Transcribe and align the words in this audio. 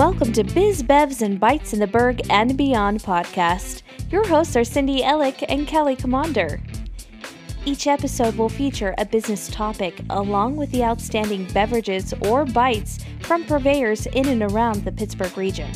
Welcome 0.00 0.32
to 0.32 0.44
Biz 0.44 0.82
Bevs 0.84 1.20
and 1.20 1.38
Bites 1.38 1.74
in 1.74 1.78
the 1.78 1.86
Burgh 1.86 2.22
and 2.30 2.56
Beyond 2.56 3.02
podcast. 3.02 3.82
Your 4.10 4.26
hosts 4.26 4.56
are 4.56 4.64
Cindy 4.64 5.02
Ellick 5.02 5.44
and 5.46 5.66
Kelly 5.66 5.94
Commander. 5.94 6.58
Each 7.66 7.86
episode 7.86 8.34
will 8.36 8.48
feature 8.48 8.94
a 8.96 9.04
business 9.04 9.50
topic 9.50 10.00
along 10.08 10.56
with 10.56 10.70
the 10.70 10.82
outstanding 10.82 11.44
beverages 11.52 12.14
or 12.22 12.46
bites 12.46 13.04
from 13.20 13.44
purveyors 13.44 14.06
in 14.06 14.26
and 14.28 14.42
around 14.42 14.86
the 14.86 14.92
Pittsburgh 14.92 15.36
region. 15.36 15.70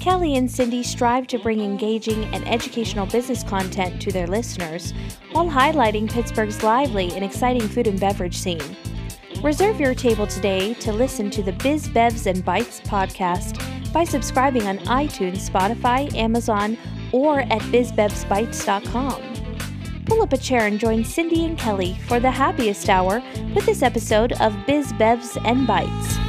Kelly 0.00 0.36
and 0.36 0.50
Cindy 0.50 0.82
strive 0.82 1.26
to 1.26 1.38
bring 1.38 1.60
engaging 1.60 2.24
and 2.34 2.48
educational 2.48 3.04
business 3.04 3.42
content 3.42 4.00
to 4.00 4.10
their 4.10 4.26
listeners 4.26 4.94
while 5.32 5.50
highlighting 5.50 6.10
Pittsburgh's 6.10 6.62
lively 6.62 7.12
and 7.12 7.22
exciting 7.22 7.68
food 7.68 7.86
and 7.86 8.00
beverage 8.00 8.38
scene. 8.38 8.62
Reserve 9.42 9.78
your 9.78 9.94
table 9.94 10.26
today 10.26 10.74
to 10.74 10.92
listen 10.92 11.30
to 11.30 11.42
the 11.42 11.52
Biz 11.52 11.88
Bevs 11.88 12.26
and 12.26 12.44
Bites 12.44 12.80
podcast 12.80 13.62
by 13.92 14.04
subscribing 14.04 14.66
on 14.66 14.78
iTunes, 14.78 15.48
Spotify, 15.48 16.12
Amazon, 16.14 16.76
or 17.12 17.40
at 17.40 17.60
bizbevsbites.com. 17.62 19.22
Pull 20.06 20.22
up 20.22 20.32
a 20.32 20.38
chair 20.38 20.66
and 20.66 20.78
join 20.78 21.04
Cindy 21.04 21.44
and 21.44 21.58
Kelly 21.58 21.96
for 22.06 22.20
the 22.20 22.30
happiest 22.30 22.88
hour 22.88 23.22
with 23.54 23.66
this 23.66 23.82
episode 23.82 24.32
of 24.40 24.54
Biz 24.66 24.92
Bevs 24.94 25.36
and 25.44 25.66
Bites. 25.66 26.25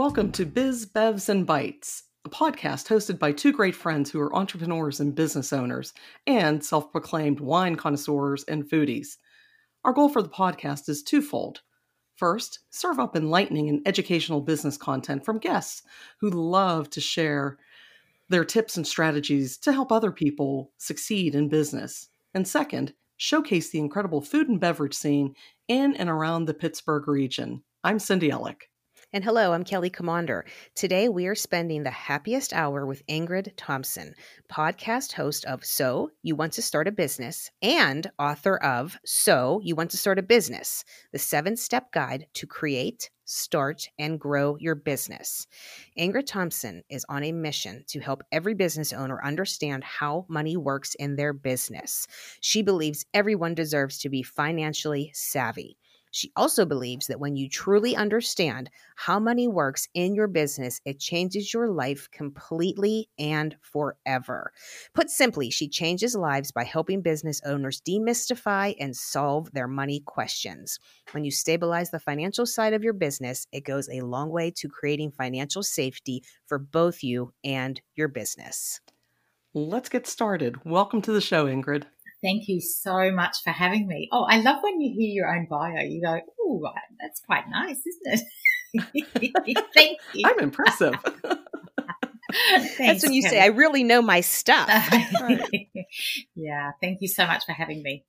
Welcome 0.00 0.32
to 0.32 0.46
Biz, 0.46 0.86
Bevs, 0.86 1.28
and 1.28 1.46
Bites, 1.46 2.04
a 2.24 2.30
podcast 2.30 2.88
hosted 2.88 3.18
by 3.18 3.32
two 3.32 3.52
great 3.52 3.76
friends 3.76 4.10
who 4.10 4.18
are 4.18 4.34
entrepreneurs 4.34 4.98
and 4.98 5.14
business 5.14 5.52
owners 5.52 5.92
and 6.26 6.64
self 6.64 6.90
proclaimed 6.90 7.38
wine 7.38 7.76
connoisseurs 7.76 8.42
and 8.44 8.64
foodies. 8.64 9.18
Our 9.84 9.92
goal 9.92 10.08
for 10.08 10.22
the 10.22 10.30
podcast 10.30 10.88
is 10.88 11.02
twofold. 11.02 11.60
First, 12.16 12.60
serve 12.70 12.98
up 12.98 13.14
enlightening 13.14 13.68
and 13.68 13.86
educational 13.86 14.40
business 14.40 14.78
content 14.78 15.22
from 15.22 15.36
guests 15.36 15.82
who 16.18 16.30
love 16.30 16.88
to 16.90 17.00
share 17.02 17.58
their 18.30 18.46
tips 18.46 18.78
and 18.78 18.86
strategies 18.86 19.58
to 19.58 19.70
help 19.70 19.92
other 19.92 20.12
people 20.12 20.72
succeed 20.78 21.34
in 21.34 21.50
business. 21.50 22.08
And 22.32 22.48
second, 22.48 22.94
showcase 23.18 23.68
the 23.68 23.80
incredible 23.80 24.22
food 24.22 24.48
and 24.48 24.58
beverage 24.58 24.94
scene 24.94 25.34
in 25.68 25.94
and 25.94 26.08
around 26.08 26.46
the 26.46 26.54
Pittsburgh 26.54 27.06
region. 27.06 27.64
I'm 27.84 27.98
Cindy 27.98 28.30
Ellick. 28.30 28.70
And 29.12 29.24
hello, 29.24 29.52
I'm 29.52 29.64
Kelly 29.64 29.90
Commander. 29.90 30.44
Today 30.76 31.08
we 31.08 31.26
are 31.26 31.34
spending 31.34 31.82
the 31.82 31.90
happiest 31.90 32.52
hour 32.52 32.86
with 32.86 33.04
Ingrid 33.08 33.50
Thompson, 33.56 34.14
podcast 34.48 35.14
host 35.14 35.44
of 35.46 35.64
So 35.64 36.12
You 36.22 36.36
Want 36.36 36.52
to 36.52 36.62
Start 36.62 36.86
a 36.86 36.92
Business 36.92 37.50
and 37.60 38.08
author 38.20 38.56
of 38.58 38.96
So 39.04 39.60
You 39.64 39.74
Want 39.74 39.90
to 39.90 39.96
Start 39.96 40.20
a 40.20 40.22
Business, 40.22 40.84
the 41.10 41.18
seven 41.18 41.56
step 41.56 41.90
guide 41.90 42.28
to 42.34 42.46
create, 42.46 43.10
start, 43.24 43.88
and 43.98 44.20
grow 44.20 44.56
your 44.60 44.76
business. 44.76 45.48
Ingrid 45.98 46.26
Thompson 46.26 46.84
is 46.88 47.04
on 47.08 47.24
a 47.24 47.32
mission 47.32 47.82
to 47.88 47.98
help 47.98 48.22
every 48.30 48.54
business 48.54 48.92
owner 48.92 49.20
understand 49.24 49.82
how 49.82 50.24
money 50.28 50.56
works 50.56 50.94
in 50.94 51.16
their 51.16 51.32
business. 51.32 52.06
She 52.40 52.62
believes 52.62 53.04
everyone 53.12 53.56
deserves 53.56 53.98
to 53.98 54.08
be 54.08 54.22
financially 54.22 55.10
savvy. 55.14 55.78
She 56.10 56.32
also 56.34 56.66
believes 56.66 57.06
that 57.06 57.20
when 57.20 57.36
you 57.36 57.48
truly 57.48 57.94
understand 57.94 58.70
how 58.96 59.20
money 59.20 59.46
works 59.46 59.88
in 59.94 60.14
your 60.14 60.26
business, 60.26 60.80
it 60.84 60.98
changes 60.98 61.54
your 61.54 61.68
life 61.68 62.08
completely 62.10 63.08
and 63.18 63.56
forever. 63.62 64.52
Put 64.94 65.10
simply, 65.10 65.50
she 65.50 65.68
changes 65.68 66.14
lives 66.14 66.50
by 66.50 66.64
helping 66.64 67.00
business 67.00 67.40
owners 67.44 67.80
demystify 67.80 68.74
and 68.80 68.96
solve 68.96 69.52
their 69.52 69.68
money 69.68 70.00
questions. 70.04 70.78
When 71.12 71.24
you 71.24 71.30
stabilize 71.30 71.90
the 71.90 72.00
financial 72.00 72.46
side 72.46 72.72
of 72.72 72.82
your 72.82 72.92
business, 72.92 73.46
it 73.52 73.64
goes 73.64 73.88
a 73.88 74.00
long 74.00 74.30
way 74.30 74.50
to 74.56 74.68
creating 74.68 75.12
financial 75.12 75.62
safety 75.62 76.24
for 76.46 76.58
both 76.58 77.02
you 77.02 77.32
and 77.44 77.80
your 77.94 78.08
business. 78.08 78.80
Let's 79.52 79.88
get 79.88 80.06
started. 80.06 80.64
Welcome 80.64 81.02
to 81.02 81.12
the 81.12 81.20
show, 81.20 81.46
Ingrid. 81.46 81.84
Thank 82.22 82.48
you 82.48 82.60
so 82.60 83.10
much 83.10 83.38
for 83.42 83.50
having 83.50 83.86
me. 83.86 84.08
Oh, 84.12 84.24
I 84.28 84.40
love 84.40 84.62
when 84.62 84.80
you 84.80 84.92
hear 84.94 85.10
your 85.10 85.34
own 85.34 85.46
bio. 85.48 85.82
You 85.82 86.02
go, 86.02 86.20
oh, 86.40 86.62
that's 87.00 87.20
quite 87.20 87.44
nice, 87.48 87.78
isn't 87.86 88.02
it? 88.04 88.20
Thank 89.74 89.98
you. 90.14 90.22
I'm 90.26 90.38
impressive. 90.38 90.94
Thanks, 92.32 92.78
That's 92.78 93.02
when 93.02 93.12
you 93.12 93.22
Kelly. 93.22 93.36
say, 93.36 93.42
I 93.42 93.46
really 93.46 93.84
know 93.84 94.02
my 94.02 94.20
stuff. 94.20 94.68
yeah. 96.34 96.72
Thank 96.80 97.00
you 97.00 97.08
so 97.08 97.26
much 97.26 97.44
for 97.44 97.52
having 97.52 97.82
me. 97.82 98.04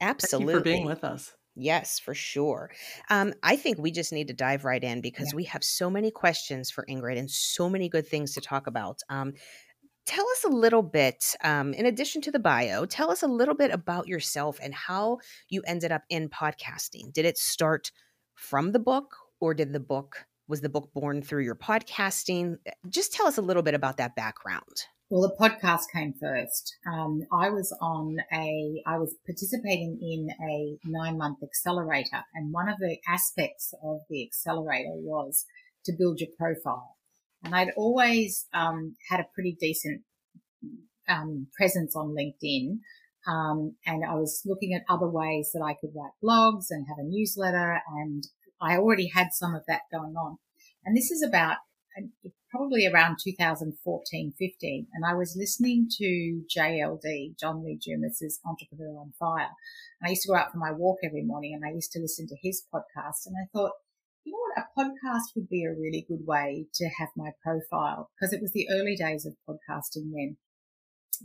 Absolutely. 0.00 0.54
for 0.54 0.60
being 0.60 0.86
with 0.86 1.04
us. 1.04 1.32
Yes, 1.60 1.98
for 1.98 2.14
sure. 2.14 2.70
Um, 3.10 3.34
I 3.42 3.56
think 3.56 3.78
we 3.78 3.90
just 3.90 4.12
need 4.12 4.28
to 4.28 4.34
dive 4.34 4.64
right 4.64 4.82
in 4.82 5.00
because 5.00 5.32
yeah. 5.32 5.36
we 5.36 5.44
have 5.44 5.64
so 5.64 5.90
many 5.90 6.12
questions 6.12 6.70
for 6.70 6.86
Ingrid 6.88 7.18
and 7.18 7.28
so 7.28 7.68
many 7.68 7.88
good 7.88 8.06
things 8.06 8.34
to 8.34 8.40
talk 8.40 8.68
about. 8.68 9.00
Um, 9.08 9.34
tell 10.08 10.26
us 10.30 10.44
a 10.44 10.48
little 10.48 10.82
bit, 10.82 11.36
um, 11.44 11.74
in 11.74 11.84
addition 11.84 12.22
to 12.22 12.30
the 12.30 12.38
bio, 12.38 12.86
tell 12.86 13.10
us 13.10 13.22
a 13.22 13.26
little 13.26 13.54
bit 13.54 13.70
about 13.70 14.08
yourself 14.08 14.58
and 14.62 14.74
how 14.74 15.18
you 15.50 15.62
ended 15.66 15.92
up 15.92 16.02
in 16.08 16.30
podcasting. 16.30 17.12
Did 17.12 17.26
it 17.26 17.36
start 17.36 17.92
from 18.34 18.72
the 18.72 18.78
book 18.78 19.14
or 19.38 19.52
did 19.52 19.74
the 19.74 19.80
book, 19.80 20.24
was 20.48 20.62
the 20.62 20.70
book 20.70 20.90
born 20.94 21.20
through 21.20 21.44
your 21.44 21.54
podcasting? 21.54 22.56
Eh, 22.64 22.70
just 22.88 23.12
tell 23.12 23.26
us 23.26 23.36
a 23.36 23.42
little 23.42 23.62
bit 23.62 23.74
about 23.74 23.98
that 23.98 24.16
background. 24.16 24.86
Well, 25.10 25.28
the 25.28 25.36
podcast 25.38 25.84
came 25.92 26.14
first. 26.18 26.74
Um, 26.90 27.20
I 27.30 27.50
was 27.50 27.76
on 27.82 28.16
a, 28.32 28.82
I 28.86 28.96
was 28.96 29.14
participating 29.26 29.98
in 30.00 30.30
a 30.48 30.78
nine 30.88 31.18
month 31.18 31.38
accelerator, 31.42 32.24
and 32.34 32.52
one 32.52 32.68
of 32.68 32.78
the 32.78 32.96
aspects 33.06 33.74
of 33.82 34.00
the 34.08 34.22
accelerator 34.22 34.92
was 34.94 35.44
to 35.84 35.92
build 35.92 36.20
your 36.20 36.30
profile. 36.38 36.97
And 37.44 37.54
I'd 37.54 37.72
always 37.76 38.46
um, 38.52 38.96
had 39.08 39.20
a 39.20 39.28
pretty 39.34 39.56
decent 39.58 40.02
um, 41.08 41.46
presence 41.56 41.94
on 41.96 42.14
LinkedIn. 42.14 42.78
Um, 43.26 43.76
and 43.86 44.04
I 44.04 44.14
was 44.14 44.42
looking 44.46 44.74
at 44.74 44.82
other 44.88 45.08
ways 45.08 45.50
that 45.52 45.62
I 45.62 45.74
could 45.74 45.90
write 45.94 46.12
blogs 46.22 46.66
and 46.70 46.86
have 46.88 46.98
a 46.98 47.08
newsletter. 47.08 47.80
And 47.96 48.24
I 48.60 48.76
already 48.76 49.10
had 49.14 49.28
some 49.32 49.54
of 49.54 49.62
that 49.68 49.82
going 49.92 50.14
on. 50.14 50.38
And 50.84 50.96
this 50.96 51.10
is 51.10 51.22
about 51.22 51.56
uh, 51.96 52.30
probably 52.50 52.86
around 52.86 53.18
2014, 53.22 54.32
15. 54.38 54.86
And 54.92 55.04
I 55.04 55.14
was 55.14 55.36
listening 55.38 55.88
to 55.98 56.42
JLD, 56.56 57.38
John 57.38 57.64
Lee 57.64 57.78
Dumas's 57.84 58.40
Entrepreneur 58.44 58.98
on 58.98 59.12
Fire. 59.18 59.50
And 60.00 60.06
I 60.06 60.10
used 60.10 60.22
to 60.22 60.28
go 60.28 60.36
out 60.36 60.52
for 60.52 60.58
my 60.58 60.72
walk 60.72 60.98
every 61.04 61.22
morning 61.22 61.54
and 61.54 61.64
I 61.64 61.74
used 61.74 61.92
to 61.92 62.00
listen 62.00 62.26
to 62.28 62.36
his 62.42 62.64
podcast. 62.72 63.26
And 63.26 63.36
I 63.36 63.48
thought, 63.52 63.72
you 64.24 64.32
know 64.32 64.38
what, 64.38 64.64
a 64.64 64.80
podcast 64.80 65.34
would 65.36 65.48
be 65.48 65.64
a 65.64 65.70
really 65.70 66.04
good 66.08 66.26
way 66.26 66.66
to 66.74 66.88
have 66.98 67.08
my 67.16 67.30
profile 67.42 68.10
because 68.14 68.32
it 68.32 68.40
was 68.40 68.52
the 68.52 68.68
early 68.70 68.96
days 68.96 69.26
of 69.26 69.34
podcasting 69.48 70.12
then. 70.14 70.36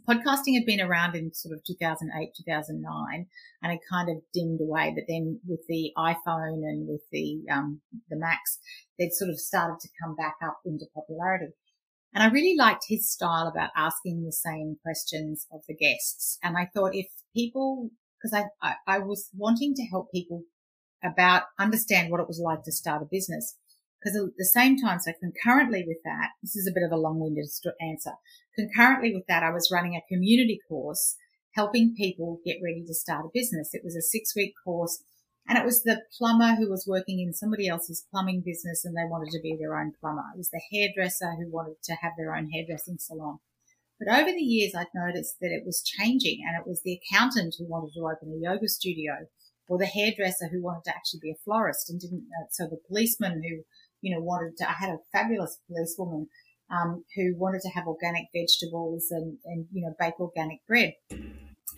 Podcasting 0.10 0.56
had 0.56 0.66
been 0.66 0.82
around 0.82 1.16
in 1.16 1.34
sort 1.34 1.54
of 1.54 1.64
2008, 1.66 2.30
2009, 2.36 3.28
and 3.62 3.72
it 3.72 3.80
kind 3.92 4.10
of 4.10 4.24
dimmed 4.34 4.60
away. 4.60 4.92
But 4.96 5.04
then 5.08 5.40
with 5.46 5.62
the 5.68 5.92
iPhone 5.96 6.64
and 6.66 6.88
with 6.88 7.02
the, 7.12 7.44
um, 7.52 7.82
the 8.10 8.18
Macs, 8.18 8.58
they'd 8.98 9.14
sort 9.14 9.30
of 9.30 9.40
started 9.40 9.80
to 9.82 9.90
come 10.02 10.16
back 10.16 10.38
up 10.44 10.60
into 10.66 10.86
popularity. 10.96 11.54
And 12.14 12.24
I 12.24 12.28
really 12.28 12.56
liked 12.58 12.86
his 12.88 13.12
style 13.12 13.48
about 13.48 13.72
asking 13.76 14.24
the 14.24 14.32
same 14.32 14.78
questions 14.84 15.48
of 15.52 15.62
the 15.68 15.76
guests. 15.76 16.38
And 16.44 16.58
I 16.58 16.70
thought 16.74 16.96
if 16.96 17.08
people, 17.36 17.90
because 18.18 18.34
I, 18.34 18.46
I, 18.68 18.76
I 18.88 19.00
was 19.00 19.30
wanting 19.36 19.74
to 19.76 19.86
help 19.86 20.12
people 20.12 20.44
about 21.04 21.44
understand 21.60 22.12
what 22.12 22.20
it 22.20 22.28
was 22.28 22.40
like 22.40 22.64
to 22.64 22.72
start 22.72 23.02
a 23.02 23.06
business. 23.06 23.58
Because 24.00 24.18
at 24.18 24.38
the 24.38 24.46
same 24.46 24.78
time, 24.78 25.00
so 25.00 25.14
concurrently 25.20 25.84
with 25.88 26.00
that, 26.04 26.30
this 26.42 26.56
is 26.56 26.68
a 26.68 26.74
bit 26.74 26.84
of 26.84 26.92
a 26.92 27.00
long-winded 27.00 27.46
answer. 27.80 28.12
Concurrently 28.56 29.14
with 29.14 29.26
that, 29.28 29.44
I 29.44 29.52
was 29.52 29.72
running 29.72 29.96
a 29.96 30.14
community 30.14 30.60
course 30.68 31.16
helping 31.56 31.96
people 31.96 32.40
get 32.46 32.58
ready 32.64 32.84
to 32.86 32.94
start 32.94 33.26
a 33.26 33.30
business. 33.34 33.74
It 33.74 33.84
was 33.84 33.96
a 33.96 34.02
six 34.02 34.36
week 34.36 34.54
course 34.64 35.04
and 35.48 35.58
it 35.58 35.66
was 35.66 35.84
the 35.84 36.02
plumber 36.18 36.56
who 36.56 36.70
was 36.70 36.88
working 36.88 37.20
in 37.20 37.34
somebody 37.34 37.68
else's 37.68 38.06
plumbing 38.12 38.44
business 38.46 38.86
and 38.86 38.96
they 38.96 39.10
wanted 39.10 39.32
to 39.32 39.42
be 39.42 39.56
their 39.60 39.78
own 39.78 39.94
plumber. 40.00 40.24
It 40.34 40.38
was 40.38 40.50
the 40.50 40.62
hairdresser 40.72 41.36
who 41.36 41.52
wanted 41.52 41.76
to 41.84 41.96
have 41.96 42.14
their 42.18 42.36
own 42.36 42.50
hairdressing 42.50 42.98
salon. 43.00 43.40
But 44.00 44.14
over 44.14 44.32
the 44.32 44.42
years, 44.42 44.74
I'd 44.76 44.88
noticed 44.96 45.36
that 45.42 45.52
it 45.52 45.66
was 45.66 45.84
changing 45.84 46.44
and 46.48 46.60
it 46.60 46.68
was 46.68 46.82
the 46.82 47.00
accountant 47.00 47.56
who 47.58 47.68
wanted 47.68 47.94
to 47.94 48.02
open 48.02 48.34
a 48.34 48.42
yoga 48.42 48.68
studio 48.68 49.28
or 49.74 49.80
the 49.80 49.88
hairdresser 49.88 50.50
who 50.52 50.62
wanted 50.62 50.84
to 50.84 50.96
actually 50.96 51.20
be 51.24 51.32
a 51.32 51.44
florist 51.44 51.90
and 51.90 52.00
didn't. 52.00 52.28
Uh, 52.40 52.46
so 52.52 52.66
the 52.66 52.78
policeman 52.88 53.42
who, 53.42 53.64
you 54.02 54.14
know, 54.14 54.22
wanted 54.22 54.56
to. 54.58 54.70
I 54.70 54.74
had 54.74 54.92
a 54.92 55.00
fabulous 55.12 55.58
policewoman 55.68 56.28
um, 56.70 57.04
who 57.16 57.34
wanted 57.36 57.62
to 57.62 57.70
have 57.70 57.88
organic 57.88 58.26
vegetables 58.36 59.08
and 59.10 59.38
and 59.46 59.66
you 59.74 59.84
know 59.84 59.96
bake 60.00 60.20
organic 60.20 60.60
bread. 60.68 60.94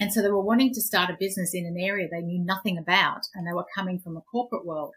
And 0.01 0.11
so 0.11 0.21
they 0.21 0.29
were 0.29 0.43
wanting 0.43 0.73
to 0.73 0.81
start 0.81 1.09
a 1.09 1.15
business 1.17 1.51
in 1.53 1.65
an 1.65 1.77
area 1.79 2.09
they 2.11 2.21
knew 2.21 2.43
nothing 2.43 2.77
about, 2.77 3.21
and 3.33 3.47
they 3.47 3.53
were 3.53 3.65
coming 3.73 3.97
from 3.97 4.17
a 4.17 4.27
corporate 4.29 4.65
world. 4.65 4.93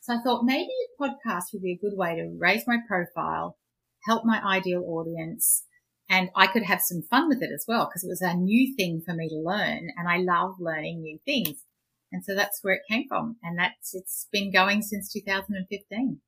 So 0.00 0.14
I 0.14 0.22
thought 0.22 0.44
maybe 0.46 0.70
a 0.70 1.02
podcast 1.02 1.52
would 1.52 1.62
be 1.62 1.72
a 1.72 1.84
good 1.84 1.94
way 1.94 2.16
to 2.16 2.34
raise 2.38 2.62
my 2.66 2.78
profile, 2.88 3.58
help 4.06 4.24
my 4.24 4.40
ideal 4.42 4.82
audience, 4.86 5.64
and 6.08 6.30
I 6.34 6.46
could 6.46 6.62
have 6.62 6.80
some 6.80 7.02
fun 7.02 7.28
with 7.28 7.42
it 7.42 7.50
as 7.54 7.66
well 7.68 7.86
because 7.86 8.02
it 8.02 8.08
was 8.08 8.22
a 8.22 8.34
new 8.34 8.74
thing 8.74 9.02
for 9.04 9.14
me 9.14 9.28
to 9.28 9.36
learn 9.36 9.90
and 9.96 10.08
I 10.08 10.16
love 10.16 10.54
learning 10.58 11.02
new 11.02 11.18
things. 11.24 11.64
And 12.12 12.24
so 12.24 12.34
that's 12.34 12.60
where 12.62 12.74
it 12.74 12.82
came 12.88 13.06
from. 13.08 13.36
And 13.42 13.58
that's, 13.58 13.94
it's 13.94 14.26
been 14.32 14.52
going 14.52 14.82
since 14.82 15.12
2015. 15.12 16.20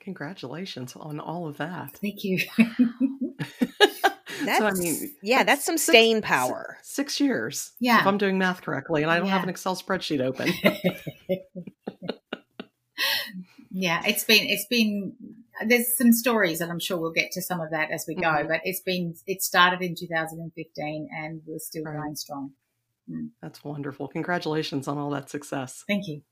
Congratulations 0.00 0.94
on 0.96 1.18
all 1.18 1.46
of 1.46 1.56
that. 1.56 1.92
Thank 1.94 2.24
you. 2.24 2.38
That's, 4.44 4.58
so 4.58 4.66
I 4.66 4.72
mean, 4.72 5.14
yeah, 5.22 5.38
that's, 5.38 5.46
that's 5.46 5.64
some 5.64 5.78
staying 5.78 6.16
six, 6.16 6.26
power. 6.26 6.76
Six 6.82 7.20
years. 7.20 7.72
Yeah. 7.80 8.00
If 8.00 8.06
I'm 8.06 8.18
doing 8.18 8.36
math 8.36 8.62
correctly 8.62 9.02
and 9.02 9.10
I 9.10 9.16
don't 9.16 9.26
yeah. 9.26 9.32
have 9.32 9.42
an 9.42 9.48
Excel 9.48 9.74
spreadsheet 9.76 10.20
open. 10.20 10.52
yeah, 13.70 14.02
it's 14.06 14.24
been, 14.24 14.46
it's 14.46 14.66
been, 14.68 15.14
there's 15.66 15.96
some 15.96 16.12
stories 16.12 16.60
and 16.60 16.70
I'm 16.70 16.80
sure 16.80 16.98
we'll 16.98 17.12
get 17.12 17.30
to 17.32 17.42
some 17.42 17.60
of 17.60 17.70
that 17.70 17.90
as 17.90 18.04
we 18.06 18.14
go, 18.16 18.22
mm-hmm. 18.22 18.48
but 18.48 18.60
it's 18.64 18.80
been, 18.80 19.14
it 19.26 19.40
started 19.42 19.80
in 19.82 19.94
2015 19.94 21.08
and 21.16 21.40
we're 21.46 21.58
still 21.58 21.84
right. 21.84 21.96
going 21.96 22.16
strong. 22.16 22.52
Mm. 23.10 23.30
That's 23.42 23.62
wonderful. 23.62 24.08
Congratulations 24.08 24.88
on 24.88 24.98
all 24.98 25.10
that 25.10 25.30
success. 25.30 25.84
Thank 25.86 26.06
you. 26.06 26.22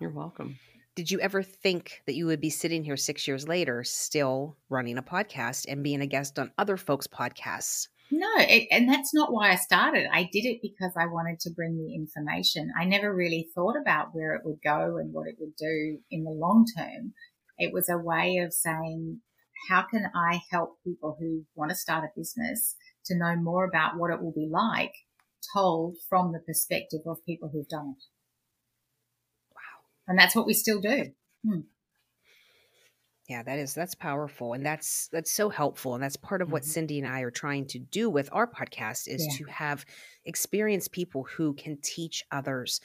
You're 0.00 0.12
welcome. 0.12 0.58
Did 0.94 1.10
you 1.10 1.20
ever 1.20 1.42
think 1.42 2.02
that 2.06 2.14
you 2.14 2.26
would 2.26 2.40
be 2.40 2.50
sitting 2.50 2.82
here 2.82 2.96
six 2.96 3.28
years 3.28 3.46
later, 3.46 3.84
still 3.84 4.56
running 4.68 4.98
a 4.98 5.02
podcast 5.02 5.66
and 5.68 5.84
being 5.84 6.00
a 6.00 6.06
guest 6.06 6.38
on 6.38 6.50
other 6.58 6.76
folks' 6.76 7.06
podcasts? 7.06 7.86
No, 8.10 8.28
it, 8.38 8.68
and 8.70 8.88
that's 8.88 9.14
not 9.14 9.32
why 9.32 9.50
I 9.50 9.56
started. 9.56 10.06
I 10.12 10.28
did 10.32 10.44
it 10.44 10.60
because 10.62 10.94
I 10.98 11.06
wanted 11.06 11.40
to 11.40 11.50
bring 11.50 11.76
the 11.76 11.94
information. 11.94 12.72
I 12.78 12.84
never 12.84 13.14
really 13.14 13.48
thought 13.54 13.76
about 13.80 14.08
where 14.12 14.34
it 14.34 14.42
would 14.44 14.60
go 14.64 14.96
and 14.96 15.12
what 15.12 15.28
it 15.28 15.36
would 15.38 15.56
do 15.56 15.98
in 16.10 16.24
the 16.24 16.30
long 16.30 16.64
term. 16.76 17.12
It 17.58 17.72
was 17.72 17.88
a 17.88 17.98
way 17.98 18.38
of 18.38 18.52
saying, 18.52 19.20
how 19.68 19.82
can 19.82 20.10
I 20.14 20.40
help 20.50 20.78
people 20.84 21.16
who 21.20 21.44
want 21.54 21.70
to 21.70 21.76
start 21.76 22.04
a 22.04 22.18
business 22.18 22.76
to 23.06 23.16
know 23.16 23.36
more 23.36 23.64
about 23.64 23.98
what 23.98 24.10
it 24.10 24.22
will 24.22 24.32
be 24.32 24.48
like 24.50 24.94
told 25.54 25.96
from 26.08 26.32
the 26.32 26.40
perspective 26.40 27.00
of 27.06 27.24
people 27.24 27.50
who've 27.52 27.68
done 27.68 27.94
it? 27.96 28.04
Wow. 29.54 29.84
And 30.06 30.18
that's 30.18 30.34
what 30.34 30.46
we 30.46 30.54
still 30.54 30.80
do. 30.80 31.12
Hmm. 31.46 31.60
Yeah, 33.28 33.42
that 33.42 33.58
is 33.58 33.74
that's 33.74 33.94
powerful 33.94 34.54
and 34.54 34.64
that's 34.64 35.08
that's 35.12 35.30
so 35.30 35.50
helpful 35.50 35.94
and 35.94 36.02
that's 36.02 36.16
part 36.16 36.40
of 36.40 36.46
mm-hmm. 36.46 36.54
what 36.54 36.64
Cindy 36.64 36.98
and 36.98 37.06
I 37.06 37.20
are 37.20 37.30
trying 37.30 37.66
to 37.66 37.78
do 37.78 38.08
with 38.08 38.30
our 38.32 38.46
podcast 38.46 39.06
is 39.06 39.26
yeah. 39.30 39.36
to 39.36 39.52
have 39.52 39.84
experienced 40.24 40.92
people 40.92 41.24
who 41.24 41.52
can 41.52 41.76
teach 41.82 42.24
others 42.32 42.80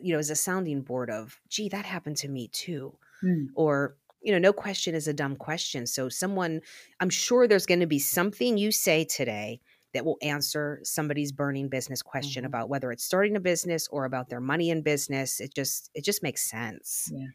you 0.00 0.12
know 0.12 0.18
as 0.18 0.30
a 0.30 0.36
sounding 0.36 0.82
board 0.82 1.10
of 1.10 1.40
gee 1.48 1.68
that 1.68 1.84
happened 1.84 2.16
to 2.18 2.28
me 2.28 2.48
too 2.48 2.96
mm. 3.22 3.46
or 3.54 3.96
you 4.22 4.32
know 4.32 4.38
no 4.38 4.52
question 4.52 4.94
is 4.94 5.08
a 5.08 5.12
dumb 5.12 5.36
question 5.36 5.86
so 5.86 6.08
someone 6.08 6.60
i'm 7.00 7.10
sure 7.10 7.46
there's 7.46 7.66
going 7.66 7.80
to 7.80 7.86
be 7.86 7.98
something 7.98 8.58
you 8.58 8.72
say 8.72 9.04
today 9.04 9.60
that 9.94 10.04
will 10.04 10.18
answer 10.22 10.80
somebody's 10.82 11.32
burning 11.32 11.68
business 11.68 12.02
question 12.02 12.42
mm-hmm. 12.42 12.48
about 12.48 12.68
whether 12.68 12.92
it's 12.92 13.04
starting 13.04 13.36
a 13.36 13.40
business 13.40 13.88
or 13.88 14.04
about 14.04 14.28
their 14.28 14.40
money 14.40 14.70
in 14.70 14.82
business. 14.82 15.40
It 15.40 15.54
just 15.54 15.90
it 15.94 16.04
just 16.04 16.22
makes 16.22 16.48
sense. 16.48 17.10
Yeah. 17.12 17.26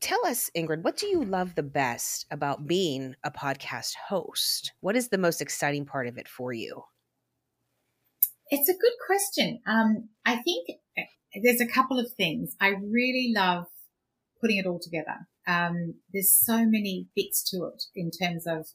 Tell 0.00 0.26
us, 0.26 0.50
Ingrid, 0.54 0.82
what 0.82 0.98
do 0.98 1.06
you 1.06 1.24
love 1.24 1.54
the 1.54 1.62
best 1.62 2.26
about 2.30 2.66
being 2.66 3.14
a 3.24 3.30
podcast 3.30 3.94
host? 4.08 4.72
What 4.80 4.94
is 4.94 5.08
the 5.08 5.18
most 5.18 5.40
exciting 5.40 5.86
part 5.86 6.06
of 6.06 6.18
it 6.18 6.28
for 6.28 6.52
you? 6.52 6.82
It's 8.50 8.68
a 8.68 8.74
good 8.74 8.92
question. 9.06 9.60
Um, 9.66 10.10
I 10.24 10.36
think 10.36 10.68
eh, 10.96 11.40
there's 11.42 11.62
a 11.62 11.66
couple 11.66 11.98
of 11.98 12.12
things. 12.12 12.54
I 12.60 12.68
really 12.68 13.32
love 13.34 13.66
putting 14.40 14.58
it 14.58 14.66
all 14.66 14.78
together. 14.80 15.26
Um, 15.46 15.94
there's 16.12 16.32
so 16.32 16.58
many 16.66 17.08
bits 17.16 17.42
to 17.50 17.64
it 17.64 17.84
in 17.94 18.10
terms 18.10 18.46
of 18.46 18.66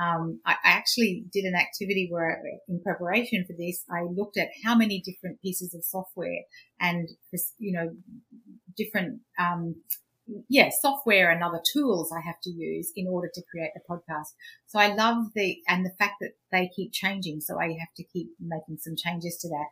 um, 0.00 0.40
I 0.46 0.56
actually 0.64 1.26
did 1.30 1.44
an 1.44 1.54
activity 1.54 2.08
where, 2.10 2.40
in 2.68 2.80
preparation 2.82 3.44
for 3.46 3.54
this, 3.58 3.84
I 3.90 4.02
looked 4.10 4.38
at 4.38 4.48
how 4.64 4.74
many 4.74 5.02
different 5.04 5.42
pieces 5.42 5.74
of 5.74 5.84
software 5.84 6.42
and, 6.80 7.08
you 7.58 7.72
know, 7.72 7.90
different, 8.76 9.20
um, 9.38 9.76
yeah, 10.48 10.70
software 10.80 11.30
and 11.30 11.42
other 11.42 11.60
tools 11.72 12.12
I 12.12 12.26
have 12.26 12.40
to 12.44 12.50
use 12.50 12.92
in 12.96 13.08
order 13.08 13.28
to 13.34 13.42
create 13.50 13.72
the 13.74 13.82
podcast. 13.88 14.32
So 14.66 14.78
I 14.78 14.94
love 14.94 15.26
the, 15.34 15.58
and 15.68 15.84
the 15.84 15.94
fact 15.98 16.14
that 16.20 16.32
they 16.50 16.70
keep 16.74 16.92
changing. 16.92 17.40
So 17.40 17.60
I 17.60 17.66
have 17.66 17.94
to 17.96 18.04
keep 18.04 18.28
making 18.40 18.78
some 18.78 18.96
changes 18.96 19.36
to 19.42 19.48
that. 19.48 19.66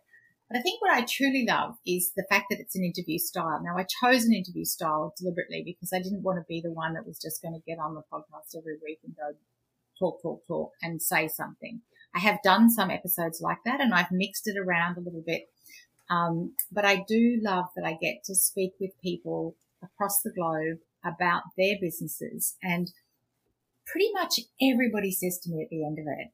But 0.51 0.59
I 0.59 0.63
think 0.63 0.81
what 0.81 0.93
I 0.93 1.05
truly 1.09 1.45
love 1.47 1.75
is 1.87 2.13
the 2.17 2.27
fact 2.29 2.47
that 2.51 2.59
it's 2.59 2.75
an 2.75 2.83
interview 2.83 3.19
style. 3.19 3.61
Now 3.63 3.77
I 3.77 3.85
chose 4.03 4.25
an 4.25 4.35
interview 4.35 4.65
style 4.65 5.15
deliberately 5.17 5.63
because 5.65 5.93
I 5.93 6.03
didn't 6.03 6.23
want 6.23 6.39
to 6.39 6.45
be 6.49 6.61
the 6.61 6.73
one 6.73 6.95
that 6.95 7.07
was 7.07 7.19
just 7.21 7.43
going 7.43 7.55
to 7.55 7.65
get 7.67 7.79
on 7.79 7.95
the 7.95 8.03
podcast 8.13 8.57
every 8.57 8.77
week 8.83 8.99
and 9.05 9.15
go 9.15 9.37
talk, 9.99 10.23
talk, 10.23 10.47
talk 10.47 10.73
and 10.83 11.03
say 11.03 11.29
something. 11.29 11.83
I 12.15 12.21
have 12.21 12.43
done 12.43 12.71
some 12.71 12.91
episodes 12.91 13.41
like 13.41 13.59
that 13.65 13.81
and 13.81 13.95
I've 13.95 14.11
mixed 14.11 14.47
it 14.47 14.57
around 14.59 14.97
a 14.97 15.01
little 15.01 15.23
bit. 15.27 15.49
Um, 16.11 16.55
but 16.73 16.85
I 16.85 17.05
do 17.07 17.39
love 17.43 17.67
that 17.77 17.85
I 17.85 17.99
get 18.01 18.25
to 18.25 18.35
speak 18.35 18.73
with 18.81 19.01
people 19.03 19.57
across 19.83 20.23
the 20.23 20.33
globe 20.33 20.79
about 21.05 21.43
their 21.57 21.77
businesses 21.81 22.57
and 22.63 22.91
pretty 23.87 24.11
much 24.13 24.41
everybody 24.61 25.13
says 25.13 25.39
to 25.41 25.51
me 25.51 25.63
at 25.63 25.71
the 25.71 25.85
end 25.85 25.99
of 25.99 26.07
it, 26.07 26.29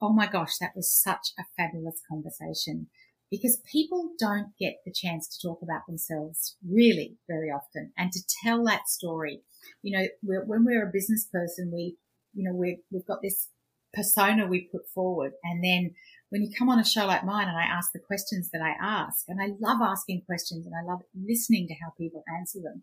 Oh 0.00 0.12
my 0.12 0.26
gosh, 0.26 0.58
that 0.60 0.76
was 0.76 0.92
such 0.92 1.28
a 1.38 1.44
fabulous 1.56 2.02
conversation 2.08 2.88
because 3.30 3.62
people 3.70 4.10
don't 4.18 4.48
get 4.60 4.76
the 4.84 4.92
chance 4.92 5.26
to 5.28 5.48
talk 5.48 5.60
about 5.62 5.86
themselves 5.86 6.56
really 6.68 7.16
very 7.26 7.48
often 7.50 7.92
and 7.96 8.12
to 8.12 8.20
tell 8.42 8.64
that 8.64 8.88
story. 8.88 9.40
You 9.82 9.98
know, 9.98 10.06
when 10.22 10.64
we're 10.64 10.86
a 10.86 10.92
business 10.92 11.26
person, 11.32 11.72
we 11.72 11.96
you 12.34 12.44
know, 12.44 12.54
we've, 12.54 12.78
we've 12.90 13.06
got 13.06 13.22
this 13.22 13.48
persona 13.94 14.46
we 14.46 14.68
put 14.70 14.88
forward. 14.88 15.32
And 15.42 15.62
then 15.62 15.94
when 16.28 16.42
you 16.42 16.50
come 16.56 16.68
on 16.68 16.80
a 16.80 16.84
show 16.84 17.06
like 17.06 17.24
mine 17.24 17.48
and 17.48 17.56
I 17.56 17.64
ask 17.64 17.92
the 17.92 18.00
questions 18.00 18.50
that 18.52 18.60
I 18.60 18.74
ask, 18.80 19.24
and 19.28 19.40
I 19.40 19.54
love 19.60 19.80
asking 19.80 20.22
questions 20.26 20.66
and 20.66 20.74
I 20.74 20.84
love 20.84 21.00
listening 21.14 21.68
to 21.68 21.74
how 21.74 21.92
people 21.96 22.24
answer 22.36 22.58
them. 22.60 22.82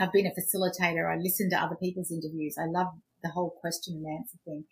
I've 0.00 0.12
been 0.12 0.26
a 0.26 0.30
facilitator. 0.30 1.10
I 1.10 1.16
listen 1.16 1.50
to 1.50 1.62
other 1.62 1.76
people's 1.76 2.10
interviews. 2.10 2.56
I 2.58 2.66
love 2.66 2.88
the 3.22 3.30
whole 3.30 3.56
question 3.60 3.96
and 3.96 4.18
answer 4.18 4.38
thing. 4.44 4.64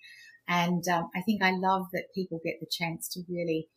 And 0.46 0.87
um, 0.88 1.10
I 1.14 1.22
think 1.22 1.42
I 1.42 1.52
love 1.52 1.87
that 1.92 2.14
people 2.14 2.40
get 2.44 2.60
the 2.60 2.66
chance 2.70 3.08
to 3.08 3.20
really 3.28 3.69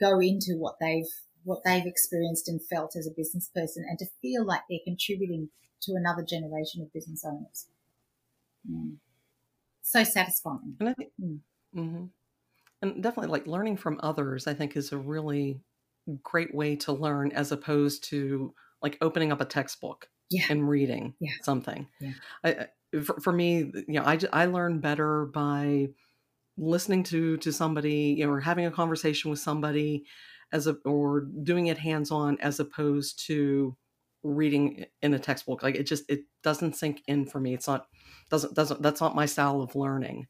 go 0.00 0.20
into 0.20 0.56
what 0.58 0.76
they've 0.80 1.08
what 1.44 1.60
they've 1.62 1.84
experienced 1.84 2.48
and 2.48 2.58
felt 2.72 2.96
as 2.96 3.06
a 3.06 3.14
business 3.14 3.50
person, 3.54 3.84
and 3.86 3.98
to 3.98 4.06
feel 4.22 4.46
like 4.46 4.62
they're 4.68 4.78
contributing 4.82 5.50
to 5.82 5.92
another 5.92 6.24
generation 6.26 6.80
of 6.80 6.90
business 6.92 7.22
owners. 7.22 7.66
Mm 8.70 8.96
so 9.84 10.02
satisfying. 10.02 10.76
And 10.80 10.88
I 10.88 10.94
think, 10.94 11.10
mm. 11.22 11.38
mm-hmm. 11.76 12.04
and 12.82 13.02
definitely 13.02 13.30
like 13.30 13.46
learning 13.46 13.76
from 13.76 14.00
others, 14.02 14.46
I 14.46 14.54
think 14.54 14.76
is 14.76 14.92
a 14.92 14.98
really 14.98 15.60
great 16.22 16.54
way 16.54 16.76
to 16.76 16.92
learn 16.92 17.32
as 17.32 17.52
opposed 17.52 18.04
to 18.04 18.52
like 18.82 18.98
opening 19.00 19.30
up 19.30 19.40
a 19.40 19.44
textbook 19.44 20.08
yeah. 20.30 20.46
and 20.48 20.68
reading 20.68 21.14
yeah. 21.20 21.32
something. 21.42 21.86
Yeah. 22.00 22.12
I, 22.42 22.66
for, 23.02 23.20
for, 23.20 23.32
me, 23.32 23.72
you 23.86 24.00
know, 24.00 24.04
I, 24.04 24.18
I 24.32 24.46
learn 24.46 24.80
better 24.80 25.26
by 25.26 25.88
listening 26.56 27.02
to, 27.04 27.36
to 27.38 27.52
somebody, 27.52 28.14
you 28.18 28.26
know, 28.26 28.32
or 28.32 28.40
having 28.40 28.66
a 28.66 28.70
conversation 28.70 29.30
with 29.30 29.40
somebody 29.40 30.04
as 30.52 30.66
a, 30.66 30.74
or 30.84 31.26
doing 31.42 31.66
it 31.66 31.78
hands 31.78 32.10
on 32.10 32.38
as 32.40 32.60
opposed 32.60 33.26
to 33.26 33.76
reading 34.24 34.86
in 35.02 35.14
a 35.14 35.18
textbook. 35.18 35.62
Like 35.62 35.76
it 35.76 35.84
just, 35.84 36.04
it 36.08 36.22
doesn't 36.42 36.74
sink 36.74 37.02
in 37.06 37.26
for 37.26 37.38
me. 37.38 37.54
It's 37.54 37.68
not, 37.68 37.86
doesn't 38.30 38.54
doesn't 38.54 38.82
that's 38.82 39.00
not 39.00 39.14
my 39.14 39.26
style 39.26 39.60
of 39.60 39.76
learning 39.76 40.26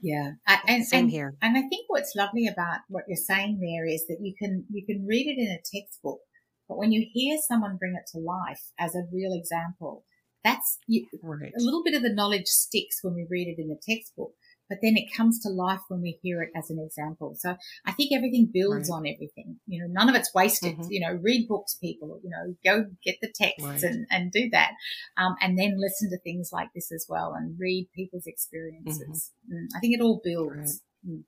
yeah 0.00 0.32
and 0.68 0.84
same 0.84 1.04
and, 1.04 1.10
here 1.10 1.34
and 1.40 1.56
i 1.56 1.62
think 1.62 1.84
what's 1.88 2.14
lovely 2.14 2.46
about 2.46 2.80
what 2.88 3.04
you're 3.08 3.16
saying 3.16 3.58
there 3.60 3.86
is 3.86 4.06
that 4.08 4.18
you 4.20 4.34
can 4.38 4.64
you 4.70 4.84
can 4.84 5.06
read 5.06 5.26
it 5.26 5.40
in 5.40 5.48
a 5.48 5.58
textbook 5.58 6.20
but 6.68 6.76
when 6.76 6.92
you 6.92 7.06
hear 7.12 7.38
someone 7.48 7.76
bring 7.76 7.94
it 7.94 8.08
to 8.10 8.18
life 8.18 8.72
as 8.78 8.94
a 8.94 9.06
real 9.12 9.32
example 9.32 10.04
that's 10.44 10.78
you, 10.86 11.06
right. 11.22 11.52
a 11.58 11.62
little 11.62 11.82
bit 11.82 11.94
of 11.94 12.02
the 12.02 12.12
knowledge 12.12 12.46
sticks 12.46 12.98
when 13.02 13.14
we 13.14 13.26
read 13.28 13.48
it 13.48 13.60
in 13.60 13.68
the 13.68 13.80
textbook 13.82 14.32
but 14.68 14.78
then 14.82 14.96
it 14.96 15.14
comes 15.16 15.40
to 15.40 15.48
life 15.48 15.80
when 15.88 16.02
we 16.02 16.18
hear 16.22 16.42
it 16.42 16.50
as 16.56 16.70
an 16.70 16.78
example. 16.78 17.34
So 17.38 17.56
I 17.84 17.92
think 17.92 18.12
everything 18.14 18.50
builds 18.52 18.90
right. 18.90 18.96
on 18.96 19.06
everything. 19.06 19.56
You 19.66 19.82
know, 19.82 19.88
none 19.90 20.08
of 20.08 20.14
it's 20.14 20.34
wasted. 20.34 20.76
Mm-hmm. 20.76 20.90
You 20.90 21.00
know, 21.00 21.18
read 21.22 21.48
books, 21.48 21.74
people. 21.74 22.20
You 22.22 22.30
know, 22.30 22.54
go 22.64 22.86
get 23.04 23.16
the 23.20 23.32
texts 23.34 23.64
right. 23.64 23.82
and, 23.82 24.06
and 24.10 24.32
do 24.32 24.48
that, 24.50 24.72
um, 25.16 25.36
and 25.40 25.58
then 25.58 25.80
listen 25.80 26.10
to 26.10 26.18
things 26.18 26.50
like 26.52 26.68
this 26.74 26.92
as 26.92 27.06
well, 27.08 27.34
and 27.34 27.56
read 27.58 27.88
people's 27.94 28.26
experiences. 28.26 29.32
Mm-hmm. 29.50 29.56
Mm, 29.56 29.66
I 29.76 29.80
think 29.80 29.94
it 29.94 30.02
all 30.02 30.20
builds. 30.22 30.82
Right. 31.04 31.14
Mm. 31.14 31.22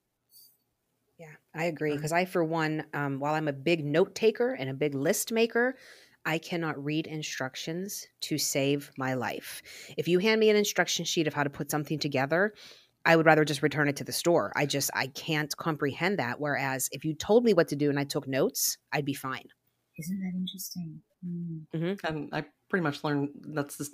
Yeah, 1.19 1.35
I 1.53 1.65
agree. 1.65 1.95
Because 1.95 2.13
I, 2.13 2.23
for 2.23 2.43
one, 2.43 2.85
um, 2.93 3.19
while 3.19 3.33
I'm 3.33 3.49
a 3.49 3.53
big 3.53 3.83
note 3.83 4.15
taker 4.15 4.53
and 4.53 4.69
a 4.69 4.73
big 4.73 4.95
list 4.95 5.33
maker, 5.33 5.75
I 6.25 6.37
cannot 6.37 6.81
read 6.83 7.07
instructions 7.07 8.07
to 8.21 8.37
save 8.37 8.91
my 8.97 9.15
life. 9.15 9.61
If 9.97 10.07
you 10.07 10.19
hand 10.19 10.39
me 10.39 10.49
an 10.49 10.55
instruction 10.55 11.05
sheet 11.05 11.27
of 11.27 11.33
how 11.33 11.43
to 11.43 11.49
put 11.49 11.71
something 11.71 11.99
together, 11.99 12.53
I 13.05 13.15
would 13.15 13.25
rather 13.25 13.45
just 13.45 13.63
return 13.63 13.87
it 13.87 13.95
to 13.97 14.03
the 14.03 14.11
store. 14.11 14.51
I 14.55 14.65
just 14.65 14.91
I 14.93 15.07
can't 15.07 15.55
comprehend 15.57 16.19
that. 16.19 16.39
Whereas 16.39 16.89
if 16.91 17.05
you 17.05 17.13
told 17.13 17.43
me 17.43 17.53
what 17.53 17.67
to 17.69 17.75
do 17.75 17.89
and 17.89 17.99
I 17.99 18.03
took 18.03 18.27
notes, 18.27 18.77
I'd 18.91 19.05
be 19.05 19.13
fine. 19.13 19.45
Isn't 19.97 20.19
that 20.19 20.33
interesting? 20.35 21.01
Mm. 21.25 21.61
Mm-hmm. 21.75 22.07
And 22.07 22.29
I 22.33 22.45
pretty 22.69 22.83
much 22.83 23.03
learned 23.03 23.29
that's 23.47 23.77
the 23.77 23.89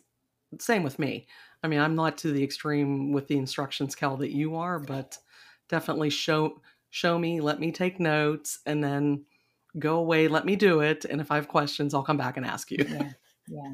same 0.60 0.84
with 0.84 1.00
me. 1.00 1.28
I 1.64 1.68
mean, 1.68 1.80
I'm 1.80 1.96
not 1.96 2.18
to 2.20 2.32
the 2.32 2.44
extreme 2.44 3.12
with 3.12 3.28
the 3.28 3.38
instructions, 3.38 3.96
Cal, 3.96 4.18
that 4.18 4.32
you 4.32 4.56
are, 4.56 4.80
but 4.80 5.18
definitely 5.70 6.10
show 6.10 6.62
show 6.90 7.20
me, 7.20 7.42
let 7.42 7.60
me 7.60 7.72
take 7.72 8.00
notes, 8.00 8.60
and 8.66 8.84
then 8.84 9.26
go 9.78 9.98
away, 9.98 10.28
let 10.28 10.46
me 10.46 10.56
do 10.56 10.80
it. 10.80 11.06
And 11.06 11.20
if 11.20 11.32
I 11.32 11.36
have 11.36 11.48
questions, 11.48 11.94
I'll 11.94 12.04
come 12.04 12.18
back 12.18 12.38
and 12.38 12.46
ask 12.46 12.72
you. 12.72 12.86
Yeah, 12.88 13.10
yeah. 13.48 13.74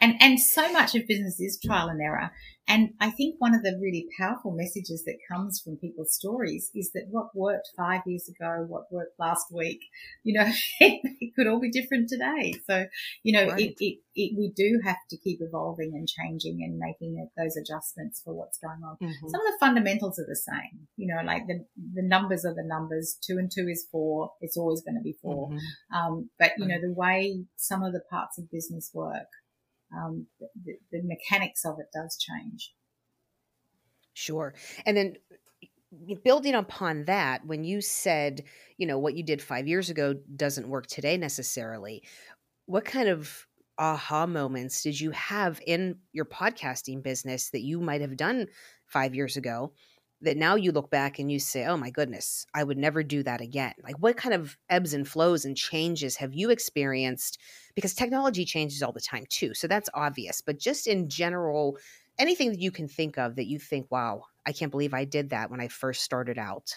And 0.00 0.14
and 0.20 0.40
so 0.40 0.70
much 0.72 0.94
of 0.94 1.06
business 1.06 1.40
is 1.40 1.60
trial 1.64 1.88
and 1.88 2.00
error. 2.00 2.30
And 2.68 2.90
I 3.00 3.10
think 3.10 3.36
one 3.38 3.54
of 3.54 3.62
the 3.62 3.78
really 3.80 4.08
powerful 4.18 4.50
messages 4.50 5.04
that 5.04 5.18
comes 5.30 5.60
from 5.60 5.76
people's 5.76 6.12
stories 6.12 6.70
is 6.74 6.90
that 6.92 7.06
what 7.10 7.28
worked 7.34 7.70
five 7.76 8.00
years 8.06 8.28
ago, 8.28 8.64
what 8.66 8.90
worked 8.90 9.18
last 9.20 9.46
week, 9.52 9.80
you 10.24 10.38
know, 10.38 10.50
it, 10.80 11.32
could 11.36 11.46
all 11.46 11.60
be 11.60 11.70
different 11.70 12.08
today. 12.08 12.54
So, 12.66 12.86
you 13.22 13.32
know, 13.38 13.52
right. 13.52 13.60
it, 13.60 13.74
it, 13.78 13.98
it, 14.16 14.36
we 14.36 14.52
do 14.56 14.80
have 14.84 14.96
to 15.10 15.16
keep 15.16 15.38
evolving 15.40 15.92
and 15.94 16.08
changing 16.08 16.58
and 16.64 16.78
making 16.78 17.28
those 17.36 17.56
adjustments 17.56 18.20
for 18.24 18.34
what's 18.34 18.58
going 18.58 18.82
on. 18.82 18.96
Mm-hmm. 18.96 19.28
Some 19.28 19.40
of 19.40 19.46
the 19.46 19.58
fundamentals 19.60 20.18
are 20.18 20.26
the 20.26 20.34
same, 20.34 20.88
you 20.96 21.06
know, 21.06 21.22
like 21.24 21.46
the, 21.46 21.64
the 21.94 22.02
numbers 22.02 22.44
are 22.44 22.54
the 22.54 22.64
numbers. 22.64 23.16
Two 23.22 23.38
and 23.38 23.50
two 23.50 23.68
is 23.68 23.86
four. 23.92 24.32
It's 24.40 24.56
always 24.56 24.80
going 24.80 24.96
to 24.96 25.02
be 25.02 25.14
4 25.22 25.50
mm-hmm. 25.50 25.96
um, 25.96 26.30
but 26.38 26.52
you 26.58 26.66
know, 26.66 26.80
the 26.80 26.92
way 26.92 27.44
some 27.56 27.84
of 27.84 27.92
the 27.92 28.02
parts 28.10 28.38
of 28.38 28.50
business 28.50 28.90
work, 28.92 29.28
um, 29.94 30.26
the, 30.64 30.74
the 30.92 31.02
mechanics 31.02 31.64
of 31.64 31.78
it 31.78 31.86
does 31.92 32.16
change. 32.16 32.72
Sure. 34.14 34.54
And 34.84 34.96
then 34.96 35.16
building 36.24 36.54
upon 36.54 37.04
that, 37.04 37.46
when 37.46 37.64
you 37.64 37.80
said, 37.80 38.44
you 38.78 38.86
know, 38.86 38.98
what 38.98 39.14
you 39.14 39.22
did 39.22 39.42
five 39.42 39.66
years 39.68 39.90
ago 39.90 40.14
doesn't 40.34 40.68
work 40.68 40.86
today 40.86 41.16
necessarily, 41.16 42.02
what 42.66 42.84
kind 42.84 43.08
of 43.08 43.46
aha 43.78 44.26
moments 44.26 44.82
did 44.82 44.98
you 44.98 45.10
have 45.10 45.60
in 45.66 45.98
your 46.12 46.24
podcasting 46.24 47.02
business 47.02 47.50
that 47.50 47.60
you 47.62 47.80
might 47.80 48.00
have 48.00 48.16
done 48.16 48.46
five 48.86 49.14
years 49.14 49.36
ago 49.36 49.72
that 50.26 50.36
now 50.36 50.56
you 50.56 50.72
look 50.72 50.90
back 50.90 51.18
and 51.18 51.30
you 51.30 51.38
say, 51.38 51.64
oh 51.64 51.76
my 51.76 51.90
goodness, 51.90 52.46
I 52.52 52.64
would 52.64 52.76
never 52.76 53.02
do 53.02 53.22
that 53.22 53.40
again? 53.40 53.72
Like, 53.82 53.96
what 54.00 54.16
kind 54.16 54.34
of 54.34 54.58
ebbs 54.68 54.92
and 54.92 55.06
flows 55.06 55.44
and 55.44 55.56
changes 55.56 56.16
have 56.16 56.34
you 56.34 56.50
experienced? 56.50 57.38
Because 57.74 57.94
technology 57.94 58.44
changes 58.44 58.82
all 58.82 58.92
the 58.92 59.00
time 59.00 59.24
too. 59.28 59.54
So 59.54 59.66
that's 59.66 59.88
obvious. 59.94 60.42
But 60.42 60.58
just 60.58 60.86
in 60.86 61.08
general, 61.08 61.78
anything 62.18 62.50
that 62.50 62.60
you 62.60 62.70
can 62.70 62.88
think 62.88 63.18
of 63.18 63.36
that 63.36 63.46
you 63.46 63.58
think, 63.58 63.86
wow, 63.90 64.24
I 64.44 64.52
can't 64.52 64.70
believe 64.70 64.94
I 64.94 65.04
did 65.04 65.30
that 65.30 65.50
when 65.50 65.60
I 65.60 65.68
first 65.68 66.02
started 66.02 66.38
out. 66.38 66.74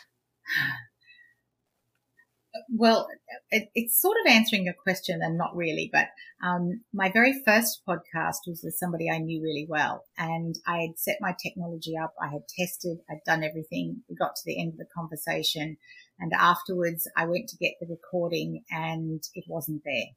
Well, 2.69 3.07
it, 3.51 3.69
it's 3.75 4.01
sort 4.01 4.17
of 4.25 4.31
answering 4.31 4.65
your 4.65 4.73
question 4.73 5.21
and 5.21 5.37
not 5.37 5.55
really, 5.55 5.89
but 5.91 6.07
um, 6.43 6.81
my 6.93 7.11
very 7.11 7.41
first 7.45 7.81
podcast 7.87 8.47
was 8.47 8.61
with 8.63 8.75
somebody 8.75 9.09
I 9.09 9.19
knew 9.19 9.41
really 9.41 9.67
well. 9.69 10.05
And 10.17 10.55
I 10.65 10.79
had 10.81 10.97
set 10.97 11.17
my 11.21 11.35
technology 11.41 11.93
up, 12.01 12.13
I 12.21 12.27
had 12.27 12.47
tested, 12.57 12.99
I'd 13.09 13.23
done 13.25 13.43
everything. 13.43 14.03
We 14.09 14.15
got 14.15 14.35
to 14.35 14.41
the 14.45 14.59
end 14.59 14.73
of 14.73 14.77
the 14.77 14.87
conversation. 14.95 15.77
And 16.19 16.33
afterwards, 16.33 17.07
I 17.15 17.25
went 17.25 17.49
to 17.49 17.57
get 17.57 17.73
the 17.79 17.87
recording 17.87 18.63
and 18.71 19.21
it 19.35 19.45
wasn't 19.47 19.83
there. 19.85 20.09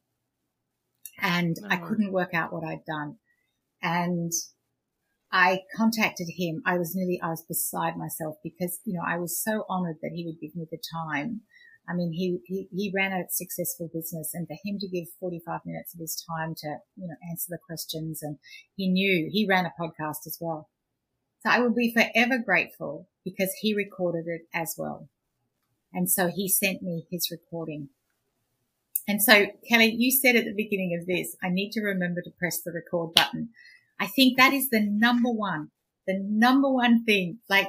And 1.19 1.55
I 1.69 1.77
couldn't 1.77 2.11
work 2.11 2.33
out 2.33 2.51
what 2.51 2.63
I'd 2.63 2.85
done. 2.85 3.17
And 3.81 4.31
I 5.31 5.61
contacted 5.75 6.27
him. 6.37 6.61
I 6.65 6.77
was 6.77 6.95
nearly, 6.95 7.19
I 7.21 7.29
was 7.29 7.43
beside 7.47 7.97
myself 7.97 8.35
because, 8.43 8.79
you 8.85 8.93
know, 8.93 9.03
I 9.05 9.17
was 9.17 9.41
so 9.41 9.65
honored 9.69 9.97
that 10.01 10.11
he 10.13 10.25
would 10.25 10.39
give 10.39 10.55
me 10.55 10.67
the 10.69 10.81
time 10.93 11.41
I 11.87 11.93
mean, 11.93 12.13
he, 12.13 12.39
he, 12.45 12.67
he 12.71 12.91
ran 12.95 13.11
a 13.11 13.25
successful 13.29 13.89
business 13.93 14.33
and 14.33 14.47
for 14.47 14.55
him 14.63 14.79
to 14.79 14.87
give 14.87 15.07
45 15.19 15.61
minutes 15.65 15.93
of 15.93 15.99
his 15.99 16.23
time 16.29 16.55
to, 16.59 16.77
you 16.95 17.07
know, 17.07 17.15
answer 17.29 17.47
the 17.49 17.57
questions 17.57 18.23
and 18.23 18.37
he 18.75 18.87
knew 18.87 19.29
he 19.31 19.45
ran 19.47 19.65
a 19.65 19.73
podcast 19.79 20.25
as 20.25 20.37
well. 20.39 20.69
So 21.41 21.49
I 21.49 21.59
will 21.59 21.73
be 21.73 21.93
forever 21.93 22.37
grateful 22.37 23.09
because 23.25 23.51
he 23.59 23.75
recorded 23.75 24.27
it 24.27 24.47
as 24.53 24.75
well. 24.77 25.09
And 25.93 26.09
so 26.09 26.27
he 26.27 26.47
sent 26.47 26.81
me 26.81 27.05
his 27.11 27.29
recording. 27.29 27.89
And 29.07 29.21
so 29.21 29.47
Kelly, 29.67 29.93
you 29.97 30.09
said 30.11 30.35
at 30.37 30.45
the 30.45 30.53
beginning 30.55 30.97
of 30.99 31.05
this, 31.05 31.35
I 31.43 31.49
need 31.49 31.71
to 31.71 31.81
remember 31.81 32.21
to 32.21 32.31
press 32.31 32.61
the 32.61 32.71
record 32.71 33.13
button. 33.13 33.49
I 33.99 34.07
think 34.07 34.37
that 34.37 34.53
is 34.53 34.69
the 34.69 34.79
number 34.79 35.29
one, 35.29 35.69
the 36.07 36.19
number 36.19 36.69
one 36.71 37.03
thing. 37.03 37.39
Like 37.49 37.67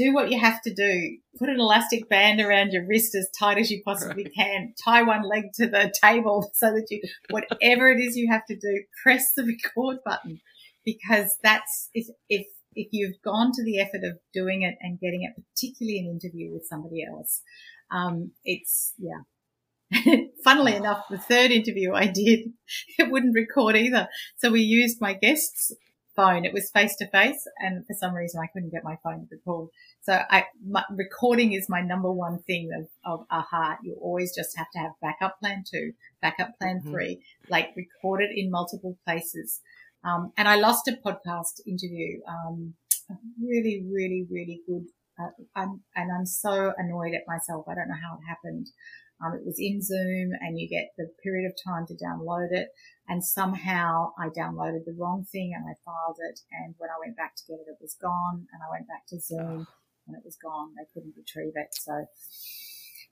do 0.00 0.14
what 0.14 0.30
you 0.30 0.38
have 0.38 0.62
to 0.62 0.72
do. 0.72 1.18
Put 1.38 1.48
an 1.48 1.60
elastic 1.60 2.08
band 2.08 2.40
around 2.40 2.72
your 2.72 2.86
wrist 2.86 3.14
as 3.14 3.28
tight 3.38 3.58
as 3.58 3.70
you 3.70 3.82
possibly 3.84 4.24
right. 4.24 4.34
can. 4.36 4.74
Tie 4.82 5.02
one 5.02 5.22
leg 5.22 5.52
to 5.54 5.68
the 5.68 5.92
table 6.02 6.50
so 6.54 6.72
that 6.72 6.86
you, 6.90 7.02
whatever 7.28 7.90
it 7.90 8.00
is 8.00 8.16
you 8.16 8.30
have 8.30 8.46
to 8.46 8.56
do, 8.56 8.82
press 9.02 9.32
the 9.36 9.44
record 9.44 9.98
button 10.04 10.40
because 10.84 11.36
that's, 11.42 11.90
if, 11.92 12.06
if, 12.28 12.46
if 12.74 12.88
you've 12.92 13.20
gone 13.22 13.52
to 13.52 13.64
the 13.64 13.80
effort 13.80 14.04
of 14.04 14.18
doing 14.32 14.62
it 14.62 14.76
and 14.80 14.98
getting 15.00 15.22
it, 15.22 15.42
particularly 15.54 15.98
an 15.98 16.06
interview 16.06 16.52
with 16.52 16.64
somebody 16.66 17.04
else, 17.04 17.42
um, 17.90 18.32
it's, 18.44 18.94
yeah. 18.98 19.20
Funnily 20.44 20.76
enough, 20.76 21.04
the 21.10 21.18
third 21.18 21.50
interview 21.50 21.92
I 21.92 22.06
did, 22.06 22.52
it 22.98 23.10
wouldn't 23.10 23.34
record 23.34 23.76
either. 23.76 24.08
So 24.38 24.52
we 24.52 24.60
used 24.60 25.00
my 25.00 25.14
guest's 25.14 25.72
phone. 26.20 26.44
It 26.44 26.52
was 26.52 26.70
face 26.70 26.96
to 26.96 27.08
face, 27.08 27.46
and 27.58 27.86
for 27.86 27.94
some 27.94 28.14
reason 28.14 28.40
I 28.42 28.48
couldn't 28.52 28.70
get 28.70 28.84
my 28.84 28.96
phone 29.02 29.20
to 29.20 29.26
record. 29.30 29.68
So 30.02 30.18
I, 30.30 30.46
my, 30.66 30.82
recording 30.90 31.52
is 31.52 31.68
my 31.68 31.82
number 31.82 32.10
one 32.10 32.42
thing 32.46 32.70
of, 32.76 32.88
of 33.04 33.26
aha. 33.30 33.76
You 33.82 33.98
always 34.00 34.34
just 34.34 34.56
have 34.56 34.70
to 34.72 34.78
have 34.78 34.92
backup 35.02 35.38
plan 35.40 35.62
two, 35.70 35.92
backup 36.22 36.58
plan 36.58 36.80
mm-hmm. 36.80 36.90
three, 36.90 37.22
like 37.50 37.74
record 37.76 38.22
it 38.22 38.30
in 38.34 38.50
multiple 38.50 38.96
places. 39.06 39.60
Um, 40.02 40.32
and 40.38 40.48
I 40.48 40.56
lost 40.56 40.88
a 40.88 40.92
podcast 40.92 41.60
interview, 41.66 42.20
um, 42.26 42.74
really, 43.42 43.84
really, 43.92 44.26
really 44.30 44.62
good. 44.66 44.86
Uh, 45.20 45.30
I'm, 45.54 45.82
and 45.94 46.10
I'm 46.10 46.24
so 46.24 46.72
annoyed 46.78 47.12
at 47.14 47.28
myself. 47.28 47.66
I 47.68 47.74
don't 47.74 47.88
know 47.88 48.00
how 48.02 48.16
it 48.16 48.26
happened. 48.26 48.68
Um, 49.22 49.34
it 49.34 49.44
was 49.44 49.56
in 49.58 49.82
Zoom 49.82 50.30
and 50.40 50.58
you 50.58 50.66
get 50.66 50.92
the 50.96 51.10
period 51.22 51.44
of 51.44 51.52
time 51.62 51.86
to 51.88 51.94
download 51.94 52.52
it. 52.52 52.68
And 53.06 53.22
somehow 53.22 54.12
I 54.18 54.28
downloaded 54.28 54.86
the 54.86 54.96
wrong 54.98 55.26
thing 55.30 55.52
and 55.54 55.66
I 55.68 55.76
filed 55.84 56.16
it. 56.30 56.40
And 56.50 56.74
when 56.78 56.88
I 56.88 56.98
went 57.04 57.18
back 57.18 57.36
to 57.36 57.42
get 57.46 57.60
it, 57.60 57.68
it 57.68 57.76
was 57.82 57.98
gone. 58.00 58.46
And 58.50 58.62
I 58.66 58.70
went 58.72 58.88
back 58.88 59.04
to 59.08 59.20
Zoom 59.20 59.66
and 60.10 60.18
it 60.18 60.24
was 60.24 60.36
gone. 60.36 60.70
They 60.76 60.86
couldn't 60.92 61.14
retrieve 61.16 61.52
it. 61.54 61.68
So, 61.72 62.06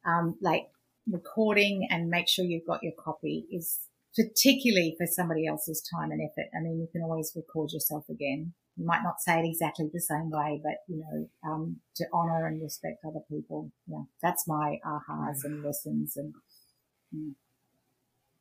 um, 0.04 0.36
like 0.40 0.66
recording 1.10 1.86
and 1.90 2.10
make 2.10 2.28
sure 2.28 2.44
you've 2.44 2.66
got 2.66 2.82
your 2.82 2.92
copy 2.98 3.46
is 3.50 3.78
particularly 4.16 4.94
for 4.98 5.06
somebody 5.06 5.46
else's 5.46 5.80
time 5.80 6.10
and 6.10 6.20
effort. 6.20 6.50
I 6.56 6.60
mean, 6.62 6.80
you 6.80 6.88
can 6.90 7.02
always 7.02 7.32
record 7.36 7.72
yourself 7.72 8.04
again. 8.08 8.52
You 8.76 8.86
might 8.86 9.02
not 9.02 9.20
say 9.20 9.40
it 9.40 9.48
exactly 9.48 9.88
the 9.92 10.00
same 10.00 10.30
way, 10.30 10.60
but 10.62 10.78
you 10.88 10.98
know, 10.98 11.50
um, 11.50 11.76
to 11.96 12.04
honor 12.12 12.46
and 12.46 12.62
respect 12.62 13.04
other 13.06 13.20
people. 13.30 13.70
Yeah, 13.86 14.04
that's 14.22 14.46
my 14.46 14.78
ahas 14.84 15.44
and 15.44 15.62
lessons 15.62 16.16
and. 16.16 16.34
Yeah. 17.10 17.32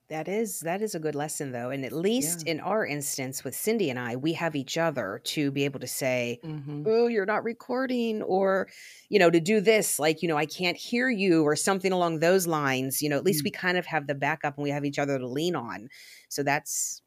That 0.10 0.30
is 0.30 0.62
that 0.62 0.82
is 0.82 0.96
a 0.96 1.00
good 1.00 1.16
lesson 1.16 1.52
though, 1.52 1.70
and 1.70 1.84
at 1.84 1.92
least 1.92 2.44
yeah. 2.46 2.54
in 2.54 2.60
our 2.62 2.86
instance 2.86 3.44
with 3.44 3.54
Cindy 3.54 3.90
and 3.90 4.00
I, 4.00 4.16
we 4.16 4.32
have 4.34 4.56
each 4.56 4.78
other 4.78 5.20
to 5.26 5.52
be 5.52 5.66
able 5.66 5.82
to 5.82 5.88
say, 5.88 6.40
mm-hmm. 6.46 6.84
"Oh, 6.86 7.08
you're 7.08 7.26
not 7.26 7.44
recording," 7.44 8.22
or 8.22 8.70
you 9.10 9.20
know, 9.20 9.30
to 9.30 9.42
do 9.42 9.60
this, 9.60 10.00
like 10.00 10.22
you 10.22 10.30
know, 10.30 10.38
I 10.38 10.46
can't 10.46 10.78
hear 10.78 11.10
you, 11.10 11.44
or 11.44 11.58
something 11.58 11.92
along 11.92 12.20
those 12.20 12.48
lines. 12.48 13.02
You 13.02 13.10
know, 13.10 13.18
at 13.18 13.26
least 13.26 13.40
mm-hmm. 13.40 13.48
we 13.48 13.52
kind 13.52 13.78
of 13.78 13.86
have 13.88 14.08
the 14.08 14.16
backup, 14.16 14.56
and 14.56 14.64
we 14.64 14.70
have 14.70 14.86
each 14.86 14.98
other 14.98 15.20
to 15.20 15.28
lean 15.28 15.58
on. 15.58 15.90
So 16.30 16.42
that's 16.42 17.02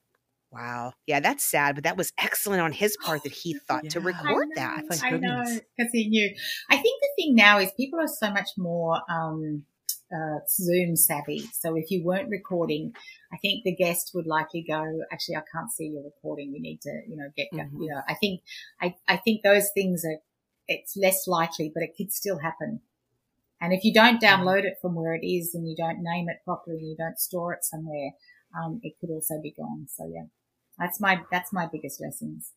wow, 0.52 0.92
yeah, 1.06 1.20
that's 1.20 1.42
sad, 1.42 1.76
but 1.76 1.84
that 1.84 1.96
was 1.96 2.12
excellent 2.18 2.60
on 2.60 2.72
his 2.72 2.98
part 3.02 3.22
that 3.22 3.32
he 3.32 3.54
thought 3.66 3.84
yeah. 3.84 3.90
to 3.90 4.00
record 4.00 4.48
I 4.58 4.60
know, 4.60 4.82
that. 4.88 5.02
I 5.02 5.10
know 5.12 5.60
because 5.78 5.90
he 5.92 6.06
knew. 6.06 6.28
I 6.68 6.76
think 6.76 7.00
the 7.00 7.08
thing 7.16 7.34
now 7.34 7.60
is 7.60 7.72
people 7.78 7.98
are 7.98 8.06
so 8.06 8.30
much 8.30 8.50
more. 8.58 9.00
um 9.08 9.64
uh, 10.14 10.40
Zoom 10.48 10.96
savvy. 10.96 11.44
So 11.52 11.76
if 11.76 11.90
you 11.90 12.04
weren't 12.04 12.30
recording, 12.30 12.92
I 13.32 13.36
think 13.38 13.64
the 13.64 13.74
guest 13.74 14.10
would 14.14 14.26
likely 14.26 14.64
go, 14.68 14.84
actually, 15.12 15.36
I 15.36 15.42
can't 15.52 15.70
see 15.70 15.86
your 15.86 16.04
recording. 16.04 16.52
We 16.52 16.60
need 16.60 16.80
to, 16.82 17.02
you 17.08 17.16
know, 17.16 17.30
get, 17.36 17.48
mm-hmm. 17.52 17.82
you 17.82 17.90
know, 17.90 18.00
I 18.08 18.14
think, 18.14 18.42
I, 18.80 18.94
I 19.06 19.16
think 19.16 19.42
those 19.42 19.70
things 19.72 20.04
are, 20.04 20.18
it's 20.68 20.96
less 20.96 21.26
likely, 21.26 21.70
but 21.72 21.82
it 21.82 21.94
could 21.96 22.12
still 22.12 22.38
happen. 22.38 22.80
And 23.60 23.72
if 23.72 23.84
you 23.84 23.92
don't 23.92 24.22
mm-hmm. 24.22 24.42
download 24.42 24.64
it 24.64 24.78
from 24.80 24.94
where 24.94 25.14
it 25.14 25.26
is 25.26 25.54
and 25.54 25.68
you 25.68 25.76
don't 25.76 26.02
name 26.02 26.28
it 26.28 26.38
properly, 26.44 26.78
and 26.78 26.88
you 26.88 26.96
don't 26.96 27.18
store 27.18 27.52
it 27.52 27.64
somewhere, 27.64 28.10
um, 28.58 28.80
it 28.82 28.94
could 29.00 29.10
also 29.10 29.40
be 29.42 29.52
gone. 29.56 29.86
So 29.88 30.10
yeah, 30.12 30.26
that's 30.78 31.00
my, 31.00 31.22
that's 31.30 31.52
my 31.52 31.68
biggest 31.70 32.00
lessons. 32.00 32.52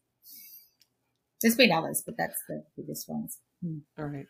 There's 1.42 1.56
been 1.56 1.74
others, 1.74 2.02
but 2.06 2.16
that's 2.18 2.42
the 2.48 2.64
biggest 2.78 3.10
ones. 3.10 3.38
Hmm. 3.62 3.80
All 4.00 4.06
right. 4.06 4.28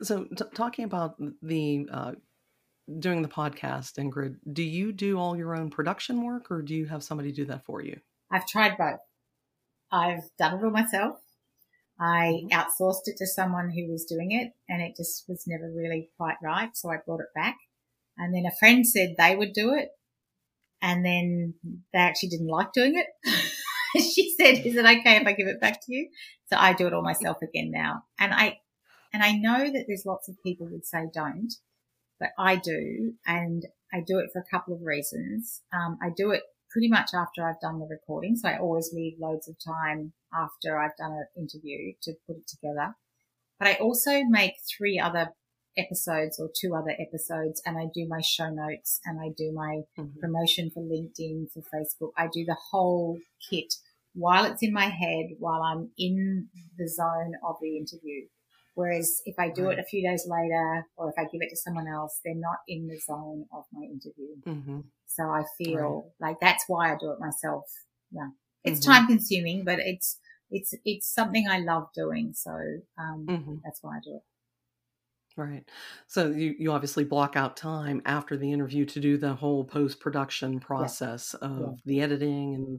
So 0.00 0.26
t- 0.26 0.44
talking 0.54 0.84
about 0.84 1.16
the 1.42 1.88
uh, 1.92 2.12
doing 2.98 3.22
the 3.22 3.28
podcast, 3.28 3.98
Ingrid, 3.98 4.36
do 4.52 4.62
you 4.62 4.92
do 4.92 5.18
all 5.18 5.36
your 5.36 5.54
own 5.54 5.70
production 5.70 6.24
work 6.24 6.50
or 6.50 6.62
do 6.62 6.74
you 6.74 6.86
have 6.86 7.02
somebody 7.02 7.32
do 7.32 7.44
that 7.46 7.64
for 7.64 7.82
you? 7.82 8.00
I've 8.30 8.46
tried 8.46 8.76
both. 8.76 9.00
I've 9.90 10.24
done 10.38 10.58
it 10.58 10.64
all 10.64 10.70
myself. 10.70 11.16
I 12.00 12.42
mm-hmm. 12.44 12.58
outsourced 12.58 13.06
it 13.06 13.16
to 13.18 13.26
someone 13.26 13.70
who 13.70 13.90
was 13.90 14.04
doing 14.04 14.32
it 14.32 14.52
and 14.68 14.82
it 14.82 14.96
just 14.96 15.24
was 15.28 15.44
never 15.46 15.70
really 15.70 16.10
quite 16.16 16.36
right. 16.42 16.70
So 16.74 16.90
I 16.90 16.96
brought 17.04 17.20
it 17.20 17.34
back. 17.34 17.56
And 18.16 18.34
then 18.34 18.46
a 18.46 18.56
friend 18.58 18.86
said 18.86 19.14
they 19.16 19.36
would 19.36 19.52
do 19.52 19.74
it. 19.74 19.88
And 20.80 21.04
then 21.04 21.54
they 21.92 21.98
actually 21.98 22.30
didn't 22.30 22.48
like 22.48 22.72
doing 22.72 22.94
it. 22.96 23.06
she 23.96 24.34
said, 24.38 24.66
"Is 24.66 24.76
it 24.76 24.84
okay 24.84 25.16
if 25.16 25.26
I 25.26 25.32
give 25.32 25.48
it 25.48 25.60
back 25.60 25.84
to 25.84 25.92
you?" 25.92 26.08
So 26.46 26.56
I 26.56 26.72
do 26.72 26.86
it 26.86 26.92
all 26.92 27.02
myself 27.02 27.38
again 27.42 27.70
now, 27.70 28.04
and 28.18 28.32
I 28.32 28.58
and 29.12 29.22
I 29.22 29.32
know 29.32 29.70
that 29.72 29.84
there's 29.86 30.06
lots 30.06 30.28
of 30.28 30.42
people 30.42 30.68
would 30.70 30.86
say 30.86 31.06
don't, 31.12 31.52
but 32.18 32.30
I 32.38 32.56
do, 32.56 33.14
and 33.26 33.64
I 33.92 34.00
do 34.06 34.18
it 34.18 34.30
for 34.32 34.40
a 34.40 34.50
couple 34.50 34.74
of 34.74 34.82
reasons. 34.82 35.62
Um, 35.72 35.98
I 36.02 36.10
do 36.16 36.30
it 36.30 36.42
pretty 36.70 36.88
much 36.88 37.10
after 37.14 37.46
I've 37.46 37.60
done 37.60 37.78
the 37.78 37.86
recording, 37.86 38.36
so 38.36 38.48
I 38.48 38.58
always 38.58 38.90
leave 38.92 39.18
loads 39.20 39.48
of 39.48 39.56
time 39.64 40.12
after 40.32 40.78
I've 40.78 40.96
done 40.98 41.12
an 41.12 41.26
interview 41.36 41.92
to 42.02 42.14
put 42.26 42.36
it 42.36 42.46
together. 42.46 42.94
But 43.58 43.68
I 43.68 43.74
also 43.74 44.22
make 44.24 44.54
three 44.76 44.98
other 44.98 45.32
episodes 45.78 46.38
or 46.38 46.50
two 46.60 46.74
other 46.74 46.94
episodes 46.98 47.62
and 47.64 47.78
I 47.78 47.86
do 47.94 48.06
my 48.08 48.20
show 48.20 48.50
notes 48.50 49.00
and 49.04 49.20
I 49.20 49.30
do 49.36 49.52
my 49.52 49.82
mm-hmm. 49.98 50.18
promotion 50.20 50.70
for 50.70 50.82
LinkedIn, 50.82 51.46
for 51.52 51.62
Facebook. 51.72 52.10
I 52.16 52.26
do 52.26 52.44
the 52.44 52.56
whole 52.70 53.18
kit 53.48 53.72
while 54.14 54.44
it's 54.44 54.62
in 54.62 54.72
my 54.72 54.86
head, 54.86 55.26
while 55.38 55.62
I'm 55.62 55.90
in 55.96 56.48
the 56.76 56.88
zone 56.88 57.34
of 57.46 57.56
the 57.62 57.76
interview. 57.76 58.26
Whereas 58.78 59.22
if 59.24 59.34
I 59.40 59.50
do 59.50 59.64
right. 59.64 59.76
it 59.76 59.80
a 59.80 59.88
few 59.88 60.08
days 60.08 60.24
later 60.28 60.86
or 60.96 61.08
if 61.08 61.16
I 61.18 61.24
give 61.24 61.42
it 61.42 61.50
to 61.50 61.56
someone 61.56 61.88
else, 61.88 62.20
they're 62.24 62.36
not 62.36 62.58
in 62.68 62.86
the 62.86 62.96
zone 63.00 63.46
of 63.52 63.64
my 63.72 63.82
interview. 63.82 64.36
Mm-hmm. 64.46 64.80
So 65.08 65.24
I 65.24 65.42
feel 65.58 66.12
right. 66.20 66.28
like 66.28 66.36
that's 66.40 66.62
why 66.68 66.92
I 66.92 66.96
do 66.96 67.10
it 67.10 67.18
myself. 67.18 67.64
Yeah. 68.12 68.28
It's 68.62 68.78
mm-hmm. 68.78 68.92
time 68.92 69.06
consuming, 69.08 69.64
but 69.64 69.80
it's, 69.80 70.20
it's, 70.52 70.74
it's 70.84 71.12
something 71.12 71.48
I 71.50 71.58
love 71.58 71.88
doing. 71.92 72.34
So, 72.36 72.52
um, 72.96 73.26
mm-hmm. 73.28 73.54
that's 73.64 73.80
why 73.82 73.96
I 73.96 74.00
do 74.04 74.14
it. 74.14 74.22
Right. 75.36 75.68
So 76.06 76.28
you, 76.28 76.54
you 76.56 76.70
obviously 76.70 77.02
block 77.02 77.34
out 77.34 77.56
time 77.56 78.00
after 78.06 78.36
the 78.36 78.52
interview 78.52 78.84
to 78.84 79.00
do 79.00 79.16
the 79.16 79.34
whole 79.34 79.64
post 79.64 79.98
production 79.98 80.60
process 80.60 81.34
yeah. 81.42 81.48
of 81.48 81.58
yeah. 81.58 81.72
the 81.84 82.00
editing 82.00 82.54
and 82.54 82.78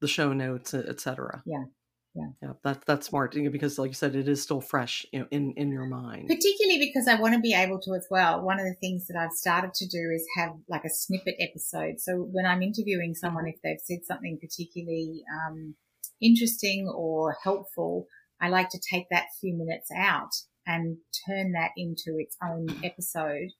the 0.00 0.08
show 0.08 0.32
notes, 0.32 0.74
etc. 0.74 1.44
Yeah. 1.46 1.66
Yeah. 2.16 2.28
Yeah. 2.42 2.52
That, 2.64 2.84
that's 2.86 3.06
smart 3.08 3.34
because 3.34 3.78
like 3.78 3.90
you 3.90 3.94
said, 3.94 4.16
it 4.16 4.28
is 4.28 4.42
still 4.42 4.60
fresh 4.60 5.04
you 5.12 5.20
know, 5.20 5.26
in, 5.30 5.52
in 5.56 5.70
your 5.70 5.86
mind. 5.86 6.28
Particularly 6.28 6.78
because 6.78 7.06
I 7.08 7.20
want 7.20 7.34
to 7.34 7.40
be 7.40 7.54
able 7.54 7.80
to 7.80 7.94
as 7.94 8.06
well. 8.10 8.40
One 8.42 8.58
of 8.58 8.64
the 8.66 8.74
things 8.80 9.06
that 9.06 9.16
I've 9.16 9.32
started 9.32 9.74
to 9.74 9.86
do 9.86 10.10
is 10.14 10.26
have 10.36 10.52
like 10.68 10.84
a 10.84 10.90
snippet 10.90 11.36
episode. 11.38 12.00
So 12.00 12.16
when 12.16 12.46
I'm 12.46 12.62
interviewing 12.62 13.14
someone, 13.14 13.46
if 13.46 13.56
they've 13.62 13.80
said 13.82 14.04
something 14.06 14.38
particularly, 14.40 15.22
um, 15.46 15.74
interesting 16.20 16.88
or 16.88 17.36
helpful, 17.42 18.06
I 18.40 18.48
like 18.48 18.70
to 18.70 18.80
take 18.90 19.06
that 19.10 19.26
few 19.40 19.54
minutes 19.54 19.90
out 19.96 20.30
and 20.66 20.98
turn 21.28 21.52
that 21.52 21.70
into 21.76 22.16
its 22.18 22.36
own 22.42 22.66
episode 22.84 23.50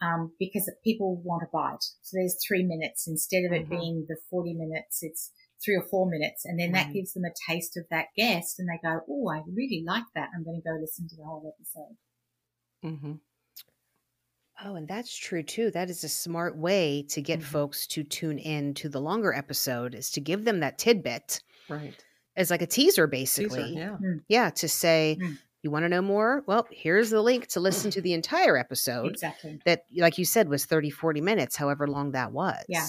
um, 0.00 0.32
because 0.38 0.70
people 0.82 1.20
want 1.22 1.42
a 1.42 1.46
bite. 1.52 1.84
So 2.02 2.16
there's 2.16 2.38
three 2.46 2.64
minutes 2.64 3.06
instead 3.06 3.44
of 3.44 3.52
it 3.52 3.68
mm-hmm. 3.68 3.78
being 3.78 4.06
the 4.08 4.16
40 4.30 4.54
minutes, 4.54 4.98
it's 5.02 5.30
three 5.64 5.76
or 5.76 5.84
four 5.90 6.08
minutes. 6.08 6.44
And 6.44 6.58
then 6.58 6.68
mm-hmm. 6.68 6.74
that 6.74 6.92
gives 6.92 7.12
them 7.12 7.24
a 7.24 7.52
taste 7.52 7.76
of 7.76 7.84
that 7.90 8.06
guest 8.16 8.58
and 8.58 8.68
they 8.68 8.78
go, 8.82 9.00
Oh, 9.08 9.28
I 9.28 9.42
really 9.52 9.84
like 9.86 10.04
that. 10.14 10.30
I'm 10.34 10.44
going 10.44 10.60
to 10.60 10.68
go 10.68 10.76
listen 10.80 11.08
to 11.08 11.16
the 11.16 11.24
whole 11.24 11.54
episode. 11.56 11.96
Mm-hmm. 12.84 13.12
Oh, 14.64 14.76
and 14.76 14.86
that's 14.86 15.16
true 15.16 15.42
too. 15.42 15.70
That 15.72 15.90
is 15.90 16.04
a 16.04 16.08
smart 16.08 16.56
way 16.56 17.04
to 17.10 17.20
get 17.20 17.40
mm-hmm. 17.40 17.48
folks 17.48 17.86
to 17.88 18.04
tune 18.04 18.38
in 18.38 18.74
to 18.74 18.88
the 18.88 19.00
longer 19.00 19.32
episode 19.32 19.94
is 19.94 20.10
to 20.10 20.20
give 20.20 20.44
them 20.44 20.60
that 20.60 20.78
tidbit. 20.78 21.42
Right. 21.68 21.94
As 22.36 22.50
like 22.50 22.62
a 22.62 22.66
teaser, 22.66 23.06
basically. 23.06 23.62
Teaser, 23.62 23.78
yeah. 23.78 23.96
Mm. 24.02 24.20
Yeah. 24.28 24.50
To 24.50 24.68
say, 24.68 25.18
mm. 25.20 25.38
You 25.64 25.70
want 25.70 25.86
to 25.86 25.88
know 25.88 26.02
more? 26.02 26.44
Well, 26.46 26.68
here's 26.70 27.08
the 27.08 27.22
link 27.22 27.46
to 27.48 27.60
listen 27.60 27.90
to 27.92 28.02
the 28.02 28.12
entire 28.12 28.58
episode. 28.58 29.12
Exactly. 29.12 29.58
That, 29.64 29.84
like 29.96 30.18
you 30.18 30.26
said, 30.26 30.50
was 30.50 30.66
30, 30.66 30.90
40 30.90 31.22
minutes, 31.22 31.56
however 31.56 31.88
long 31.88 32.12
that 32.12 32.32
was. 32.32 32.62
Yeah. 32.68 32.86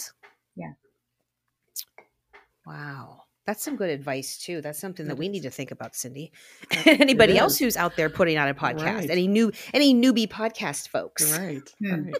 Wow. 2.66 3.22
That's 3.46 3.64
some 3.64 3.76
good 3.76 3.92
advice 3.92 4.40
too. 4.40 4.62
That's 4.62 4.80
something 4.80 5.08
that 5.08 5.18
we 5.18 5.30
need 5.30 5.44
to 5.44 5.52
think 5.52 5.70
about, 5.70 5.96
Cindy. 5.96 6.32
Anybody 6.86 7.38
else 7.38 7.58
who's 7.58 7.78
out 7.78 7.96
there 7.96 8.10
putting 8.10 8.38
out 8.38 8.50
a 8.50 8.56
podcast, 8.56 8.96
right. 8.96 9.10
any 9.10 9.28
new, 9.28 9.52
any 9.74 9.94
newbie 9.94 10.28
podcast 10.28 10.90
folks, 10.90 11.38
right? 11.38 11.62
Hmm. 11.80 12.12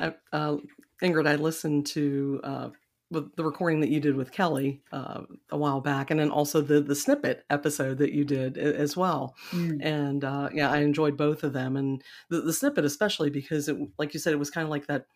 right. 0.00 0.16
uh, 0.32 0.56
Ingrid, 1.00 1.28
I 1.28 1.36
listened 1.36 1.86
to 1.88 2.40
uh, 2.42 2.68
the 3.10 3.44
recording 3.44 3.80
that 3.80 3.90
you 3.90 4.00
did 4.00 4.14
with 4.14 4.30
Kelly 4.30 4.82
uh, 4.92 5.22
a 5.50 5.56
while 5.56 5.80
back, 5.80 6.10
and 6.10 6.20
then 6.20 6.30
also 6.30 6.60
the 6.60 6.80
the 6.80 6.94
snippet 6.94 7.44
episode 7.50 7.98
that 7.98 8.12
you 8.12 8.24
did 8.24 8.56
as 8.56 8.96
well. 8.96 9.34
Mm. 9.50 9.84
And 9.84 10.24
uh, 10.24 10.48
yeah, 10.52 10.70
I 10.70 10.78
enjoyed 10.78 11.16
both 11.16 11.42
of 11.42 11.52
them, 11.52 11.76
and 11.76 12.02
the, 12.28 12.40
the 12.40 12.52
snippet 12.52 12.84
especially 12.84 13.30
because 13.30 13.68
it, 13.68 13.76
like 13.98 14.14
you 14.14 14.20
said, 14.20 14.32
it 14.32 14.38
was 14.38 14.50
kind 14.50 14.64
of 14.64 14.70
like 14.70 14.86
that 14.86 15.06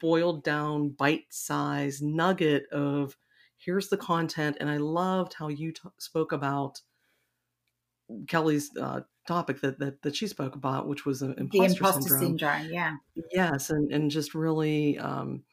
boiled 0.00 0.42
down, 0.42 0.90
bite 0.90 1.26
sized 1.30 2.02
nugget 2.02 2.64
of 2.72 3.16
here's 3.64 3.88
the 3.88 3.96
content. 3.96 4.56
And 4.60 4.70
I 4.70 4.76
loved 4.78 5.34
how 5.34 5.48
you 5.48 5.72
t- 5.72 5.80
spoke 5.98 6.32
about 6.32 6.80
Kelly's 8.28 8.70
uh, 8.80 9.00
topic 9.26 9.60
that, 9.60 9.78
that 9.78 10.02
that 10.02 10.16
she 10.16 10.26
spoke 10.26 10.54
about, 10.54 10.88
which 10.88 11.06
was 11.06 11.22
imposter, 11.22 11.46
the 11.50 11.64
imposter 11.64 12.18
syndrome. 12.18 12.20
syndrome. 12.20 12.72
Yeah. 12.72 12.96
Yes, 13.32 13.70
and 13.70 13.92
and 13.92 14.10
just 14.10 14.34
really. 14.34 14.98
Um, 14.98 15.44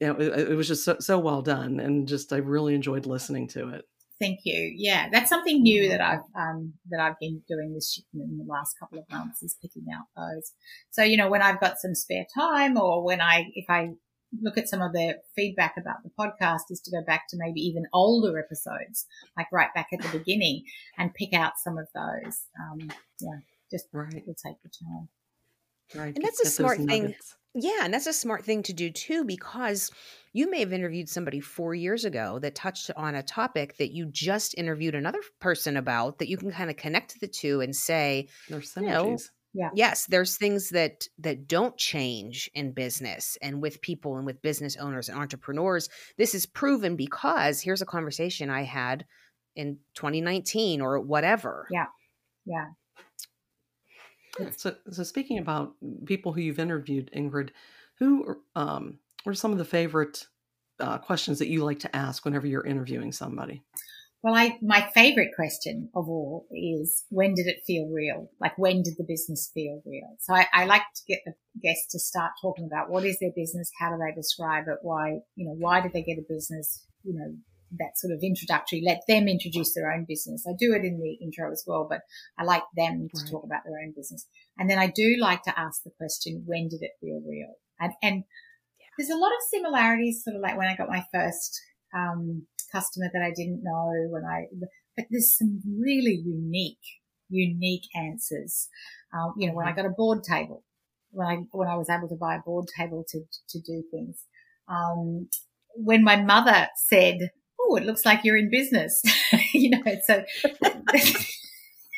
yeah, 0.00 0.12
it, 0.18 0.50
it 0.50 0.54
was 0.54 0.66
just 0.66 0.84
so, 0.84 0.96
so 0.98 1.18
well 1.18 1.40
done, 1.40 1.78
and 1.78 2.08
just 2.08 2.32
I 2.32 2.38
really 2.38 2.74
enjoyed 2.74 3.06
listening 3.06 3.46
to 3.48 3.68
it. 3.68 3.84
Thank 4.20 4.40
you. 4.44 4.72
Yeah, 4.76 5.08
that's 5.10 5.28
something 5.28 5.62
new 5.62 5.88
that 5.88 6.00
I've 6.00 6.24
um, 6.36 6.74
that 6.90 7.00
I've 7.00 7.18
been 7.20 7.42
doing 7.48 7.74
this 7.74 8.00
in 8.12 8.38
the 8.38 8.44
last 8.44 8.76
couple 8.78 8.98
of 8.98 9.10
months 9.10 9.42
is 9.42 9.56
picking 9.60 9.84
out 9.94 10.06
those. 10.16 10.52
So 10.90 11.02
you 11.02 11.16
know, 11.16 11.28
when 11.28 11.42
I've 11.42 11.60
got 11.60 11.78
some 11.78 11.94
spare 11.94 12.26
time, 12.36 12.76
or 12.76 13.04
when 13.04 13.20
I 13.20 13.46
if 13.54 13.66
I 13.68 13.90
look 14.42 14.58
at 14.58 14.68
some 14.68 14.82
of 14.82 14.92
the 14.92 15.16
feedback 15.36 15.74
about 15.78 16.02
the 16.02 16.10
podcast, 16.18 16.70
is 16.70 16.80
to 16.80 16.90
go 16.90 17.02
back 17.02 17.28
to 17.28 17.36
maybe 17.38 17.60
even 17.60 17.86
older 17.92 18.38
episodes, 18.38 19.06
like 19.36 19.46
right 19.52 19.72
back 19.74 19.88
at 19.92 20.00
the 20.00 20.18
beginning, 20.18 20.64
and 20.98 21.14
pick 21.14 21.32
out 21.32 21.52
some 21.58 21.78
of 21.78 21.88
those. 21.94 22.42
Um, 22.60 22.90
yeah, 23.20 23.38
just 23.70 23.86
right. 23.92 24.26
will 24.26 24.34
take 24.34 24.62
the 24.62 24.70
time. 24.70 25.08
Right, 25.94 26.14
and 26.14 26.24
that's 26.24 26.40
a 26.40 26.46
smart 26.46 26.78
thing. 26.78 27.14
Yeah, 27.56 27.84
and 27.84 27.94
that's 27.94 28.08
a 28.08 28.12
smart 28.12 28.44
thing 28.44 28.64
to 28.64 28.72
do 28.72 28.90
too, 28.90 29.22
because 29.24 29.92
you 30.32 30.50
may 30.50 30.58
have 30.58 30.72
interviewed 30.72 31.08
somebody 31.08 31.38
four 31.38 31.72
years 31.72 32.04
ago 32.04 32.40
that 32.40 32.56
touched 32.56 32.90
on 32.96 33.14
a 33.14 33.22
topic 33.22 33.76
that 33.76 33.92
you 33.92 34.06
just 34.06 34.58
interviewed 34.58 34.96
another 34.96 35.20
person 35.40 35.76
about 35.76 36.18
that 36.18 36.28
you 36.28 36.36
can 36.36 36.50
kind 36.50 36.68
of 36.68 36.76
connect 36.76 37.20
the 37.20 37.28
two 37.28 37.60
and 37.60 37.76
say, 37.76 38.28
there's 38.48 38.74
synergies. 38.74 38.82
You 38.82 38.88
know, 38.88 39.16
yeah. 39.54 39.70
Yes, 39.72 40.06
there's 40.06 40.36
things 40.36 40.70
that 40.70 41.06
that 41.18 41.46
don't 41.46 41.76
change 41.76 42.50
in 42.54 42.72
business 42.72 43.38
and 43.40 43.62
with 43.62 43.80
people 43.80 44.16
and 44.16 44.26
with 44.26 44.42
business 44.42 44.76
owners 44.76 45.08
and 45.08 45.18
entrepreneurs. 45.18 45.88
This 46.18 46.34
is 46.34 46.44
proven 46.44 46.96
because 46.96 47.60
here's 47.60 47.80
a 47.80 47.86
conversation 47.86 48.50
I 48.50 48.62
had 48.62 49.06
in 49.54 49.78
2019 49.94 50.80
or 50.80 50.98
whatever. 51.00 51.68
Yeah. 51.70 51.86
Yeah. 52.44 52.66
So, 54.56 54.74
so 54.90 55.04
speaking 55.04 55.38
about 55.38 55.74
people 56.04 56.32
who 56.32 56.40
you've 56.40 56.58
interviewed, 56.58 57.08
Ingrid, 57.16 57.50
who 58.00 58.36
um, 58.56 58.98
are 59.24 59.34
some 59.34 59.52
of 59.52 59.58
the 59.58 59.64
favorite 59.64 60.26
uh, 60.80 60.98
questions 60.98 61.38
that 61.38 61.48
you 61.48 61.64
like 61.64 61.78
to 61.80 61.96
ask 61.96 62.24
whenever 62.24 62.46
you're 62.46 62.66
interviewing 62.66 63.12
somebody? 63.12 63.62
Well, 64.24 64.34
I 64.34 64.56
my 64.62 64.88
favorite 64.94 65.32
question 65.36 65.90
of 65.94 66.08
all 66.08 66.46
is 66.50 67.04
when 67.10 67.34
did 67.34 67.46
it 67.46 67.60
feel 67.66 67.90
real? 67.92 68.30
Like 68.40 68.56
when 68.56 68.82
did 68.82 68.94
the 68.96 69.04
business 69.06 69.50
feel 69.52 69.82
real? 69.84 70.16
So 70.20 70.32
I, 70.34 70.46
I 70.54 70.64
like 70.64 70.80
to 70.80 71.02
get 71.06 71.18
the 71.26 71.34
guests 71.62 71.92
to 71.92 71.98
start 71.98 72.32
talking 72.40 72.64
about 72.64 72.88
what 72.88 73.04
is 73.04 73.18
their 73.20 73.32
business, 73.36 73.70
how 73.78 73.90
do 73.90 73.98
they 73.98 74.14
describe 74.14 74.64
it, 74.68 74.78
why 74.80 75.18
you 75.36 75.44
know 75.44 75.54
why 75.58 75.82
did 75.82 75.92
they 75.92 76.02
get 76.02 76.16
a 76.16 76.24
business, 76.26 76.86
you 77.02 77.12
know 77.12 77.36
that 77.78 77.98
sort 77.98 78.14
of 78.14 78.20
introductory, 78.22 78.82
let 78.86 79.02
them 79.06 79.28
introduce 79.28 79.74
their 79.74 79.92
own 79.92 80.06
business. 80.08 80.46
I 80.48 80.52
do 80.58 80.72
it 80.72 80.86
in 80.86 81.00
the 81.00 81.22
intro 81.22 81.52
as 81.52 81.62
well, 81.66 81.86
but 81.86 82.00
I 82.38 82.44
like 82.44 82.62
them 82.74 83.08
to 83.14 83.20
right. 83.20 83.30
talk 83.30 83.44
about 83.44 83.60
their 83.66 83.78
own 83.84 83.92
business. 83.94 84.26
And 84.56 84.70
then 84.70 84.78
I 84.78 84.86
do 84.86 85.16
like 85.20 85.42
to 85.42 85.58
ask 85.58 85.82
the 85.82 85.90
question, 85.98 86.44
when 86.46 86.68
did 86.68 86.80
it 86.80 86.92
feel 87.00 87.20
real? 87.28 87.54
And, 87.78 87.92
and 88.02 88.24
there's 88.96 89.10
a 89.10 89.16
lot 89.16 89.32
of 89.32 89.42
similarities, 89.50 90.22
sort 90.24 90.36
of 90.36 90.42
like 90.42 90.56
when 90.56 90.68
I 90.68 90.76
got 90.76 90.88
my 90.88 91.04
first, 91.12 91.60
um, 91.92 92.46
customer 92.74 93.10
that 93.12 93.22
I 93.22 93.30
didn't 93.30 93.62
know 93.62 93.92
when 94.10 94.24
I, 94.24 94.46
but 94.96 95.06
there's 95.10 95.36
some 95.36 95.60
really 95.78 96.22
unique, 96.24 96.84
unique 97.28 97.84
answers. 97.94 98.68
Um, 99.12 99.34
you 99.38 99.48
know, 99.48 99.54
when 99.54 99.66
I 99.66 99.70
mm-hmm. 99.70 99.82
got 99.82 99.86
a 99.86 99.94
board 99.96 100.24
table, 100.24 100.64
when 101.10 101.26
I, 101.26 101.36
when 101.52 101.68
I 101.68 101.76
was 101.76 101.88
able 101.88 102.08
to 102.08 102.16
buy 102.16 102.36
a 102.36 102.40
board 102.40 102.66
table 102.76 103.04
to, 103.08 103.20
to 103.48 103.60
do 103.60 103.84
things. 103.90 104.24
Um, 104.68 105.28
when 105.76 106.02
my 106.02 106.16
mother 106.16 106.68
said, 106.88 107.30
oh, 107.60 107.76
it 107.76 107.84
looks 107.84 108.04
like 108.04 108.24
you're 108.24 108.36
in 108.36 108.50
business. 108.50 109.02
you 109.52 109.70
know, 109.70 109.82
so 110.06 110.24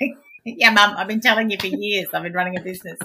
yeah, 0.44 0.70
mum, 0.70 0.94
I've 0.96 1.08
been 1.08 1.20
telling 1.20 1.50
you 1.50 1.58
for 1.58 1.66
years 1.66 2.08
I've 2.12 2.22
been 2.22 2.32
running 2.32 2.58
a 2.58 2.62
business. 2.62 2.98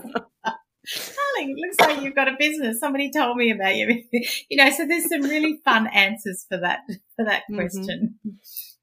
Darling, 0.84 1.56
it 1.56 1.62
looks 1.62 1.80
like 1.80 2.04
you've 2.04 2.16
got 2.16 2.28
a 2.28 2.36
business. 2.40 2.80
Somebody 2.80 3.12
told 3.12 3.38
me 3.38 3.52
about 3.52 3.76
you. 3.76 4.04
you 4.50 4.58
know, 4.58 4.70
so 4.72 4.86
there's 4.86 5.10
some 5.10 5.22
really 5.22 5.60
fun 5.64 5.88
answers 5.88 6.46
for 6.50 6.58
that 6.58 6.80
for 7.16 7.26
that 7.26 7.44
mm-hmm. 7.44 7.56
question. 7.56 8.20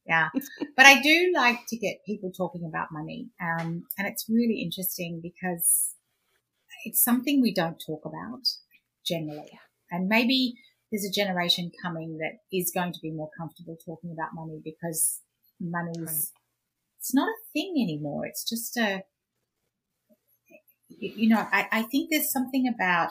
Yeah, 0.06 0.28
but 0.76 0.87
I 0.87 1.02
do 1.02 1.32
like 1.34 1.66
to 1.68 1.76
get 1.76 2.04
people 2.06 2.30
talking 2.30 2.64
about 2.64 2.88
money, 2.92 3.28
um, 3.40 3.82
and 3.98 4.06
it's 4.06 4.26
really 4.28 4.62
interesting 4.62 5.20
because 5.22 5.94
it's 6.84 7.02
something 7.02 7.42
we 7.42 7.52
don't 7.52 7.82
talk 7.84 8.04
about 8.06 8.46
generally, 9.04 9.58
and 9.90 10.08
maybe 10.08 10.54
there's 10.90 11.04
a 11.04 11.12
generation 11.12 11.70
coming 11.82 12.18
that 12.18 12.38
is 12.56 12.72
going 12.74 12.92
to 12.92 13.00
be 13.02 13.11
more 13.11 13.28
comfortable 13.38 13.76
talking 13.84 14.12
about 14.12 14.34
money 14.34 14.61
because 14.64 15.20
money's 15.61 15.98
right. 15.98 16.42
it's 16.98 17.12
not 17.12 17.28
a 17.28 17.52
thing 17.52 17.74
anymore. 17.76 18.24
It's 18.24 18.48
just 18.48 18.76
a 18.76 19.02
you 20.88 21.29
know, 21.29 21.46
I, 21.53 21.66
I 21.70 21.83
think 21.83 22.09
there's 22.11 22.33
something 22.33 22.72
about 22.72 23.11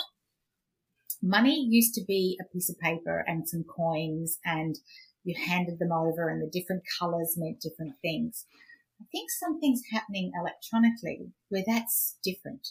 money 1.22 1.66
used 1.68 1.94
to 1.96 2.04
be 2.06 2.38
a 2.42 2.54
piece 2.54 2.70
of 2.70 2.80
paper 2.80 3.24
and 3.28 3.48
some 3.48 3.64
coins 3.64 4.40
and 4.46 4.76
you 5.24 5.36
handed 5.36 5.80
them 5.80 5.92
over 5.92 6.30
and 6.30 6.42
the 6.42 6.50
different 6.50 6.84
colors 7.00 7.36
meant 7.38 7.62
different 7.62 7.96
things. 8.02 8.46
I 9.00 9.06
think 9.12 9.30
something's 9.30 9.82
happening 9.92 10.32
electronically 10.40 11.32
where 11.50 11.64
that's 11.66 12.18
different. 12.24 12.70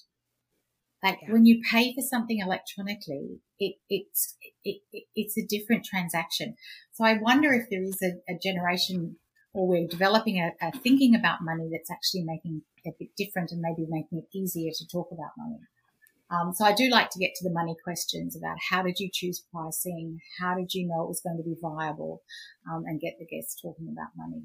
Like 1.02 1.18
yeah. 1.22 1.32
when 1.32 1.44
you 1.46 1.60
pay 1.70 1.94
for 1.94 2.00
something 2.00 2.40
electronically, 2.40 3.40
it, 3.58 3.76
it's, 3.88 4.36
it, 4.64 4.80
it, 4.92 5.04
it's 5.14 5.36
a 5.36 5.46
different 5.46 5.84
transaction. 5.84 6.56
So 6.92 7.04
I 7.04 7.18
wonder 7.18 7.52
if 7.52 7.68
there 7.70 7.82
is 7.82 7.98
a, 8.02 8.32
a 8.32 8.38
generation 8.42 9.16
or 9.52 9.68
we're 9.68 9.86
developing 9.86 10.38
a, 10.38 10.52
a, 10.66 10.72
thinking 10.72 11.14
about 11.14 11.38
money 11.42 11.68
that's 11.70 11.90
actually 11.90 12.24
making 12.24 12.62
a 12.86 12.96
bit 12.98 13.10
different 13.16 13.50
and 13.52 13.60
maybe 13.60 13.86
making 13.88 14.18
it 14.18 14.36
easier 14.36 14.70
to 14.74 14.88
talk 14.88 15.08
about 15.12 15.32
money. 15.36 15.60
Um, 16.30 16.52
so 16.52 16.64
I 16.64 16.74
do 16.74 16.88
like 16.90 17.10
to 17.10 17.18
get 17.18 17.34
to 17.36 17.48
the 17.48 17.54
money 17.54 17.76
questions 17.84 18.36
about 18.36 18.56
how 18.70 18.82
did 18.82 18.98
you 18.98 19.08
choose 19.12 19.44
pricing? 19.52 20.18
How 20.40 20.56
did 20.56 20.74
you 20.74 20.88
know 20.88 21.04
it 21.04 21.08
was 21.08 21.20
going 21.20 21.36
to 21.36 21.44
be 21.44 21.54
viable? 21.60 22.22
Um, 22.68 22.82
and 22.86 23.00
get 23.00 23.14
the 23.18 23.26
guests 23.26 23.60
talking 23.60 23.88
about 23.92 24.10
money. 24.16 24.42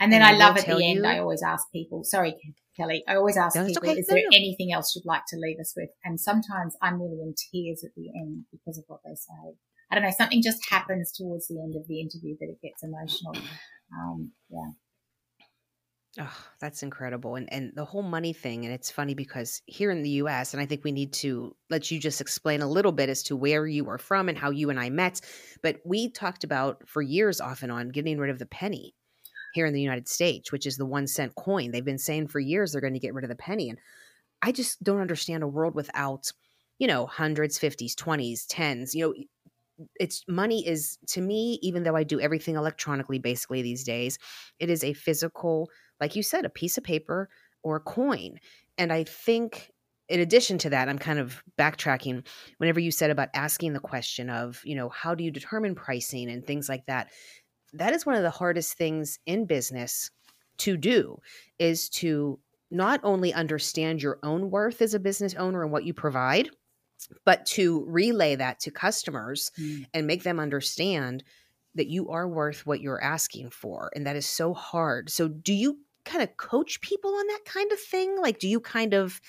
And 0.00 0.12
then 0.12 0.22
and 0.22 0.36
I, 0.36 0.38
love 0.38 0.58
at 0.58 0.66
the 0.66 0.84
end, 0.84 0.98
you... 0.98 1.06
I 1.06 1.20
always 1.20 1.42
ask 1.42 1.70
people, 1.72 2.02
sorry, 2.04 2.34
Kelly, 2.76 3.02
I 3.08 3.16
always 3.16 3.36
ask 3.36 3.54
people, 3.54 3.88
okay. 3.88 3.98
is 3.98 4.06
there 4.08 4.18
no. 4.18 4.36
anything 4.36 4.72
else 4.72 4.94
you'd 4.94 5.06
like 5.06 5.22
to 5.28 5.36
leave 5.36 5.58
us 5.58 5.72
with? 5.76 5.90
And 6.04 6.20
sometimes 6.20 6.76
I'm 6.82 7.00
really 7.00 7.22
in 7.22 7.34
tears 7.34 7.82
at 7.84 7.94
the 7.96 8.10
end 8.14 8.44
because 8.50 8.76
of 8.76 8.84
what 8.88 9.00
they 9.04 9.14
say. 9.14 9.54
I 9.90 9.94
don't 9.94 10.04
know, 10.04 10.10
something 10.16 10.42
just 10.42 10.68
happens 10.68 11.12
towards 11.12 11.46
the 11.46 11.60
end 11.62 11.76
of 11.76 11.86
the 11.86 12.00
interview 12.00 12.36
that 12.40 12.48
it 12.50 12.60
gets 12.60 12.82
emotional. 12.82 13.36
Um, 13.94 14.32
yeah. 14.50 14.72
Oh, 16.18 16.44
that's 16.60 16.82
incredible. 16.82 17.34
And 17.34 17.52
and 17.52 17.72
the 17.74 17.84
whole 17.84 18.02
money 18.02 18.32
thing, 18.32 18.64
and 18.64 18.72
it's 18.72 18.90
funny 18.90 19.12
because 19.14 19.60
here 19.66 19.90
in 19.90 20.02
the 20.02 20.10
US, 20.22 20.54
and 20.54 20.62
I 20.62 20.66
think 20.66 20.82
we 20.82 20.92
need 20.92 21.12
to 21.14 21.54
let 21.68 21.90
you 21.90 21.98
just 22.00 22.22
explain 22.22 22.62
a 22.62 22.68
little 22.68 22.92
bit 22.92 23.10
as 23.10 23.22
to 23.24 23.36
where 23.36 23.66
you 23.66 23.88
are 23.90 23.98
from 23.98 24.28
and 24.30 24.38
how 24.38 24.50
you 24.50 24.70
and 24.70 24.80
I 24.80 24.88
met. 24.88 25.20
But 25.62 25.80
we 25.84 26.08
talked 26.10 26.42
about 26.42 26.88
for 26.88 27.02
years 27.02 27.38
off 27.40 27.62
and 27.62 27.70
on 27.70 27.90
getting 27.90 28.18
rid 28.18 28.30
of 28.30 28.38
the 28.38 28.46
penny 28.46 28.94
here 29.54 29.66
in 29.66 29.74
the 29.74 29.82
United 29.82 30.08
States, 30.08 30.52
which 30.52 30.66
is 30.66 30.76
the 30.76 30.86
one 30.86 31.06
cent 31.06 31.34
coin. 31.36 31.70
They've 31.72 31.84
been 31.84 31.98
saying 31.98 32.28
for 32.28 32.40
years 32.40 32.72
they're 32.72 32.80
going 32.80 32.94
to 32.94 33.00
get 33.00 33.14
rid 33.14 33.24
of 33.24 33.30
the 33.30 33.36
penny. 33.36 33.70
And 33.70 33.78
I 34.42 34.52
just 34.52 34.82
don't 34.84 35.00
understand 35.00 35.42
a 35.42 35.48
world 35.48 35.74
without, 35.74 36.32
you 36.78 36.86
know, 36.86 37.06
hundreds, 37.06 37.58
fifties, 37.58 37.94
twenties, 37.94 38.46
tens, 38.46 38.94
you 38.94 39.06
know, 39.06 39.14
it's 40.00 40.24
money 40.26 40.66
is 40.66 40.98
to 41.06 41.20
me 41.20 41.58
even 41.62 41.82
though 41.82 41.96
i 41.96 42.02
do 42.02 42.18
everything 42.20 42.56
electronically 42.56 43.18
basically 43.18 43.60
these 43.60 43.84
days 43.84 44.18
it 44.58 44.70
is 44.70 44.82
a 44.82 44.94
physical 44.94 45.68
like 46.00 46.16
you 46.16 46.22
said, 46.22 46.44
a 46.44 46.50
piece 46.50 46.78
of 46.78 46.84
paper 46.84 47.28
or 47.62 47.76
a 47.76 47.80
coin. 47.80 48.38
And 48.78 48.92
I 48.92 49.04
think 49.04 49.70
in 50.08 50.20
addition 50.20 50.58
to 50.58 50.70
that, 50.70 50.88
I'm 50.88 50.98
kind 50.98 51.18
of 51.18 51.42
backtracking 51.58 52.24
whenever 52.58 52.80
you 52.80 52.90
said 52.90 53.10
about 53.10 53.28
asking 53.34 53.72
the 53.72 53.80
question 53.80 54.30
of, 54.30 54.60
you 54.64 54.76
know, 54.76 54.88
how 54.88 55.14
do 55.14 55.24
you 55.24 55.30
determine 55.30 55.74
pricing 55.74 56.30
and 56.30 56.46
things 56.46 56.68
like 56.68 56.86
that. 56.86 57.10
That 57.72 57.92
is 57.92 58.06
one 58.06 58.14
of 58.14 58.22
the 58.22 58.30
hardest 58.30 58.74
things 58.74 59.18
in 59.26 59.46
business 59.46 60.10
to 60.58 60.76
do 60.76 61.18
is 61.58 61.88
to 61.90 62.38
not 62.70 63.00
only 63.02 63.32
understand 63.34 64.02
your 64.02 64.18
own 64.22 64.50
worth 64.50 64.80
as 64.80 64.94
a 64.94 65.00
business 65.00 65.34
owner 65.34 65.62
and 65.62 65.72
what 65.72 65.84
you 65.84 65.92
provide, 65.92 66.50
but 67.24 67.44
to 67.46 67.84
relay 67.86 68.34
that 68.36 68.60
to 68.60 68.70
customers 68.70 69.50
mm. 69.58 69.86
and 69.92 70.06
make 70.06 70.22
them 70.22 70.40
understand 70.40 71.22
that 71.74 71.88
you 71.88 72.08
are 72.08 72.26
worth 72.26 72.66
what 72.66 72.80
you're 72.80 73.02
asking 73.02 73.50
for. 73.50 73.90
And 73.94 74.06
that 74.06 74.16
is 74.16 74.26
so 74.26 74.54
hard. 74.54 75.10
So, 75.10 75.28
do 75.28 75.52
you 75.52 75.78
kind 76.06 76.22
of 76.22 76.36
coach 76.36 76.80
people 76.80 77.10
on 77.14 77.26
that 77.26 77.44
kind 77.44 77.70
of 77.72 77.78
thing? 77.78 78.16
Like, 78.20 78.38
do 78.38 78.48
you 78.48 78.60
kind 78.60 78.94
of 78.94 79.20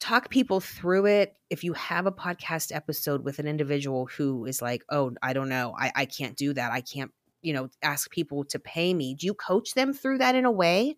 talk 0.00 0.28
people 0.28 0.60
through 0.60 1.06
it? 1.06 1.34
If 1.48 1.64
you 1.64 1.72
have 1.72 2.06
a 2.06 2.12
podcast 2.12 2.74
episode 2.74 3.24
with 3.24 3.38
an 3.38 3.46
individual 3.46 4.06
who 4.06 4.44
is 4.44 4.60
like, 4.60 4.84
oh, 4.90 5.12
I 5.22 5.32
don't 5.32 5.48
know, 5.48 5.74
I, 5.78 5.92
I 5.94 6.04
can't 6.04 6.36
do 6.36 6.52
that. 6.52 6.72
I 6.72 6.82
can't, 6.82 7.10
you 7.40 7.52
know, 7.52 7.70
ask 7.82 8.10
people 8.10 8.44
to 8.46 8.58
pay 8.58 8.92
me. 8.92 9.14
Do 9.14 9.26
you 9.26 9.34
coach 9.34 9.74
them 9.74 9.92
through 9.92 10.18
that 10.18 10.34
in 10.34 10.44
a 10.44 10.50
way? 10.50 10.96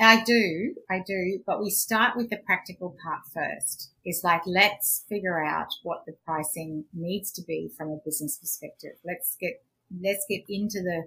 I 0.00 0.24
do, 0.24 0.74
I 0.90 1.02
do, 1.06 1.38
but 1.46 1.62
we 1.62 1.70
start 1.70 2.16
with 2.16 2.28
the 2.28 2.36
practical 2.36 2.96
part 3.02 3.20
first. 3.32 3.90
It's 4.04 4.24
like, 4.24 4.42
let's 4.44 5.04
figure 5.08 5.42
out 5.42 5.68
what 5.84 6.04
the 6.04 6.16
pricing 6.24 6.84
needs 6.92 7.30
to 7.32 7.42
be 7.42 7.70
from 7.76 7.90
a 7.90 8.00
business 8.04 8.36
perspective. 8.36 8.96
Let's 9.04 9.36
get, 9.40 9.62
let's 10.02 10.26
get 10.28 10.42
into 10.48 10.82
the 10.82 11.04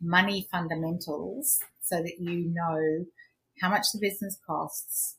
money 0.00 0.46
fundamentals 0.52 1.60
so 1.88 1.96
that 1.96 2.16
you 2.18 2.52
know 2.52 3.06
how 3.60 3.68
much 3.68 3.86
the 3.92 4.00
business 4.00 4.38
costs, 4.46 5.16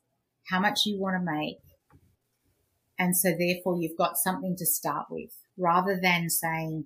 how 0.49 0.59
much 0.59 0.85
you 0.85 0.99
want 0.99 1.15
to 1.15 1.31
make. 1.31 1.57
And 2.97 3.15
so 3.15 3.29
therefore 3.37 3.77
you've 3.79 3.97
got 3.97 4.17
something 4.17 4.55
to 4.57 4.65
start 4.65 5.07
with 5.09 5.31
rather 5.57 5.99
than 6.01 6.29
saying, 6.29 6.85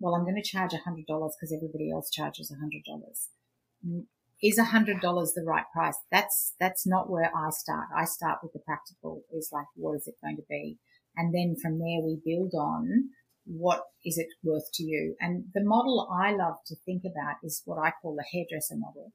well, 0.00 0.14
I'm 0.14 0.24
going 0.24 0.40
to 0.40 0.42
charge 0.42 0.72
$100 0.72 1.06
because 1.06 1.54
everybody 1.54 1.90
else 1.90 2.10
charges 2.10 2.52
$100. 2.52 4.04
Is 4.42 4.58
$100 4.58 5.00
the 5.00 5.44
right 5.46 5.64
price? 5.72 5.96
That's, 6.10 6.54
that's 6.58 6.86
not 6.86 7.08
where 7.08 7.30
I 7.34 7.50
start. 7.50 7.86
I 7.96 8.04
start 8.04 8.40
with 8.42 8.52
the 8.52 8.58
practical 8.58 9.22
is 9.32 9.50
like, 9.52 9.66
what 9.76 9.94
is 9.94 10.06
it 10.06 10.16
going 10.22 10.36
to 10.36 10.42
be? 10.48 10.78
And 11.16 11.32
then 11.32 11.56
from 11.60 11.78
there 11.78 12.00
we 12.02 12.20
build 12.24 12.52
on 12.54 13.10
what 13.46 13.84
is 14.04 14.18
it 14.18 14.28
worth 14.42 14.70
to 14.74 14.82
you? 14.82 15.16
And 15.20 15.44
the 15.54 15.64
model 15.64 16.08
I 16.10 16.32
love 16.32 16.56
to 16.66 16.76
think 16.84 17.02
about 17.04 17.36
is 17.42 17.62
what 17.64 17.78
I 17.78 17.92
call 18.00 18.16
the 18.16 18.24
hairdresser 18.32 18.76
model. 18.76 19.12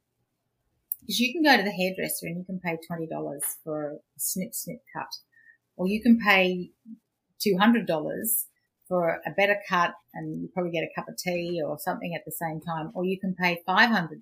Because 1.01 1.19
you 1.19 1.33
can 1.33 1.43
go 1.43 1.57
to 1.57 1.63
the 1.63 1.71
hairdresser 1.71 2.27
and 2.27 2.37
you 2.37 2.45
can 2.45 2.59
pay 2.59 2.77
$20 2.89 3.41
for 3.63 3.91
a 3.93 3.97
snip 4.17 4.53
snip 4.53 4.81
cut, 4.95 5.09
or 5.75 5.87
you 5.87 6.01
can 6.01 6.19
pay 6.19 6.71
$200 7.45 8.45
for 8.87 9.21
a 9.25 9.31
better 9.31 9.57
cut 9.69 9.93
and 10.13 10.41
you 10.41 10.49
probably 10.53 10.71
get 10.71 10.83
a 10.83 10.93
cup 10.99 11.07
of 11.07 11.15
tea 11.15 11.61
or 11.65 11.77
something 11.79 12.13
at 12.15 12.25
the 12.25 12.31
same 12.31 12.59
time, 12.59 12.91
or 12.93 13.05
you 13.05 13.19
can 13.19 13.35
pay 13.35 13.61
$500 13.67 14.19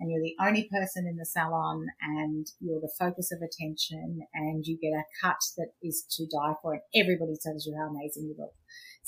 and 0.00 0.10
you're 0.10 0.22
the 0.22 0.36
only 0.40 0.68
person 0.70 1.06
in 1.06 1.16
the 1.16 1.24
salon 1.24 1.86
and 2.00 2.46
you're 2.60 2.80
the 2.80 2.92
focus 2.98 3.32
of 3.32 3.40
attention 3.40 4.20
and 4.34 4.66
you 4.66 4.76
get 4.78 4.92
a 4.92 5.04
cut 5.22 5.38
that 5.56 5.72
is 5.82 6.04
to 6.10 6.26
die 6.26 6.54
for 6.60 6.74
and 6.74 6.82
everybody 6.94 7.34
tells 7.40 7.66
you 7.66 7.76
how 7.76 7.88
amazing 7.88 8.24
you 8.24 8.34
look. 8.38 8.54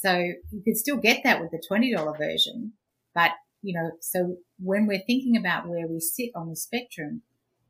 So 0.03 0.33
you 0.51 0.63
could 0.65 0.77
still 0.77 0.97
get 0.97 1.23
that 1.25 1.41
with 1.41 1.51
the 1.51 1.63
$20 1.71 2.19
version, 2.19 2.73
but 3.15 3.33
you 3.63 3.79
know, 3.79 3.91
so 4.01 4.37
when 4.59 4.87
we're 4.87 5.03
thinking 5.07 5.37
about 5.37 5.69
where 5.69 5.87
we 5.87 6.01
sit 6.01 6.31
on 6.35 6.49
the 6.49 6.57
spectrum, 6.57 7.23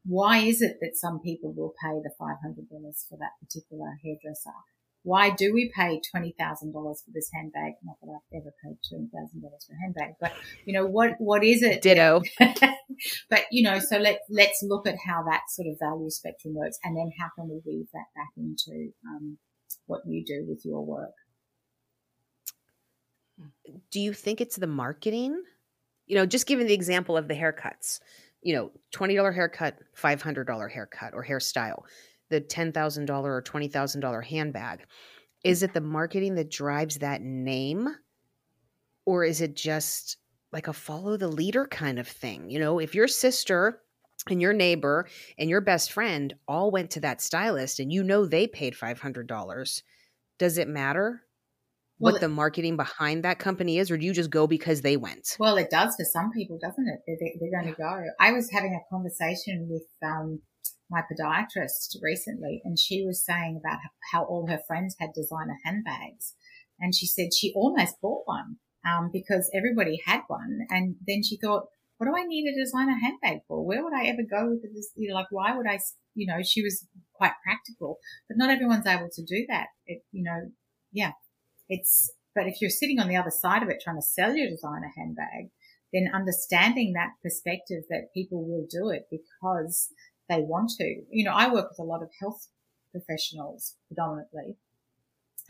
why 0.05 0.39
is 0.39 0.63
it 0.63 0.79
that 0.81 0.97
some 0.97 1.21
people 1.21 1.53
will 1.53 1.75
pay 1.83 2.01
the 2.03 2.11
$500 2.21 3.09
for 3.09 3.19
that 3.19 3.33
particular 3.41 3.99
hairdresser? 4.03 4.51
Why 5.03 5.31
do 5.31 5.53
we 5.53 5.73
pay 5.75 6.01
$20,000 6.15 6.73
for 6.73 7.11
this 7.13 7.31
handbag? 7.35 7.73
Not 7.83 7.97
that 8.03 8.13
I've 8.15 8.41
ever 8.41 8.53
paid 8.63 8.77
$20,000 8.93 9.11
for 9.41 9.73
a 9.73 9.81
handbag, 9.83 10.15
but 10.21 10.33
you 10.67 10.73
know, 10.73 10.87
what, 10.87 11.15
what 11.19 11.43
is 11.43 11.63
it? 11.63 11.83
Ditto. 11.83 12.23
but 13.31 13.45
you 13.51 13.63
know, 13.63 13.79
so 13.79 13.99
let, 13.99 14.21
let's 14.29 14.63
look 14.63 14.87
at 14.87 14.97
how 15.05 15.25
that 15.25 15.43
sort 15.49 15.69
of 15.69 15.79
value 15.81 16.11
spectrum 16.11 16.55
works 16.55 16.79
and 16.85 16.97
then 16.97 17.11
how 17.19 17.29
can 17.35 17.49
we 17.49 17.61
weave 17.67 17.89
that 17.93 18.07
back 18.15 18.31
into, 18.37 18.93
um, 19.07 19.39
what 19.87 20.03
you 20.07 20.25
do 20.25 20.45
with 20.47 20.65
your 20.65 20.85
work 20.85 21.15
do 23.91 24.01
you 24.01 24.13
think 24.13 24.41
it's 24.41 24.57
the 24.57 24.67
marketing? 24.67 25.43
You 26.07 26.17
know, 26.17 26.27
just 26.27 26.47
giving 26.47 26.67
the 26.67 26.75
example 26.75 27.17
of 27.17 27.29
the 27.29 27.35
haircuts, 27.35 28.01
you 28.43 28.55
know, 28.55 28.71
$20 28.95 29.35
haircut, 29.35 29.79
$500 29.97 30.71
haircut 30.71 31.15
or 31.15 31.25
hairstyle, 31.25 31.83
the 32.31 32.41
$10,000 32.41 33.11
or 33.25 33.43
$20,000 33.43 34.25
handbag. 34.25 34.85
Is 35.45 35.63
it 35.63 35.73
the 35.73 35.81
marketing 35.81 36.35
that 36.35 36.51
drives 36.51 36.99
that 36.99 37.23
name? 37.23 37.89
Or 39.07 39.25
is 39.25 39.41
it 39.41 39.57
just 39.57 40.19
like 40.53 40.69
a 40.69 40.73
follow 40.73 41.17
the 41.17 41.29
leader 41.29 41.67
kind 41.67 41.99
of 41.99 42.09
thing? 42.09 42.51
You 42.51 42.59
know, 42.59 42.79
if 42.79 42.95
your 42.95 43.09
sister 43.09 43.81
and 44.29 44.41
your 44.41 44.53
neighbor 44.53 45.09
and 45.39 45.49
your 45.49 45.61
best 45.61 45.93
friend 45.93 46.35
all 46.47 46.71
went 46.71 46.91
to 46.91 47.01
that 47.01 47.23
stylist 47.23 47.81
and 47.81 47.93
you 47.93 48.03
know 48.03 48.27
they 48.27 48.47
paid 48.47 48.75
$500, 48.75 49.83
does 50.39 50.59
it 50.59 50.69
matter? 50.69 51.23
Well, 52.01 52.15
what 52.15 52.21
the 52.21 52.29
marketing 52.29 52.77
behind 52.77 53.25
that 53.25 53.39
company 53.39 53.79
is, 53.79 53.91
or 53.91 53.97
do 53.97 54.07
you 54.07 54.13
just 54.13 54.31
go 54.31 54.47
because 54.47 54.81
they 54.81 54.97
went? 54.97 55.37
Well, 55.39 55.57
it 55.57 55.71
does 55.71 55.95
for 55.97 56.05
some 56.05 56.31
people, 56.33 56.59
doesn't 56.61 56.89
it? 56.89 57.01
They're, 57.07 57.33
they're 57.39 57.63
going 57.63 57.75
to 57.75 57.81
go. 57.81 58.05
I 58.19 58.33
was 58.33 58.51
having 58.51 58.75
a 58.75 58.95
conversation 58.95 59.69
with 59.71 59.85
um, 60.03 60.41
my 60.91 61.03
podiatrist 61.03 61.97
recently, 62.03 62.63
and 62.65 62.79
she 62.79 63.05
was 63.07 63.25
saying 63.25 63.61
about 63.61 63.79
how 64.13 64.25
all 64.25 64.47
her 64.49 64.61
friends 64.67 64.97
had 64.99 65.11
designer 65.15 65.59
handbags, 65.65 66.35
and 66.79 66.95
she 66.95 67.07
said 67.07 67.35
she 67.35 67.53
almost 67.55 68.01
bought 68.01 68.23
one 68.25 68.57
um, 68.87 69.11
because 69.13 69.51
everybody 69.55 70.01
had 70.07 70.23
one, 70.27 70.61
and 70.71 70.97
then 71.07 71.23
she 71.23 71.39
thought, 71.39 71.67
what 71.99 72.07
do 72.07 72.17
I 72.17 72.25
need 72.25 72.49
a 72.49 72.59
designer 72.59 72.97
handbag 72.99 73.43
for? 73.47 73.65
Where 73.65 73.85
would 73.85 73.93
I 73.93 74.07
ever 74.07 74.23
go 74.29 74.49
with 74.49 74.63
this? 74.63 74.91
You 74.97 75.11
know, 75.11 75.17
like 75.17 75.27
why 75.31 75.55
would 75.55 75.67
I? 75.69 75.79
You 76.15 76.27
know, 76.27 76.43
she 76.43 76.63
was 76.63 76.87
quite 77.15 77.33
practical, 77.45 77.99
but 78.27 78.39
not 78.39 78.51
everyone's 78.51 78.87
able 78.87 79.11
to 79.13 79.23
do 79.23 79.45
that. 79.49 79.67
It, 79.87 80.01
you 80.11 80.25
know, 80.25 80.51
yeah, 80.93 81.13
it's, 81.71 82.13
but 82.35 82.47
if 82.47 82.61
you're 82.61 82.71
sitting 82.71 83.01
on 83.01 83.09
the 83.09 83.17
other 83.17 83.31
side 83.31 83.63
of 83.63 83.71
it 83.71 83.81
trying 83.83 83.97
to 83.97 84.03
sell 84.03 84.35
your 84.35 84.51
designer 84.51 84.93
handbag, 84.97 85.51
then 85.93 86.11
understanding 86.13 86.93
that 86.93 87.13
perspective 87.23 87.85
that 87.89 88.13
people 88.15 88.47
will 88.47 88.67
do 88.71 88.91
it 88.91 89.09
because 89.11 89.89
they 90.29 90.41
want 90.41 90.71
to. 90.79 91.03
You 91.11 91.25
know, 91.25 91.33
I 91.33 91.53
work 91.53 91.71
with 91.71 91.79
a 91.81 91.89
lot 91.89 92.03
of 92.03 92.11
health 92.21 92.47
professionals 92.93 93.77
predominantly 93.89 94.59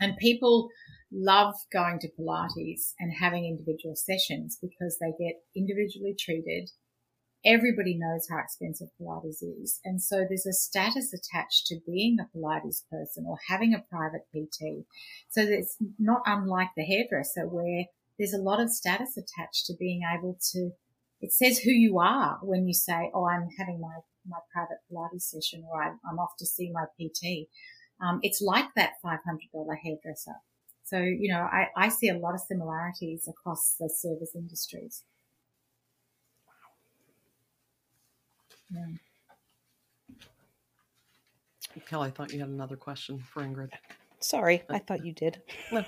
and 0.01 0.17
people 0.17 0.69
love 1.11 1.53
going 1.71 1.99
to 1.99 2.09
Pilates 2.09 2.93
and 2.99 3.13
having 3.13 3.45
individual 3.45 3.95
sessions 3.95 4.57
because 4.59 4.97
they 4.99 5.13
get 5.23 5.35
individually 5.55 6.15
treated. 6.19 6.71
Everybody 7.43 7.97
knows 7.97 8.27
how 8.29 8.37
expensive 8.37 8.89
Pilates 8.99 9.41
is. 9.41 9.79
And 9.83 10.01
so 10.01 10.25
there's 10.27 10.45
a 10.45 10.53
status 10.53 11.13
attached 11.13 11.67
to 11.67 11.79
being 11.85 12.17
a 12.19 12.37
Pilates 12.37 12.83
person 12.89 13.25
or 13.27 13.37
having 13.47 13.73
a 13.73 13.83
private 13.89 14.27
PT. 14.31 14.85
So 15.29 15.41
it's 15.41 15.77
not 15.97 16.21
unlike 16.25 16.69
the 16.75 16.83
hairdresser 16.83 17.47
where 17.47 17.85
there's 18.19 18.33
a 18.33 18.41
lot 18.41 18.61
of 18.61 18.69
status 18.69 19.17
attached 19.17 19.65
to 19.65 19.73
being 19.79 20.01
able 20.03 20.37
to, 20.51 20.71
it 21.19 21.33
says 21.33 21.59
who 21.59 21.71
you 21.71 21.97
are 21.99 22.37
when 22.43 22.67
you 22.67 22.73
say, 22.73 23.09
Oh, 23.13 23.27
I'm 23.27 23.49
having 23.57 23.81
my, 23.81 23.95
my 24.27 24.37
private 24.53 24.77
Pilates 24.91 25.23
session 25.23 25.63
or 25.71 25.83
I'm, 25.83 25.99
I'm 26.09 26.19
off 26.19 26.35
to 26.37 26.45
see 26.45 26.71
my 26.71 26.85
PT. 26.99 27.47
Um, 27.99 28.19
it's 28.21 28.41
like 28.41 28.65
that 28.75 28.93
$500 29.03 29.17
hairdresser. 29.83 30.35
So, 30.83 30.99
you 30.99 31.31
know, 31.31 31.41
I, 31.41 31.67
I 31.77 31.89
see 31.89 32.09
a 32.09 32.17
lot 32.17 32.33
of 32.33 32.41
similarities 32.41 33.27
across 33.27 33.75
the 33.79 33.89
service 33.89 34.35
industries. 34.35 35.03
Yeah. 38.73 38.85
Kelly, 41.87 42.07
I 42.07 42.11
thought 42.11 42.33
you 42.33 42.39
had 42.39 42.49
another 42.49 42.75
question 42.75 43.19
for 43.19 43.41
Ingrid. 43.41 43.69
Sorry, 44.19 44.63
I 44.69 44.79
thought 44.79 45.05
you 45.05 45.13
did. 45.13 45.41
No. 45.71 45.83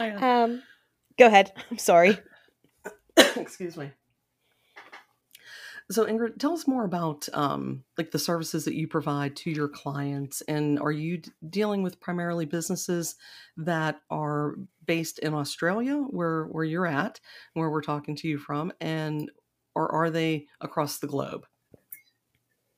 um, 0.16 0.62
go 1.18 1.26
ahead. 1.26 1.52
I'm 1.70 1.78
sorry. 1.78 2.18
Excuse 3.36 3.76
me. 3.76 3.90
So 5.90 6.06
Ingrid, 6.06 6.38
tell 6.38 6.52
us 6.52 6.66
more 6.66 6.84
about 6.84 7.28
um, 7.34 7.84
like 7.98 8.12
the 8.12 8.18
services 8.18 8.64
that 8.64 8.74
you 8.74 8.88
provide 8.88 9.36
to 9.36 9.50
your 9.50 9.68
clients, 9.68 10.40
and 10.42 10.78
are 10.78 10.92
you 10.92 11.18
d- 11.18 11.30
dealing 11.50 11.82
with 11.82 12.00
primarily 12.00 12.46
businesses 12.46 13.16
that 13.58 14.00
are 14.10 14.54
based 14.86 15.18
in 15.18 15.34
Australia, 15.34 15.96
where 15.96 16.44
where 16.44 16.64
you're 16.64 16.86
at, 16.86 17.20
where 17.54 17.68
we're 17.68 17.82
talking 17.82 18.16
to 18.16 18.28
you 18.28 18.38
from, 18.38 18.72
and 18.80 19.30
or 19.74 19.90
are 19.92 20.10
they 20.10 20.46
across 20.60 20.98
the 20.98 21.06
globe? 21.06 21.46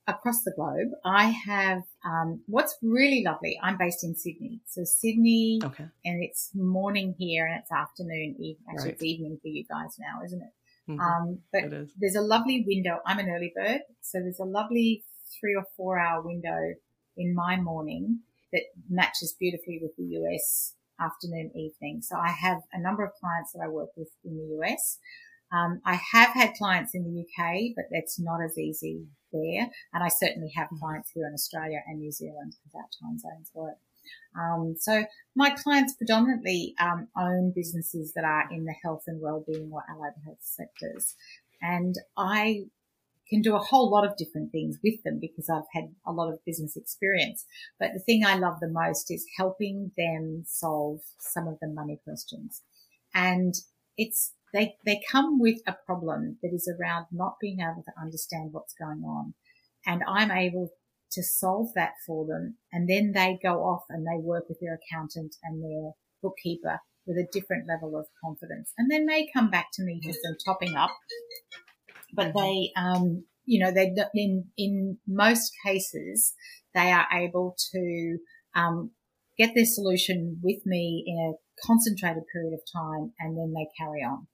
Across 0.07 0.43
the 0.43 0.53
globe, 0.55 0.89
I 1.03 1.25
have 1.47 1.81
um, 2.05 2.43
what's 2.45 2.77
really 2.83 3.23
lovely. 3.25 3.59
I'm 3.63 3.75
based 3.75 4.03
in 4.03 4.13
Sydney, 4.13 4.61
so 4.67 4.83
Sydney, 4.83 5.59
Okay. 5.63 5.85
and 6.05 6.23
it's 6.23 6.51
morning 6.53 7.15
here 7.17 7.47
and 7.47 7.59
it's 7.59 7.71
afternoon. 7.71 8.35
Actually, 8.69 8.83
Right. 8.85 8.93
it's 8.93 9.03
evening 9.03 9.39
for 9.41 9.47
you 9.47 9.63
guys 9.67 9.97
now, 9.97 10.23
isn't 10.23 10.41
it? 10.43 10.51
Mhm. 10.91 10.99
Um, 10.99 11.43
but 11.51 11.63
It 11.63 11.73
is. 11.73 11.91
there's 11.97 12.15
a 12.15 12.21
lovely 12.21 12.63
window. 12.67 12.99
I'm 13.03 13.17
an 13.17 13.29
early 13.29 13.51
bird, 13.55 13.81
so 14.01 14.19
there's 14.19 14.39
a 14.39 14.45
lovely 14.45 15.03
three 15.39 15.55
or 15.55 15.65
four 15.75 15.97
hour 15.97 16.21
window 16.21 16.75
in 17.17 17.33
my 17.33 17.59
morning 17.59 18.19
that 18.53 18.61
matches 18.87 19.33
beautifully 19.39 19.79
with 19.81 19.95
the 19.95 20.03
US 20.19 20.75
afternoon 20.99 21.49
evening. 21.55 22.03
So 22.03 22.15
I 22.15 22.29
have 22.29 22.61
a 22.71 22.79
number 22.79 23.03
of 23.03 23.11
clients 23.19 23.53
that 23.53 23.61
I 23.63 23.69
work 23.69 23.89
with 23.97 24.09
in 24.23 24.37
the 24.37 24.45
US. 24.59 24.99
Um, 25.55 25.81
I 25.85 25.99
have 26.11 26.29
had 26.33 26.53
clients 26.55 26.93
in 26.93 27.03
the 27.03 27.21
UK, 27.21 27.73
but 27.75 27.85
that's 27.91 28.19
not 28.19 28.41
as 28.43 28.57
easy 28.57 29.05
there. 29.31 29.69
And 29.93 30.03
I 30.03 30.09
certainly 30.09 30.51
have 30.55 30.67
clients 30.79 31.11
here 31.13 31.27
in 31.27 31.33
Australia 31.33 31.81
and 31.87 31.99
New 31.99 32.11
Zealand 32.11 32.55
because 32.63 32.75
our 32.75 32.89
time 33.01 33.19
zones 33.19 33.51
work. 33.53 33.77
Um, 34.37 34.75
so 34.77 35.05
my 35.35 35.51
clients 35.51 35.93
predominantly 35.93 36.75
um, 36.79 37.07
own 37.17 37.53
businesses 37.55 38.13
that 38.15 38.25
are 38.25 38.45
in 38.51 38.65
the 38.65 38.75
health 38.83 39.03
and 39.07 39.21
well-being 39.21 39.71
or 39.71 39.83
allied 39.89 40.13
health 40.25 40.39
sectors, 40.41 41.15
and 41.61 41.95
I 42.17 42.65
can 43.29 43.41
do 43.41 43.55
a 43.55 43.59
whole 43.59 43.89
lot 43.89 44.05
of 44.05 44.17
different 44.17 44.51
things 44.51 44.77
with 44.83 45.01
them 45.03 45.19
because 45.19 45.49
I've 45.49 45.63
had 45.73 45.85
a 46.05 46.11
lot 46.11 46.31
of 46.31 46.45
business 46.45 46.75
experience. 46.75 47.45
But 47.79 47.91
the 47.93 47.99
thing 47.99 48.23
I 48.23 48.35
love 48.35 48.59
the 48.59 48.67
most 48.67 49.09
is 49.09 49.25
helping 49.37 49.91
them 49.97 50.43
solve 50.45 50.99
some 51.19 51.47
of 51.47 51.57
the 51.61 51.67
money 51.67 51.99
questions, 52.03 52.61
and 53.13 53.55
it's 53.97 54.33
they 54.55 54.75
they 54.85 55.01
come 55.11 55.39
with 55.39 55.59
a 55.67 55.75
problem 55.85 56.37
that 56.41 56.51
is 56.53 56.71
around 56.79 57.07
not 57.11 57.35
being 57.41 57.59
able 57.59 57.83
to 57.83 58.01
understand 58.01 58.49
what's 58.53 58.73
going 58.73 59.03
on, 59.03 59.33
and 59.85 60.01
I'm 60.07 60.31
able 60.31 60.69
to 61.11 61.23
solve 61.23 61.69
that 61.75 61.93
for 62.05 62.25
them. 62.25 62.57
And 62.71 62.89
then 62.89 63.11
they 63.13 63.37
go 63.41 63.63
off 63.63 63.83
and 63.89 64.05
they 64.05 64.21
work 64.21 64.45
with 64.49 64.59
their 64.59 64.77
accountant 64.77 65.35
and 65.43 65.63
their 65.63 65.91
bookkeeper 66.21 66.79
with 67.05 67.17
a 67.17 67.27
different 67.31 67.67
level 67.67 67.97
of 67.97 68.07
confidence. 68.23 68.71
And 68.77 68.89
then 68.89 69.05
they 69.05 69.29
come 69.33 69.49
back 69.49 69.67
to 69.73 69.83
me 69.83 70.01
for 70.03 70.11
some 70.11 70.35
topping 70.45 70.75
up. 70.75 70.91
But 72.13 72.33
they, 72.35 72.71
um, 72.75 73.25
you 73.45 73.63
know, 73.63 73.71
they, 73.71 73.93
in, 74.15 74.45
in 74.57 74.97
most 75.07 75.51
cases, 75.65 76.33
they 76.73 76.91
are 76.91 77.07
able 77.13 77.55
to, 77.71 78.17
um, 78.55 78.91
get 79.37 79.51
their 79.53 79.65
solution 79.65 80.39
with 80.41 80.65
me 80.65 81.03
in 81.05 81.17
a 81.17 81.65
concentrated 81.65 82.23
period 82.33 82.53
of 82.53 82.61
time 82.73 83.11
and 83.19 83.37
then 83.37 83.53
they 83.53 83.67
carry 83.77 83.99
on. 83.99 84.27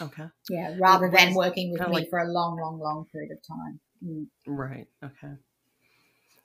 Okay. 0.00 0.24
Yeah. 0.48 0.76
Rather 0.80 1.10
than 1.10 1.34
working 1.34 1.72
with 1.72 1.80
me 1.82 1.86
like- 1.94 2.08
for 2.10 2.18
a 2.18 2.30
long, 2.30 2.58
long, 2.60 2.78
long 2.78 3.06
period 3.12 3.30
of 3.32 3.38
time. 3.46 3.80
Mm. 4.04 4.26
Right. 4.46 4.86
Okay. 5.04 5.34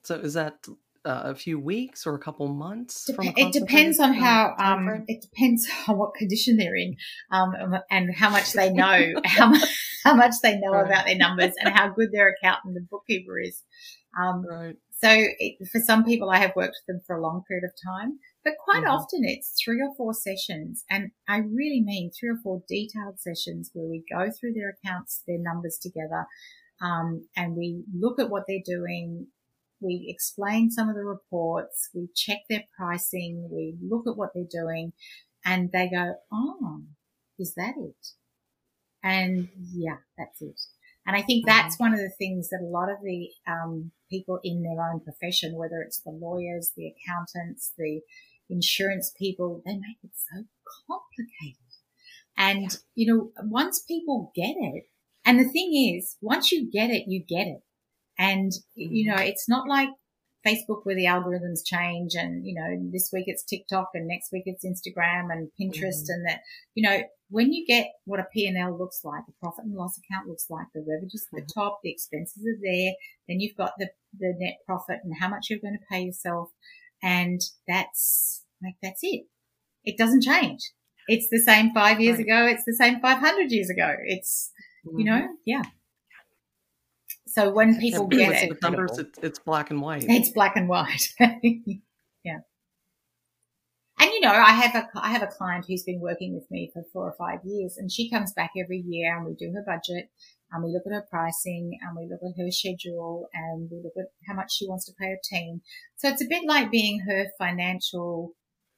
So 0.03 0.15
is 0.15 0.33
that 0.33 0.65
uh, 1.05 1.21
a 1.25 1.35
few 1.35 1.59
weeks 1.59 2.07
or 2.07 2.15
a 2.15 2.19
couple 2.19 2.47
months? 2.47 3.05
Dep- 3.05 3.15
from 3.15 3.27
a 3.27 3.33
it 3.37 3.53
depends 3.53 3.99
on 3.99 4.13
how 4.13 4.55
um, 4.57 5.03
it 5.07 5.21
depends 5.21 5.67
on 5.87 5.97
what 5.97 6.13
condition 6.15 6.57
they're 6.57 6.75
in 6.75 6.95
um, 7.31 7.53
and 7.91 8.13
how 8.15 8.29
much 8.29 8.53
they 8.53 8.71
know 8.71 9.13
how, 9.25 9.49
mu- 9.51 9.59
how 10.03 10.15
much 10.15 10.35
they 10.41 10.57
know 10.57 10.71
Right. 10.71 10.85
about 10.87 11.05
their 11.05 11.17
numbers 11.17 11.53
and 11.63 11.73
how 11.77 11.89
good 11.89 12.09
their 12.11 12.29
accountant 12.33 12.75
and 12.77 12.89
bookkeeper 12.89 13.39
is 13.39 13.61
um, 14.19 14.45
Right. 14.49 14.75
so 14.91 15.09
it, 15.11 15.67
for 15.71 15.79
some 15.79 16.03
people 16.05 16.29
i 16.29 16.37
have 16.37 16.53
worked 16.55 16.77
with 16.87 16.95
them 16.95 17.01
for 17.05 17.15
a 17.17 17.21
long 17.21 17.43
period 17.47 17.65
of 17.65 17.71
time 17.85 18.19
but 18.43 18.53
quite 18.63 18.83
Mhm. 18.83 18.89
often 18.89 19.21
it's 19.23 19.55
three 19.63 19.81
or 19.81 19.93
four 19.95 20.13
sessions 20.13 20.83
and 20.89 21.11
i 21.27 21.37
really 21.37 21.81
mean 21.81 22.11
three 22.11 22.29
or 22.29 22.37
four 22.43 22.63
detailed 22.67 23.19
sessions 23.19 23.69
where 23.73 23.87
we 23.87 24.03
go 24.11 24.29
through 24.31 24.53
their 24.53 24.69
accounts 24.69 25.23
their 25.27 25.39
numbers 25.39 25.77
together 25.81 26.25
um, 26.81 27.27
and 27.35 27.55
we 27.55 27.83
look 27.93 28.19
at 28.19 28.29
what 28.29 28.43
they're 28.47 28.59
doing 28.65 29.27
we 29.79 30.05
explain 30.07 30.71
some 30.71 30.87
of 30.87 30.95
the 30.95 31.03
reports, 31.03 31.89
we 31.93 32.07
check 32.15 32.37
their 32.49 32.63
pricing, 32.77 33.49
we 33.51 33.75
look 33.81 34.07
at 34.07 34.15
what 34.15 34.29
they're 34.33 34.45
doing, 34.49 34.93
and 35.43 35.71
they 35.73 35.89
go, 35.89 36.15
Oh, 36.31 36.83
is 37.37 37.53
that 37.55 37.73
it? 37.77 38.07
And 39.03 39.49
yeah, 39.73 39.97
that's 40.17 40.41
it. 40.41 40.59
And 41.05 41.17
I 41.17 41.21
think 41.21 41.45
that's 41.45 41.77
one 41.77 41.93
of 41.93 41.99
the 41.99 42.13
things 42.17 42.49
that 42.49 42.61
a 42.61 42.65
lot 42.65 42.89
of 42.89 42.97
the 43.03 43.29
um, 43.45 43.91
people 44.09 44.39
in 44.43 44.63
their 44.63 44.81
own 44.81 45.01
profession, 45.01 45.57
whether 45.57 45.81
it's 45.81 45.99
the 45.99 46.11
lawyers, 46.11 46.71
the 46.77 46.87
accountants, 46.87 47.73
the 47.77 47.99
insurance 48.49 49.13
people, 49.17 49.61
they 49.65 49.73
make 49.73 49.97
it 50.03 50.11
so 50.13 50.43
complicated. 50.87 51.57
And, 52.37 52.77
you 52.95 53.13
know, 53.13 53.31
once 53.43 53.83
people 53.87 54.31
get 54.35 54.55
it, 54.57 54.85
and 55.25 55.39
the 55.39 55.49
thing 55.49 55.95
is, 55.95 56.17
once 56.21 56.51
you 56.51 56.69
get 56.69 56.89
it, 56.89 57.03
you 57.07 57.23
get 57.23 57.47
it. 57.47 57.61
And, 58.17 58.51
you 58.75 59.05
mm. 59.05 59.15
know, 59.15 59.23
it's 59.23 59.47
not 59.47 59.67
like 59.67 59.89
Facebook 60.45 60.81
where 60.83 60.95
the 60.95 61.05
algorithms 61.05 61.65
change 61.65 62.15
and, 62.15 62.45
you 62.45 62.53
know, 62.53 62.89
this 62.91 63.09
week 63.13 63.25
it's 63.27 63.43
TikTok 63.43 63.89
and 63.93 64.07
next 64.07 64.31
week 64.31 64.43
it's 64.45 64.65
Instagram 64.65 65.31
and 65.31 65.49
Pinterest 65.59 66.03
mm. 66.03 66.09
and 66.09 66.27
that, 66.27 66.41
you 66.75 66.87
know, 66.87 67.01
when 67.29 67.53
you 67.53 67.65
get 67.65 67.87
what 68.05 68.19
a 68.19 68.25
P&L 68.31 68.77
looks 68.77 69.01
like, 69.03 69.25
the 69.25 69.33
profit 69.41 69.65
and 69.65 69.73
loss 69.73 69.97
account 69.97 70.27
looks 70.27 70.47
like, 70.49 70.67
the 70.73 70.81
revenues 70.81 71.25
at 71.31 71.35
the 71.35 71.41
mm-hmm. 71.41 71.59
top, 71.59 71.79
the 71.83 71.91
expenses 71.91 72.43
are 72.45 72.59
there, 72.61 72.93
then 73.27 73.39
you've 73.39 73.57
got 73.57 73.71
the, 73.79 73.89
the 74.19 74.33
net 74.37 74.57
profit 74.67 74.99
and 75.03 75.13
how 75.19 75.29
much 75.29 75.47
you're 75.49 75.59
going 75.59 75.77
to 75.77 75.85
pay 75.89 76.03
yourself. 76.03 76.49
And 77.03 77.41
that's 77.67 78.43
like, 78.63 78.75
that's 78.81 79.01
it. 79.03 79.25
It 79.83 79.97
doesn't 79.97 80.23
change. 80.23 80.61
It's 81.09 81.27
the 81.29 81.39
same 81.39 81.73
five 81.73 81.99
years 81.99 82.17
Right. 82.17 82.25
ago. 82.25 82.45
It's 82.47 82.63
the 82.65 82.73
same 82.73 83.01
500 83.01 83.51
years 83.51 83.69
ago. 83.69 83.93
It's, 84.05 84.51
you 84.85 85.03
Mhm. 85.03 85.05
know, 85.05 85.27
yeah. 85.45 85.63
So 87.27 87.51
when 87.51 87.77
people 87.79 88.07
Yeah, 88.11 88.31
get 88.31 88.43
it, 88.43 88.49
with 88.49 88.61
numbers, 88.61 88.97
it's, 88.99 89.19
it's 89.21 89.39
black 89.39 89.69
and 89.71 89.81
white. 89.81 90.05
it's 90.07 90.29
black 90.29 90.55
and 90.55 90.69
white. 90.69 91.03
yeah. 91.19 92.39
And 93.99 94.11
you 94.11 94.21
know, 94.21 94.31
I 94.31 94.51
have 94.51 94.75
a 94.75 94.89
I 94.95 95.09
have 95.09 95.23
a 95.23 95.27
client 95.27 95.65
who's 95.67 95.83
been 95.83 95.99
working 96.01 96.33
with 96.33 96.49
me 96.51 96.71
for 96.73 96.83
four 96.91 97.05
or 97.07 97.15
five 97.17 97.39
years, 97.45 97.77
and 97.77 97.91
she 97.91 98.09
comes 98.09 98.33
back 98.33 98.51
every 98.61 98.79
year, 98.79 99.15
and 99.15 99.25
we 99.25 99.33
do 99.33 99.51
her 99.53 99.63
budget, 99.65 100.09
and 100.53 100.63
we 100.63 100.71
look 100.71 100.83
at 100.85 100.93
her 100.93 101.05
pricing, 101.09 101.77
and 101.81 101.97
we 101.97 102.07
look 102.09 102.21
at 102.23 102.39
her 102.39 102.51
schedule, 102.51 103.27
and 103.33 103.69
we 103.71 103.77
look 103.83 103.93
at 103.97 104.11
how 104.27 104.35
much 104.35 104.53
she 104.53 104.67
wants 104.67 104.85
to 104.85 104.93
pay 104.99 105.09
her 105.09 105.19
team. 105.23 105.61
So 105.97 106.07
it's 106.09 106.21
a 106.23 106.27
bit 106.29 106.43
like 106.47 106.71
being 106.71 106.99
her 107.01 107.25
financial, 107.39 108.33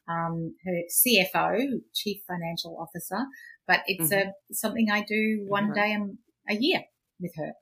um, 0.07 0.55
her 0.65 0.81
CFO, 0.89 1.81
Chief 1.93 2.21
Financial 2.27 2.77
Officer, 2.79 3.25
but 3.67 3.81
it's 3.87 4.11
a 4.11 4.33
something 4.51 4.89
I 4.89 5.03
do 5.03 5.45
one 5.47 5.69
Right. 5.69 5.75
day 5.75 5.93
a, 6.49 6.53
a 6.53 6.57
year 6.59 6.83
with 7.19 7.33
her. 7.35 7.53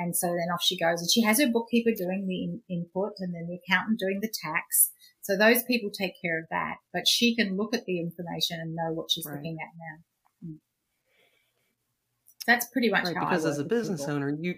And 0.00 0.16
so 0.16 0.28
then 0.28 0.48
off 0.54 0.62
she 0.62 0.78
goes, 0.78 1.00
and 1.00 1.10
she 1.10 1.22
has 1.22 1.40
her 1.40 1.50
bookkeeper 1.50 1.90
doing 1.90 2.26
the 2.28 2.44
in- 2.44 2.62
input, 2.70 3.14
and 3.18 3.34
then 3.34 3.48
the 3.48 3.58
accountant 3.58 3.98
doing 3.98 4.20
the 4.22 4.32
tax. 4.42 4.92
So 5.22 5.36
those 5.36 5.64
people 5.64 5.90
take 5.90 6.14
care 6.22 6.38
of 6.38 6.46
that, 6.50 6.76
but 6.92 7.08
she 7.08 7.34
can 7.34 7.56
look 7.56 7.74
at 7.74 7.84
the 7.84 8.00
information 8.00 8.60
and 8.60 8.76
know 8.76 8.92
what 8.92 9.10
she's 9.10 9.26
Right. 9.26 9.34
looking 9.36 9.58
at 9.60 9.74
now. 9.76 10.04
That's 12.48 12.66
pretty 12.66 12.90
much 12.90 13.04
right 13.04 13.14
how 13.16 13.26
because 13.26 13.46
I 13.46 13.50
as 13.50 13.58
a 13.60 13.64
business 13.64 14.00
people. 14.00 14.14
owner 14.14 14.36
you 14.40 14.56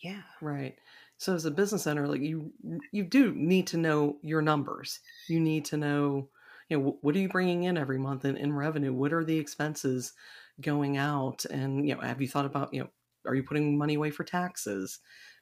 Yeah. 0.00 0.22
right 0.40 0.76
so 1.18 1.34
as 1.34 1.44
a 1.44 1.50
business 1.50 1.86
owner 1.86 2.06
like 2.08 2.20
you 2.20 2.52
you 2.92 3.04
do 3.04 3.32
need 3.34 3.66
to 3.68 3.76
know 3.76 4.16
your 4.22 4.42
numbers 4.42 5.00
you 5.28 5.38
need 5.40 5.64
to 5.66 5.76
know 5.76 6.28
you 6.68 6.78
know 6.78 6.98
what 7.02 7.14
are 7.14 7.18
you 7.18 7.28
bringing 7.28 7.64
in 7.64 7.76
every 7.76 7.98
month 7.98 8.24
in, 8.24 8.36
in 8.36 8.52
revenue 8.52 8.92
what 8.92 9.12
are 9.12 9.24
the 9.24 9.38
expenses 9.38 10.12
going 10.60 10.96
out 10.96 11.44
and 11.46 11.86
you 11.88 11.94
know 11.94 12.00
have 12.00 12.20
you 12.20 12.28
thought 12.28 12.44
about 12.46 12.72
you 12.74 12.80
know 12.80 12.88
are 13.26 13.34
you 13.34 13.42
putting 13.42 13.76
money 13.78 13.94
away 13.94 14.10
for 14.10 14.24
taxes 14.24 14.98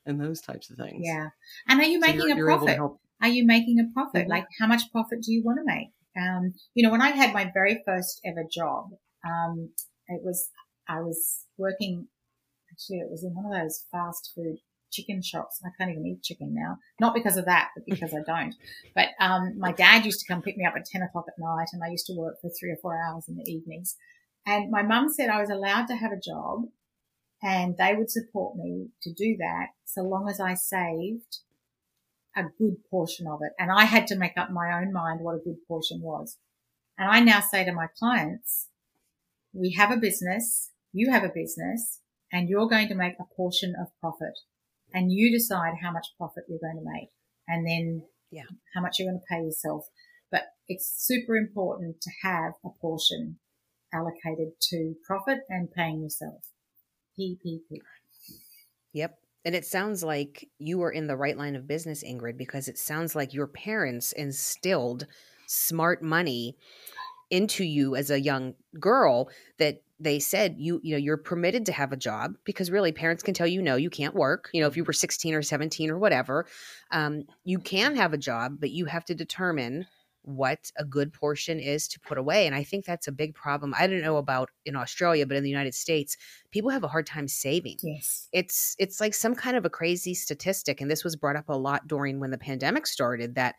and 0.06 0.20
those 0.20 0.40
types 0.40 0.70
of 0.70 0.76
things 0.76 1.02
Yeah. 1.04 1.28
And 1.68 1.80
are 1.80 1.84
you 1.86 2.00
So 2.00 2.06
making 2.06 2.28
you're- 2.36 2.42
a 2.42 2.56
profit? 2.56 2.78
Are 3.20 3.28
you 3.28 3.46
making 3.46 3.78
a 3.78 3.92
profit? 3.92 4.26
Mhm. 4.26 4.30
Like, 4.30 4.46
how 4.58 4.66
much 4.66 4.90
profit 4.90 5.22
do 5.22 5.32
you 5.32 5.42
want 5.44 5.58
to 5.60 5.64
make? 5.64 5.90
Um, 6.20 6.54
you 6.74 6.82
know, 6.82 6.90
when 6.90 7.00
I 7.00 7.10
had 7.10 7.32
my 7.32 7.50
very 7.54 7.80
first 7.86 8.20
ever 8.24 8.42
job, 8.52 8.90
um, 9.24 9.70
it 10.08 10.20
was, 10.24 10.50
I 10.88 11.00
was 11.00 11.41
working, 11.56 12.08
actually, 12.70 12.98
it 12.98 13.10
was 13.10 13.24
in 13.24 13.34
one 13.34 13.46
of 13.46 13.52
those 13.52 13.84
fast 13.90 14.32
food 14.34 14.58
chicken 14.90 15.22
shops. 15.22 15.60
I 15.64 15.70
can't 15.78 15.90
even 15.90 16.06
eat 16.06 16.22
chicken 16.22 16.54
now. 16.54 16.76
Not 17.00 17.14
because 17.14 17.36
of 17.36 17.46
that, 17.46 17.70
but 17.74 17.86
because 17.86 18.12
I 18.12 18.22
don't. 18.26 18.54
But, 18.94 19.08
um, 19.20 19.58
my 19.58 19.72
dad 19.72 20.04
used 20.04 20.20
to 20.20 20.26
come 20.26 20.42
pick 20.42 20.56
me 20.56 20.66
up 20.66 20.74
at 20.76 20.84
10 20.84 21.02
o'clock 21.02 21.24
at 21.28 21.38
night 21.38 21.68
and 21.72 21.82
I 21.82 21.88
used 21.88 22.06
to 22.06 22.14
work 22.16 22.40
for 22.40 22.50
three 22.50 22.70
or 22.70 22.76
four 22.76 22.96
hours 22.96 23.24
in 23.28 23.36
the 23.36 23.50
evenings. 23.50 23.96
And 24.46 24.70
my 24.70 24.82
mum 24.82 25.08
said 25.08 25.30
I 25.30 25.40
was 25.40 25.50
allowed 25.50 25.86
to 25.86 25.96
have 25.96 26.12
a 26.12 26.20
job 26.20 26.64
and 27.42 27.76
they 27.76 27.94
would 27.94 28.10
support 28.10 28.56
me 28.56 28.88
to 29.02 29.12
do 29.12 29.36
that 29.38 29.68
so 29.84 30.02
long 30.02 30.28
as 30.28 30.40
I 30.40 30.54
saved 30.54 31.38
a 32.36 32.44
good 32.58 32.76
portion 32.90 33.26
of 33.26 33.40
it. 33.42 33.52
And 33.58 33.70
I 33.70 33.84
had 33.84 34.06
to 34.08 34.16
make 34.16 34.36
up 34.36 34.50
my 34.50 34.80
own 34.80 34.92
mind 34.92 35.20
what 35.20 35.34
a 35.34 35.44
good 35.44 35.66
portion 35.66 36.00
was. 36.00 36.38
And 36.98 37.10
I 37.10 37.20
now 37.20 37.40
say 37.40 37.64
to 37.64 37.72
my 37.72 37.86
clients, 37.98 38.68
we 39.52 39.72
have 39.72 39.90
a 39.90 39.96
business, 39.96 40.70
you 40.92 41.10
have 41.10 41.24
a 41.24 41.28
business, 41.34 42.00
and 42.32 42.48
you're 42.48 42.68
going 42.68 42.88
to 42.88 42.94
make 42.94 43.14
a 43.20 43.34
portion 43.36 43.74
of 43.80 43.88
profit. 44.00 44.38
And 44.94 45.12
you 45.12 45.32
decide 45.32 45.74
how 45.82 45.90
much 45.90 46.08
profit 46.18 46.44
you're 46.48 46.58
going 46.58 46.82
to 46.82 46.90
make. 46.90 47.10
And 47.48 47.66
then 47.66 48.04
Yeah. 48.30 48.44
how 48.74 48.80
much 48.80 48.98
you're 48.98 49.10
going 49.10 49.20
to 49.20 49.26
pay 49.28 49.42
yourself. 49.42 49.86
But 50.30 50.44
it's 50.68 50.86
super 50.86 51.36
important 51.36 52.00
to 52.02 52.10
have 52.22 52.54
a 52.64 52.70
portion 52.80 53.38
allocated 53.92 54.52
to 54.70 54.94
profit 55.06 55.40
and 55.48 55.70
paying 55.70 56.02
yourself. 56.02 56.50
PPP. 57.18 57.80
Yep. 58.92 59.18
And 59.44 59.54
it 59.54 59.66
sounds 59.66 60.02
like 60.02 60.48
you 60.58 60.78
were 60.78 60.92
in 60.92 61.06
the 61.08 61.16
right 61.16 61.36
line 61.36 61.56
of 61.56 61.66
business, 61.66 62.04
Ingrid, 62.04 62.36
because 62.36 62.68
it 62.68 62.78
sounds 62.78 63.14
like 63.14 63.34
your 63.34 63.48
parents 63.48 64.12
instilled 64.12 65.06
smart 65.46 66.02
money 66.02 66.56
into 67.30 67.64
you 67.64 67.96
as 67.96 68.10
a 68.10 68.20
young 68.20 68.54
girl 68.78 69.28
that 69.58 69.82
they 70.02 70.18
said 70.18 70.56
you 70.58 70.80
you 70.82 70.92
know 70.92 70.98
you're 70.98 71.16
permitted 71.16 71.66
to 71.66 71.72
have 71.72 71.92
a 71.92 71.96
job 71.96 72.34
because 72.44 72.70
really 72.70 72.92
parents 72.92 73.22
can 73.22 73.34
tell 73.34 73.46
you 73.46 73.62
no 73.62 73.76
you 73.76 73.90
can't 73.90 74.14
work. 74.14 74.50
You 74.52 74.60
know 74.60 74.66
if 74.66 74.76
you 74.76 74.84
were 74.84 74.92
16 74.92 75.34
or 75.34 75.42
17 75.42 75.90
or 75.90 75.98
whatever 75.98 76.46
um, 76.90 77.24
you 77.44 77.58
can 77.58 77.96
have 77.96 78.12
a 78.12 78.18
job 78.18 78.56
but 78.58 78.70
you 78.70 78.86
have 78.86 79.04
to 79.06 79.14
determine 79.14 79.86
what 80.24 80.70
a 80.78 80.84
good 80.84 81.12
portion 81.12 81.58
is 81.58 81.88
to 81.88 81.98
put 82.00 82.16
away. 82.18 82.46
And 82.46 82.54
i 82.54 82.62
think 82.62 82.84
that's 82.84 83.08
a 83.08 83.12
big 83.12 83.34
problem. 83.34 83.74
I 83.78 83.86
don't 83.86 84.02
know 84.02 84.16
about 84.16 84.50
in 84.64 84.76
australia 84.76 85.26
but 85.26 85.36
in 85.36 85.44
the 85.44 85.50
united 85.50 85.74
states 85.74 86.16
people 86.50 86.70
have 86.70 86.84
a 86.84 86.88
hard 86.88 87.06
time 87.06 87.28
saving. 87.28 87.78
Yes. 87.82 88.28
it's 88.32 88.74
it's 88.78 89.00
like 89.00 89.14
some 89.14 89.34
kind 89.34 89.56
of 89.56 89.64
a 89.64 89.70
crazy 89.70 90.14
statistic 90.14 90.80
and 90.80 90.90
this 90.90 91.04
was 91.04 91.16
brought 91.16 91.36
up 91.36 91.48
a 91.48 91.56
lot 91.56 91.86
during 91.86 92.20
when 92.20 92.30
the 92.30 92.38
pandemic 92.38 92.86
started 92.86 93.34
that 93.36 93.54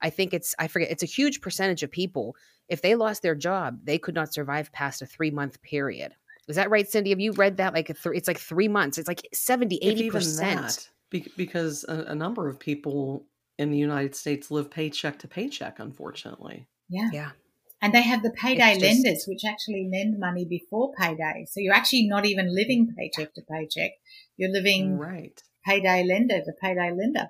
i 0.00 0.10
think 0.10 0.32
it's 0.32 0.54
i 0.58 0.68
forget 0.68 0.90
it's 0.90 1.02
a 1.02 1.06
huge 1.06 1.40
percentage 1.40 1.82
of 1.82 1.90
people 1.90 2.34
if 2.68 2.82
they 2.82 2.94
lost 2.94 3.22
their 3.22 3.34
job 3.34 3.78
they 3.84 3.98
could 3.98 4.14
not 4.14 4.32
survive 4.32 4.70
past 4.72 5.02
a 5.02 5.06
three 5.06 5.30
month 5.30 5.60
period 5.62 6.14
is 6.48 6.56
that 6.56 6.70
right 6.70 6.88
cindy 6.90 7.10
have 7.10 7.20
you 7.20 7.32
read 7.32 7.56
that 7.58 7.74
like 7.74 7.90
a 7.90 7.94
th- 7.94 8.16
it's 8.16 8.28
like 8.28 8.38
three 8.38 8.68
months 8.68 8.98
it's 8.98 9.08
like 9.08 9.26
70 9.32 9.76
if 9.76 9.92
80 9.92 10.04
even 10.04 10.12
percent 10.12 10.60
that, 10.60 10.88
be- 11.10 11.32
because 11.36 11.84
a, 11.88 12.04
a 12.08 12.14
number 12.14 12.48
of 12.48 12.58
people 12.58 13.26
in 13.58 13.70
the 13.70 13.78
united 13.78 14.14
states 14.14 14.50
live 14.50 14.70
paycheck 14.70 15.18
to 15.20 15.28
paycheck 15.28 15.78
unfortunately 15.78 16.66
Yeah. 16.88 17.10
yeah 17.12 17.30
And 17.80 17.92
they 17.94 18.02
have 18.02 18.22
the 18.24 18.30
payday 18.30 18.74
just- 18.74 18.82
lenders, 18.84 19.24
which 19.28 19.44
actually 19.44 19.88
lend 19.92 20.18
money 20.18 20.44
before 20.44 20.90
payday. 21.00 21.46
So 21.50 21.60
you're 21.60 21.74
actually 21.80 22.08
not 22.08 22.24
even 22.26 22.52
living 22.60 22.92
paycheck 22.96 23.34
to 23.34 23.42
paycheck. 23.42 23.92
You're 24.36 24.50
living 24.50 24.98
right 24.98 25.40
payday 25.64 26.02
lender 26.02 26.40
to 26.46 26.52
payday 26.60 26.90
lender. 26.90 27.26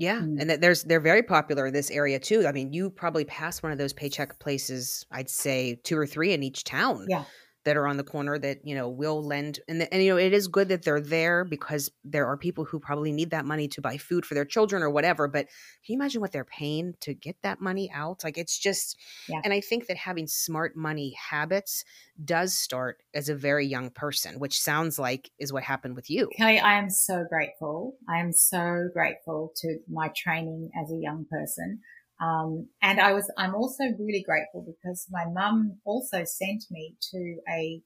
Yeah, 0.00 0.22
Mm. 0.22 0.40
and 0.40 0.48
that 0.50 0.60
there's 0.62 0.82
they're 0.84 0.98
very 1.00 1.22
popular 1.22 1.66
in 1.66 1.74
this 1.74 1.90
area 1.90 2.18
too. 2.18 2.46
I 2.46 2.52
mean, 2.52 2.72
you 2.72 2.88
probably 2.90 3.24
pass 3.26 3.62
one 3.62 3.70
of 3.70 3.76
those 3.78 3.92
paycheck 3.92 4.38
places. 4.40 5.04
I'd 5.10 5.28
say 5.28 5.76
two 5.84 5.98
or 5.98 6.06
three 6.06 6.32
in 6.32 6.42
each 6.42 6.64
town. 6.64 7.06
Yeah. 7.06 7.24
That 7.64 7.76
are 7.76 7.86
on 7.86 7.96
the 7.96 8.04
corner 8.04 8.38
that 8.38 8.58
you 8.64 8.74
know 8.74 8.88
will 8.88 9.22
lend, 9.22 9.60
and 9.68 9.82
and 9.92 10.02
you 10.02 10.10
know 10.10 10.16
it 10.16 10.32
is 10.32 10.48
good 10.48 10.68
that 10.68 10.82
they're 10.82 11.00
there 11.00 11.44
because 11.44 11.90
there 12.04 12.26
are 12.26 12.36
people 12.36 12.64
who 12.64 12.78
probably 12.80 13.12
need 13.12 13.30
that 13.30 13.44
money 13.44 13.68
to 13.68 13.80
buy 13.80 13.96
food 13.96 14.24
for 14.24 14.34
their 14.34 14.44
children 14.44 14.82
or 14.82 14.90
whatever. 14.90 15.28
But 15.28 15.46
can 15.84 15.94
you 15.94 15.96
imagine 15.96 16.20
what 16.20 16.32
they're 16.32 16.44
paying 16.44 16.94
to 17.00 17.14
get 17.14 17.36
that 17.42 17.60
money 17.60 17.90
out? 17.92 18.24
Like 18.24 18.38
it's 18.38 18.58
just, 18.58 18.96
Yeah. 19.28 19.40
and 19.44 19.52
I 19.52 19.60
think 19.60 19.86
that 19.86 19.96
having 19.96 20.26
smart 20.26 20.76
money 20.76 21.14
habits 21.30 21.84
does 22.24 22.54
start 22.54 23.02
as 23.14 23.28
a 23.28 23.34
very 23.34 23.66
young 23.66 23.90
person, 23.90 24.38
which 24.38 24.60
sounds 24.60 24.98
like 24.98 25.30
is 25.38 25.52
what 25.52 25.62
happened 25.62 25.96
with 25.96 26.10
you. 26.10 26.28
Kelly, 26.36 26.58
I 26.58 26.78
am 26.78 26.90
so 26.90 27.24
grateful. 27.28 27.96
I 28.08 28.18
am 28.18 28.32
so 28.32 28.88
grateful 28.92 29.52
to 29.56 29.78
my 29.88 30.08
training 30.16 30.70
as 30.82 30.90
a 30.90 30.96
young 30.96 31.26
person. 31.30 31.80
Um, 32.20 32.68
and 32.82 33.00
I 33.00 33.12
was, 33.12 33.30
I'm 33.38 33.54
also 33.54 33.84
really 33.98 34.22
grateful 34.22 34.64
because 34.66 35.06
my 35.10 35.24
mum 35.32 35.78
also 35.84 36.24
sent 36.24 36.64
me 36.70 36.96
to 37.12 37.36
a, 37.48 37.82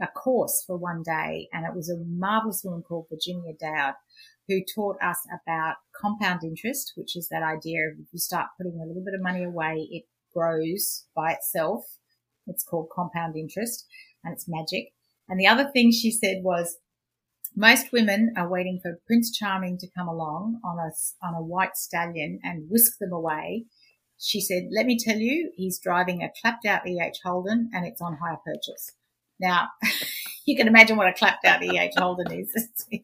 a 0.00 0.06
course 0.06 0.64
for 0.66 0.78
one 0.78 1.02
day 1.04 1.48
and 1.52 1.66
it 1.66 1.74
was 1.74 1.90
a 1.90 2.02
marvelous 2.06 2.62
woman 2.64 2.82
called 2.82 3.06
Virginia 3.10 3.52
Dowd 3.60 3.94
who 4.48 4.62
taught 4.74 4.96
us 5.02 5.18
about 5.26 5.74
compound 6.00 6.40
interest, 6.42 6.92
which 6.96 7.16
is 7.16 7.28
that 7.30 7.42
idea 7.42 7.80
of 7.88 7.98
if 7.98 8.06
you 8.12 8.18
start 8.18 8.46
putting 8.56 8.80
a 8.80 8.86
little 8.86 9.04
bit 9.04 9.14
of 9.14 9.22
money 9.22 9.44
away, 9.44 9.86
it 9.90 10.04
grows 10.32 11.04
by 11.14 11.32
itself. 11.32 11.84
It's 12.46 12.64
called 12.64 12.88
compound 12.94 13.36
interest 13.36 13.86
and 14.24 14.32
it's 14.32 14.46
magic. 14.48 14.92
And 15.28 15.38
the 15.38 15.48
other 15.48 15.68
thing 15.72 15.90
she 15.90 16.10
said 16.10 16.38
was, 16.42 16.76
most 17.56 17.92
women 17.92 18.34
are 18.36 18.48
waiting 18.48 18.78
for 18.82 19.00
Prince 19.06 19.36
Charming 19.36 19.78
to 19.78 19.88
come 19.96 20.08
along 20.08 20.60
on 20.62 20.78
a, 20.78 20.90
on 21.26 21.34
a 21.34 21.42
white 21.42 21.76
stallion 21.76 22.38
and 22.42 22.68
whisk 22.70 22.98
them 23.00 23.12
away. 23.12 23.64
She 24.18 24.40
said, 24.40 24.64
let 24.70 24.86
me 24.86 24.98
tell 24.98 25.16
you, 25.16 25.52
he's 25.56 25.78
driving 25.78 26.22
a 26.22 26.30
clapped 26.40 26.66
out 26.66 26.86
EH 26.86 27.18
Holden 27.24 27.70
and 27.72 27.86
it's 27.86 28.00
on 28.00 28.18
hire 28.22 28.38
purchase. 28.44 28.92
Now, 29.40 29.68
you 30.46 30.56
can 30.56 30.68
imagine 30.68 30.96
what 30.96 31.08
a 31.08 31.12
clapped 31.12 31.44
out 31.44 31.62
EH 31.62 31.90
Holden 31.96 32.32
is. 32.32 32.52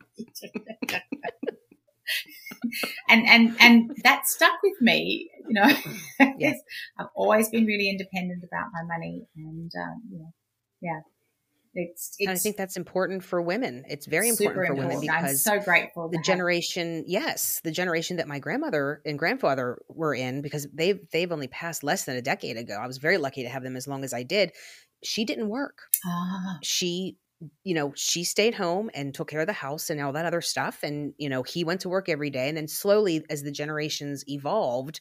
and, 3.09 3.27
and, 3.27 3.57
and 3.61 3.91
that 4.05 4.27
stuck 4.27 4.63
with 4.63 4.81
me, 4.81 5.31
you 5.49 5.55
know, 5.55 5.71
Yes. 6.39 6.59
I've 6.99 7.09
always 7.15 7.49
been 7.49 7.67
really 7.67 7.89
independent 7.89 8.45
about 8.45 8.69
my 8.73 8.83
money 8.83 9.27
and, 9.37 9.71
um, 9.77 10.03
you 10.11 10.19
know, 10.19 10.33
yeah, 10.81 11.01
it's, 11.75 12.15
it's 12.19 12.31
I 12.31 12.35
think 12.37 12.57
that's 12.57 12.77
important 12.77 13.25
for 13.25 13.41
women. 13.41 13.85
It's 13.89 14.07
very 14.07 14.29
important 14.29 14.67
for 14.67 14.75
women 14.75 14.91
important. 14.93 15.11
I'm 15.11 15.23
because 15.23 15.43
so 15.43 15.59
grateful. 15.61 16.09
the 16.09 16.13
to 16.13 16.19
have- 16.19 16.25
generation, 16.25 17.05
yes, 17.07 17.61
the 17.65 17.71
generation 17.71 18.17
that 18.19 18.29
my 18.29 18.39
grandmother 18.39 19.01
and 19.07 19.19
grandfather 19.19 19.81
were 19.89 20.15
in, 20.15 20.43
because 20.43 20.67
they've 20.73 21.01
they've 21.13 21.33
only 21.33 21.49
passed 21.49 21.83
less 21.83 22.05
than 22.05 22.17
a 22.17 22.23
decade 22.23 22.57
ago. 22.57 22.75
I 22.81 22.87
was 22.87 22.99
very 22.99 23.19
lucky 23.19 23.43
to 23.43 23.49
have 23.49 23.63
them 23.63 23.77
as 23.77 23.89
long 23.89 24.05
as 24.05 24.13
I 24.13 24.23
did. 24.23 24.53
She 25.03 25.25
didn't 25.25 25.49
work. 25.49 25.79
Ah, 26.07 26.59
She, 26.63 27.17
you 27.65 27.75
know, 27.75 27.93
she 27.97 28.23
stayed 28.23 28.55
home 28.55 28.91
and 28.95 29.15
took 29.15 29.29
care 29.31 29.41
of 29.41 29.47
the 29.49 29.53
house 29.53 29.91
and 29.91 30.01
all 30.01 30.13
that 30.13 30.27
other 30.27 30.41
stuff. 30.43 30.81
And 30.83 31.15
you 31.19 31.29
know, 31.29 31.43
he 31.43 31.65
went 31.65 31.81
to 31.81 31.89
work 31.89 32.09
every 32.09 32.31
day. 32.31 32.49
And 32.49 32.57
then 32.57 32.69
slowly, 32.69 33.25
as 33.31 33.43
the 33.43 33.51
generations 33.51 34.25
evolved, 34.29 35.01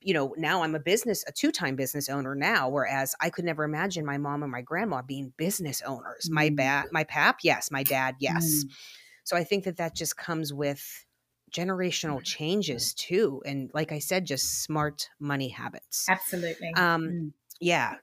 you 0.00 0.14
know, 0.14 0.34
now 0.36 0.62
I'm 0.62 0.74
a 0.74 0.80
business, 0.80 1.24
a 1.26 1.32
two-time 1.32 1.76
business 1.76 2.08
owner 2.08 2.34
now, 2.34 2.68
whereas 2.68 3.14
I 3.20 3.30
could 3.30 3.44
never 3.44 3.64
imagine 3.64 4.04
my 4.04 4.18
mom 4.18 4.42
and 4.42 4.52
my 4.52 4.62
grandma 4.62 5.02
being 5.02 5.32
business 5.36 5.82
owners. 5.82 6.30
My 6.30 6.50
Mm. 6.50 6.56
ba- 6.56 6.88
my 6.92 7.04
pap, 7.04 7.38
yes, 7.42 7.70
my 7.70 7.82
dad, 7.82 8.16
yes. 8.18 8.64
mm, 8.64 8.70
So 9.24 9.36
I 9.36 9.44
think 9.44 9.64
that 9.64 9.76
that 9.76 9.94
just 9.94 10.16
comes 10.16 10.52
with 10.52 11.04
generational 11.52 12.22
changes 12.22 12.94
too, 12.94 13.42
and 13.44 13.70
like 13.74 13.92
I 13.92 13.98
said, 13.98 14.24
just 14.24 14.62
smart 14.62 15.08
money 15.20 15.48
habits. 15.48 16.08
absolutely. 16.08 16.72
Um, 16.76 17.02
Mm. 17.08 17.32
Yeah. 17.60 17.96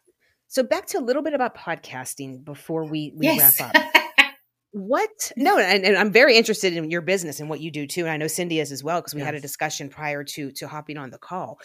So 0.47 0.63
back 0.63 0.87
to 0.87 0.97
a 0.97 1.01
little 1.01 1.21
bit 1.21 1.33
about 1.33 1.55
podcasting 1.55 2.43
before 2.43 2.85
we, 2.85 3.13
we 3.15 3.27
yes. 3.27 3.59
wrap 3.59 3.75
up. 3.75 3.98
What? 4.71 5.31
No, 5.35 5.57
and, 5.57 5.83
and 5.83 5.97
I'm 5.97 6.11
very 6.11 6.37
interested 6.37 6.75
in 6.75 6.91
your 6.91 7.01
business 7.01 7.39
and 7.39 7.49
what 7.49 7.59
you 7.59 7.71
do 7.71 7.87
too. 7.87 8.01
And 8.01 8.11
I 8.11 8.17
know 8.17 8.27
Cindy 8.27 8.59
is 8.59 8.71
as 8.71 8.83
well 8.83 9.01
because 9.01 9.15
we 9.15 9.21
had 9.21 9.35
a 9.35 9.39
discussion 9.39 9.89
prior 9.89 10.23
to 10.23 10.51
to 10.51 10.67
hopping 10.67 10.97
on 10.97 11.09
the 11.09 11.17
call. 11.17 11.59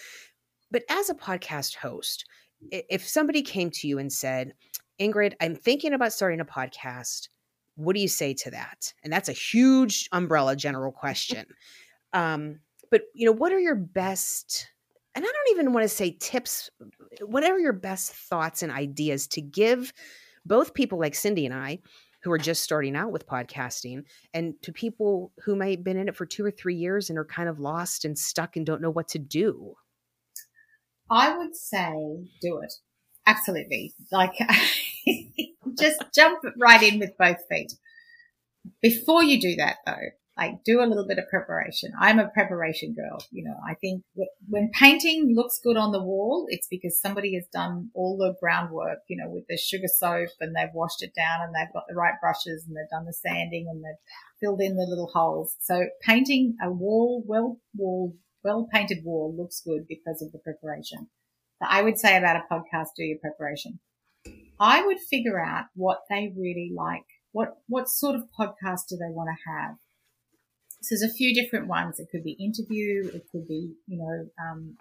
But 0.70 0.84
as 0.88 1.10
a 1.10 1.14
podcast 1.14 1.76
host, 1.76 2.24
if 2.70 3.06
somebody 3.06 3.42
came 3.42 3.70
to 3.72 3.88
you 3.88 3.98
and 3.98 4.12
said, 4.12 4.54
"Ingrid, 4.98 5.34
I'm 5.40 5.54
thinking 5.54 5.92
about 5.92 6.14
starting 6.14 6.40
a 6.40 6.46
podcast," 6.46 7.28
what 7.76 7.94
do 7.94 8.00
you 8.00 8.08
say 8.08 8.32
to 8.34 8.50
that? 8.52 8.94
And 9.02 9.12
that's 9.12 9.28
a 9.28 9.32
huge 9.32 10.08
umbrella 10.12 10.56
general 10.56 10.92
question. 10.92 11.44
um, 12.14 12.60
but 12.90 13.02
you 13.14 13.26
know, 13.26 13.32
what 13.32 13.52
are 13.52 13.60
your 13.60 13.74
best 13.74 14.68
and 15.14 15.24
I 15.24 15.28
don't 15.28 15.56
even 15.56 15.72
want 15.72 15.84
to 15.84 15.88
say 15.88 16.16
tips, 16.18 16.70
whatever 17.20 17.58
your 17.58 17.72
best 17.72 18.12
thoughts 18.12 18.62
and 18.62 18.72
ideas 18.72 19.28
to 19.28 19.40
give 19.40 19.92
both 20.44 20.74
people 20.74 20.98
like 20.98 21.14
Cindy 21.14 21.46
and 21.46 21.54
I 21.54 21.78
who 22.24 22.32
are 22.32 22.38
just 22.38 22.62
starting 22.62 22.96
out 22.96 23.12
with 23.12 23.26
podcasting 23.26 24.02
and 24.32 24.54
to 24.62 24.72
people 24.72 25.30
who 25.44 25.54
might 25.54 25.76
have 25.78 25.84
been 25.84 25.98
in 25.98 26.08
it 26.08 26.16
for 26.16 26.24
two 26.24 26.44
or 26.44 26.50
three 26.50 26.74
years 26.74 27.10
and 27.10 27.18
are 27.18 27.24
kind 27.24 27.50
of 27.50 27.60
lost 27.60 28.06
and 28.06 28.18
stuck 28.18 28.56
and 28.56 28.64
don't 28.64 28.80
know 28.80 28.90
what 28.90 29.08
to 29.08 29.18
do? 29.18 29.74
I 31.10 31.36
would 31.36 31.54
say 31.54 32.24
do 32.40 32.60
it. 32.60 32.72
Absolutely. 33.26 33.92
Like 34.10 34.32
just 35.78 36.02
jump 36.14 36.40
right 36.58 36.82
in 36.82 36.98
with 36.98 37.12
both 37.18 37.36
feet. 37.50 37.74
Before 38.80 39.22
you 39.22 39.38
do 39.38 39.56
that 39.56 39.76
though, 39.84 40.08
like 40.36 40.64
do 40.64 40.80
a 40.80 40.86
little 40.86 41.06
bit 41.06 41.18
of 41.18 41.28
preparation. 41.28 41.92
I'm 41.98 42.18
a 42.18 42.28
preparation 42.28 42.94
girl. 42.94 43.24
You 43.30 43.44
know, 43.44 43.56
I 43.68 43.74
think 43.74 44.02
when 44.48 44.70
painting 44.72 45.32
looks 45.34 45.60
good 45.62 45.76
on 45.76 45.92
the 45.92 46.02
wall, 46.02 46.46
it's 46.48 46.66
because 46.68 47.00
somebody 47.00 47.34
has 47.34 47.46
done 47.52 47.90
all 47.94 48.16
the 48.16 48.34
groundwork, 48.40 48.98
you 49.08 49.16
know, 49.16 49.30
with 49.30 49.44
the 49.48 49.56
sugar 49.56 49.86
soap 49.86 50.30
and 50.40 50.54
they've 50.54 50.74
washed 50.74 51.02
it 51.02 51.12
down 51.14 51.42
and 51.42 51.54
they've 51.54 51.72
got 51.72 51.84
the 51.88 51.94
right 51.94 52.14
brushes 52.20 52.64
and 52.66 52.76
they've 52.76 52.90
done 52.90 53.06
the 53.06 53.12
sanding 53.12 53.68
and 53.68 53.84
they've 53.84 53.94
filled 54.40 54.60
in 54.60 54.76
the 54.76 54.86
little 54.88 55.10
holes. 55.14 55.56
So 55.60 55.86
painting 56.02 56.56
a 56.62 56.70
wall, 56.70 57.22
well 57.26 57.60
wall, 57.76 58.16
well 58.42 58.68
painted 58.72 59.04
wall 59.04 59.32
looks 59.36 59.62
good 59.64 59.86
because 59.88 60.20
of 60.20 60.32
the 60.32 60.38
preparation. 60.40 61.08
I 61.62 61.82
would 61.82 61.98
say 61.98 62.16
about 62.16 62.36
a 62.36 62.52
podcast, 62.52 62.88
do 62.96 63.04
your 63.04 63.18
preparation. 63.18 63.78
I 64.58 64.84
would 64.84 64.98
figure 64.98 65.40
out 65.40 65.66
what 65.74 66.00
they 66.10 66.32
really 66.36 66.72
like. 66.74 67.04
What, 67.32 67.56
what 67.68 67.88
sort 67.88 68.16
of 68.16 68.28
podcast 68.38 68.88
do 68.88 68.96
they 68.96 69.10
want 69.10 69.30
to 69.30 69.50
have? 69.50 69.76
So 70.84 70.94
there's 70.94 71.10
a 71.10 71.14
few 71.14 71.34
different 71.34 71.66
ones. 71.66 71.98
It 71.98 72.08
could 72.10 72.24
be 72.24 72.32
interview. 72.32 73.10
It 73.14 73.24
could 73.32 73.48
be, 73.48 73.72
you 73.86 73.98
know, 73.98 74.28
um, 74.42 74.76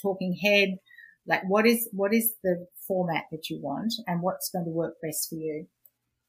talking 0.00 0.38
head. 0.42 0.78
Like 1.26 1.42
what 1.46 1.66
is, 1.66 1.88
what 1.92 2.14
is 2.14 2.34
the 2.42 2.66
format 2.86 3.24
that 3.30 3.50
you 3.50 3.60
want 3.60 3.92
and 4.06 4.22
what's 4.22 4.50
going 4.50 4.64
to 4.64 4.70
work 4.70 4.94
best 5.02 5.28
for 5.28 5.34
you? 5.34 5.66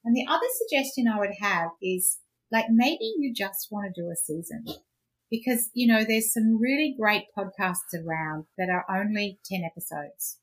And 0.04 0.16
the 0.16 0.26
other 0.30 0.48
suggestion 0.58 1.06
I 1.08 1.20
would 1.20 1.36
have 1.40 1.70
is 1.82 2.18
like 2.52 2.66
maybe 2.70 3.14
you 3.18 3.34
just 3.34 3.68
want 3.72 3.94
to 3.94 4.02
do 4.02 4.10
a 4.10 4.16
season 4.16 4.66
because, 5.30 5.70
you 5.74 5.88
know, 5.88 6.04
there's 6.04 6.34
some 6.34 6.60
really 6.60 6.96
great 7.00 7.26
podcasts 7.38 7.94
around 7.94 8.46
that 8.58 8.70
are 8.70 8.86
only 8.90 9.40
10 9.46 9.62
episodes 9.64 10.40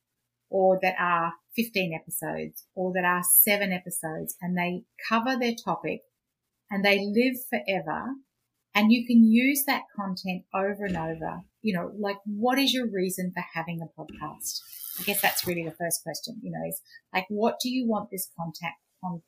or 0.49 0.78
that 0.82 0.95
are 0.99 1.32
15 1.57 1.93
episodes 1.93 2.64
or 2.74 2.93
that 2.93 3.05
are 3.05 3.22
seven 3.22 3.72
episodes 3.72 4.37
and 4.41 4.57
they 4.57 4.82
cover 5.09 5.37
their 5.39 5.55
topic 5.64 6.03
and 6.70 6.84
they 6.84 6.99
live 6.99 7.37
forever 7.51 8.14
and 8.77 8.93
you 8.93 9.07
can 9.07 9.24
use 9.24 9.64
that 9.66 9.85
content 9.97 10.45
over 10.55 10.85
and 10.85 10.99
over. 10.99 11.41
You 11.62 11.74
know, 11.74 11.93
like 11.99 12.18
what 12.27 12.59
is 12.59 12.74
your 12.74 12.87
reason 12.87 13.33
for 13.35 13.43
having 13.55 13.81
a 13.81 14.01
podcast? 14.01 14.61
I 15.01 15.03
guess 15.03 15.22
that's 15.22 15.47
really 15.47 15.64
the 15.64 15.74
first 15.74 16.03
question, 16.03 16.39
you 16.43 16.53
know, 16.53 16.68
is 16.68 16.81
like, 17.12 17.24
what 17.31 17.59
do 17.61 17.70
you 17.70 17.89
want 17.89 18.11
this 18.11 18.31
contact 18.39 18.77
con- 19.03 19.22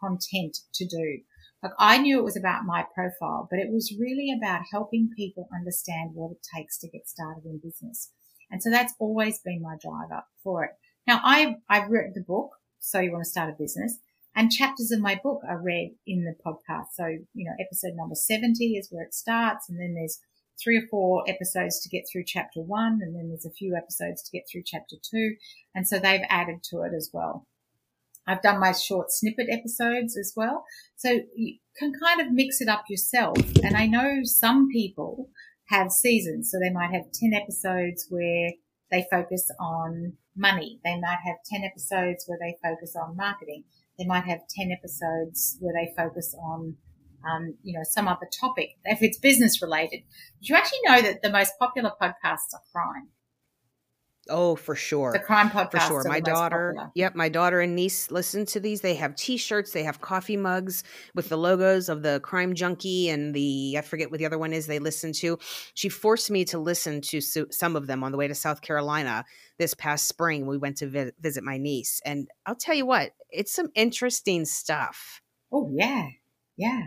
content 0.00 0.58
to 0.74 0.86
do? 0.86 1.18
Like 1.64 1.72
I 1.80 1.98
knew 1.98 2.18
it 2.18 2.24
was 2.24 2.36
about 2.36 2.64
my 2.64 2.86
profile, 2.94 3.48
but 3.50 3.58
it 3.58 3.72
was 3.72 3.94
really 3.98 4.32
about 4.32 4.62
helping 4.70 5.10
people 5.16 5.48
understand 5.52 6.10
what 6.14 6.30
it 6.30 6.46
takes 6.54 6.78
to 6.78 6.88
get 6.88 7.08
started 7.08 7.44
in 7.44 7.60
business. 7.62 8.12
And 8.52 8.62
so 8.62 8.70
that's 8.70 8.94
always 9.00 9.40
been 9.40 9.62
my 9.62 9.76
driver 9.82 10.22
for 10.44 10.64
it. 10.64 10.70
Now 11.08 11.20
I've, 11.24 11.56
I've 11.68 11.90
written 11.90 12.12
the 12.14 12.22
book. 12.22 12.50
So 12.78 13.00
you 13.00 13.10
want 13.12 13.24
to 13.24 13.30
start 13.30 13.50
a 13.50 13.52
business 13.52 13.98
and 14.34 14.50
chapters 14.50 14.90
of 14.90 15.00
my 15.00 15.18
book 15.22 15.42
are 15.48 15.60
read 15.60 15.96
in 16.06 16.24
the 16.24 16.34
podcast. 16.44 16.86
So, 16.94 17.06
you 17.06 17.44
know, 17.44 17.54
episode 17.60 17.96
number 17.96 18.14
70 18.14 18.76
is 18.76 18.88
where 18.90 19.04
it 19.04 19.14
starts. 19.14 19.68
And 19.68 19.80
then 19.80 19.94
there's 19.94 20.20
three 20.62 20.76
or 20.78 20.86
four 20.90 21.24
episodes 21.26 21.80
to 21.80 21.88
get 21.88 22.04
through 22.10 22.24
chapter 22.26 22.60
one. 22.60 23.00
And 23.02 23.14
then 23.14 23.28
there's 23.28 23.46
a 23.46 23.50
few 23.50 23.74
episodes 23.74 24.22
to 24.22 24.36
get 24.36 24.44
through 24.50 24.62
chapter 24.64 24.96
two. 25.02 25.34
And 25.74 25.86
so 25.86 25.98
they've 25.98 26.24
added 26.28 26.62
to 26.70 26.82
it 26.82 26.92
as 26.94 27.10
well. 27.12 27.46
I've 28.26 28.42
done 28.42 28.60
my 28.60 28.72
short 28.72 29.10
snippet 29.10 29.48
episodes 29.50 30.16
as 30.16 30.32
well. 30.36 30.64
So 30.96 31.20
you 31.34 31.56
can 31.76 31.92
kind 31.92 32.20
of 32.20 32.32
mix 32.32 32.60
it 32.60 32.68
up 32.68 32.84
yourself. 32.88 33.36
And 33.64 33.76
I 33.76 33.86
know 33.86 34.20
some 34.22 34.68
people 34.68 35.30
have 35.68 35.90
seasons. 35.90 36.50
So 36.50 36.58
they 36.60 36.70
might 36.70 36.92
have 36.92 37.10
10 37.12 37.32
episodes 37.34 38.06
where 38.08 38.50
they 38.90 39.06
focus 39.10 39.50
on 39.58 40.14
money. 40.36 40.80
They 40.84 40.98
might 41.00 41.18
have 41.24 41.36
10 41.50 41.62
episodes 41.64 42.24
where 42.26 42.38
they 42.40 42.56
focus 42.62 42.94
on 42.94 43.16
marketing. 43.16 43.64
They 44.00 44.06
might 44.06 44.24
have 44.24 44.40
10 44.48 44.72
episodes 44.72 45.58
where 45.60 45.74
they 45.74 45.92
focus 45.94 46.34
on, 46.42 46.74
um, 47.30 47.54
you 47.62 47.74
know, 47.74 47.84
some 47.84 48.08
other 48.08 48.26
topic. 48.40 48.70
If 48.86 49.02
it's 49.02 49.18
business 49.18 49.60
related, 49.60 50.00
you 50.40 50.56
actually 50.56 50.78
know 50.86 51.02
that 51.02 51.20
the 51.22 51.28
most 51.28 51.52
popular 51.58 51.92
podcasts 52.00 52.54
are 52.54 52.62
crime? 52.72 53.08
Oh, 54.30 54.56
for 54.56 54.74
sure. 54.74 55.12
The 55.12 55.18
crime 55.18 55.50
podcast. 55.50 55.82
For 55.82 56.02
sure. 56.02 56.04
My 56.04 56.20
daughter, 56.20 56.90
yep, 56.94 57.14
my 57.14 57.28
daughter 57.28 57.60
and 57.60 57.74
niece 57.74 58.10
listen 58.10 58.46
to 58.46 58.60
these. 58.60 58.80
They 58.80 58.94
have 58.94 59.16
T-shirts, 59.16 59.72
they 59.72 59.82
have 59.82 60.00
coffee 60.00 60.36
mugs 60.36 60.84
with 61.14 61.28
the 61.28 61.36
logos 61.36 61.88
of 61.88 62.02
the 62.02 62.20
crime 62.22 62.54
junkie 62.54 63.08
and 63.08 63.34
the 63.34 63.74
I 63.76 63.82
forget 63.82 64.10
what 64.10 64.18
the 64.18 64.26
other 64.26 64.38
one 64.38 64.52
is. 64.52 64.66
They 64.66 64.78
listen 64.78 65.12
to. 65.14 65.38
She 65.74 65.88
forced 65.88 66.30
me 66.30 66.44
to 66.46 66.58
listen 66.58 67.00
to 67.02 67.20
some 67.20 67.76
of 67.76 67.86
them 67.86 68.04
on 68.04 68.12
the 68.12 68.18
way 68.18 68.28
to 68.28 68.34
South 68.34 68.62
Carolina 68.62 69.24
this 69.58 69.74
past 69.74 70.08
spring. 70.08 70.46
We 70.46 70.56
went 70.58 70.78
to 70.78 70.88
vi- 70.88 71.12
visit 71.20 71.44
my 71.44 71.58
niece, 71.58 72.00
and 72.04 72.28
I'll 72.46 72.54
tell 72.54 72.74
you 72.74 72.86
what, 72.86 73.12
it's 73.30 73.52
some 73.52 73.68
interesting 73.74 74.44
stuff. 74.44 75.20
Oh 75.52 75.68
yeah, 75.72 76.06
yeah. 76.56 76.82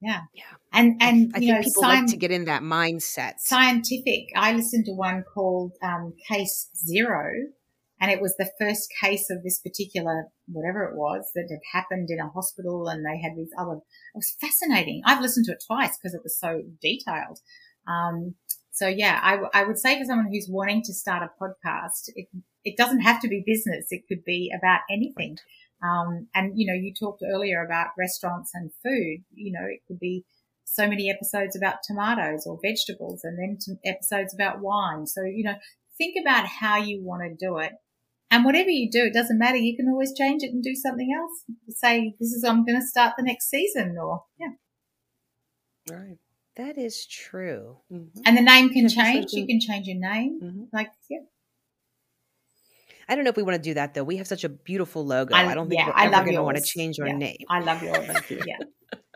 Yeah. 0.00 0.20
Yeah. 0.32 0.44
And, 0.72 0.96
and, 1.00 1.32
I 1.34 1.38
think 1.38 1.52
know, 1.52 1.62
people 1.62 1.82
like 1.82 2.06
to 2.06 2.16
get 2.16 2.30
in 2.30 2.44
that 2.44 2.62
mindset. 2.62 3.34
Scientific. 3.38 4.28
I 4.36 4.52
listened 4.52 4.84
to 4.86 4.92
one 4.92 5.24
called, 5.34 5.72
um, 5.82 6.14
Case 6.28 6.68
Zero 6.76 7.32
and 8.00 8.10
it 8.10 8.20
was 8.20 8.36
the 8.36 8.50
first 8.60 8.92
case 9.02 9.28
of 9.30 9.42
this 9.42 9.58
particular, 9.58 10.26
whatever 10.46 10.84
it 10.84 10.96
was 10.96 11.30
that 11.34 11.48
had 11.50 11.58
happened 11.72 12.10
in 12.10 12.20
a 12.20 12.28
hospital 12.28 12.88
and 12.88 13.04
they 13.04 13.20
had 13.20 13.36
these 13.36 13.50
other, 13.58 13.74
it 13.74 14.14
was 14.14 14.36
fascinating. 14.40 15.02
I've 15.04 15.20
listened 15.20 15.46
to 15.46 15.52
it 15.52 15.64
twice 15.66 15.98
because 15.98 16.14
it 16.14 16.22
was 16.22 16.38
so 16.38 16.62
detailed. 16.80 17.40
Um, 17.88 18.34
so 18.70 18.86
yeah, 18.86 19.18
I, 19.22 19.60
I 19.60 19.64
would 19.64 19.78
say 19.78 19.98
for 19.98 20.04
someone 20.04 20.28
who's 20.30 20.48
wanting 20.48 20.82
to 20.84 20.94
start 20.94 21.28
a 21.28 21.42
podcast, 21.42 22.10
it, 22.14 22.28
it 22.64 22.76
doesn't 22.76 23.00
have 23.00 23.20
to 23.22 23.28
be 23.28 23.42
business. 23.44 23.86
It 23.90 24.02
could 24.06 24.24
be 24.24 24.52
about 24.56 24.80
anything. 24.88 25.30
Right. 25.30 25.40
Um, 25.82 26.28
and 26.34 26.52
you 26.56 26.66
know, 26.66 26.74
you 26.74 26.92
talked 26.92 27.22
earlier 27.22 27.64
about 27.64 27.88
restaurants 27.98 28.50
and 28.54 28.70
food. 28.82 29.24
You 29.34 29.52
know, 29.52 29.66
it 29.66 29.80
could 29.86 29.98
be 29.98 30.24
so 30.64 30.86
many 30.86 31.10
episodes 31.10 31.56
about 31.56 31.76
tomatoes 31.86 32.46
or 32.46 32.58
vegetables 32.62 33.24
and 33.24 33.38
then 33.38 33.58
episodes 33.84 34.34
about 34.34 34.60
wine. 34.60 35.06
So, 35.06 35.22
you 35.22 35.44
know, 35.44 35.54
think 35.96 36.16
about 36.20 36.46
how 36.46 36.76
you 36.76 37.02
want 37.02 37.22
to 37.22 37.46
do 37.46 37.58
it. 37.58 37.72
And 38.30 38.44
whatever 38.44 38.68
you 38.68 38.90
do, 38.90 39.04
it 39.04 39.14
doesn't 39.14 39.38
matter. 39.38 39.56
You 39.56 39.76
can 39.76 39.88
always 39.88 40.12
change 40.12 40.42
it 40.42 40.52
and 40.52 40.62
do 40.62 40.74
something 40.74 41.08
else. 41.16 41.44
Say, 41.70 42.14
this 42.20 42.32
is, 42.32 42.44
I'm 42.44 42.66
going 42.66 42.78
to 42.78 42.86
start 42.86 43.14
the 43.16 43.24
next 43.24 43.48
season 43.48 43.96
or, 43.98 44.24
yeah. 44.38 44.48
Right. 45.90 46.18
That 46.56 46.76
is 46.76 47.06
true. 47.06 47.78
Mm-hmm. 47.90 48.20
And 48.26 48.36
the 48.36 48.42
name 48.42 48.68
can 48.68 48.88
change. 48.88 49.32
You 49.32 49.46
can 49.46 49.60
change 49.60 49.86
your 49.86 49.98
name. 49.98 50.40
Mm-hmm. 50.42 50.62
Like, 50.72 50.90
yeah. 51.08 51.20
I 53.08 53.14
don't 53.14 53.24
know 53.24 53.30
if 53.30 53.36
we 53.36 53.42
want 53.42 53.56
to 53.56 53.62
do 53.62 53.74
that 53.74 53.94
though. 53.94 54.04
We 54.04 54.16
have 54.16 54.26
such 54.26 54.44
a 54.44 54.48
beautiful 54.48 55.04
logo. 55.04 55.34
I, 55.34 55.46
I 55.46 55.54
don't 55.54 55.68
think 55.68 55.80
yeah, 55.80 55.88
we're 55.88 56.14
ever 56.14 56.24
going 56.24 56.36
to 56.36 56.42
want 56.42 56.56
to 56.58 56.62
change 56.62 57.00
our 57.00 57.06
yeah. 57.06 57.16
name. 57.16 57.38
I 57.48 57.60
love 57.60 57.82
yours. 57.82 58.08
yeah. 58.30 58.58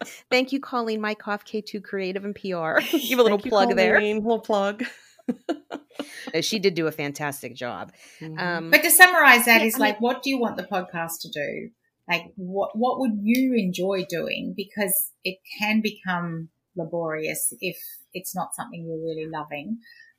Thank 0.31 0.53
you, 0.53 0.61
Colleen 0.61 1.01
Mykoff, 1.01 1.45
K2 1.45 1.83
Creative 1.83 2.25
and 2.25 2.35
PR. 2.35 2.81
Give 2.97 3.19
a 3.19 3.23
little 3.23 3.39
Thank 3.39 3.51
plug 3.51 3.69
you, 3.71 3.75
there. 3.75 4.01
Little 4.01 4.41
plug. 4.41 4.85
she 6.41 6.59
did 6.59 6.75
do 6.75 6.87
a 6.87 6.93
fantastic 6.93 7.55
job. 7.55 7.93
Mm-hmm. 8.21 8.39
Um, 8.39 8.71
but 8.71 8.83
to 8.83 8.91
summarize 8.91 9.45
that 9.45 9.61
yeah, 9.61 9.67
is 9.67 9.77
I 9.77 9.79
like, 9.79 10.01
mean, 10.01 10.09
what 10.09 10.23
do 10.23 10.31
you 10.31 10.41
want 10.41 10.57
the 10.57 10.65
podcast 10.65 11.21
to 11.23 11.31
do? 11.31 11.71
Like, 12.09 12.33
what 12.37 12.71
what 12.75 12.99
would 12.99 13.19
you 13.23 13.55
enjoy 13.55 14.05
doing? 14.09 14.55
Because 14.57 14.95
it 15.23 15.39
can 15.59 15.83
become 15.83 16.49
laborious 16.77 17.53
if 17.61 17.77
it's 18.13 18.35
not 18.35 18.55
something 18.55 18.85
you're 18.85 18.97
really 18.97 19.29
loving. 19.31 19.79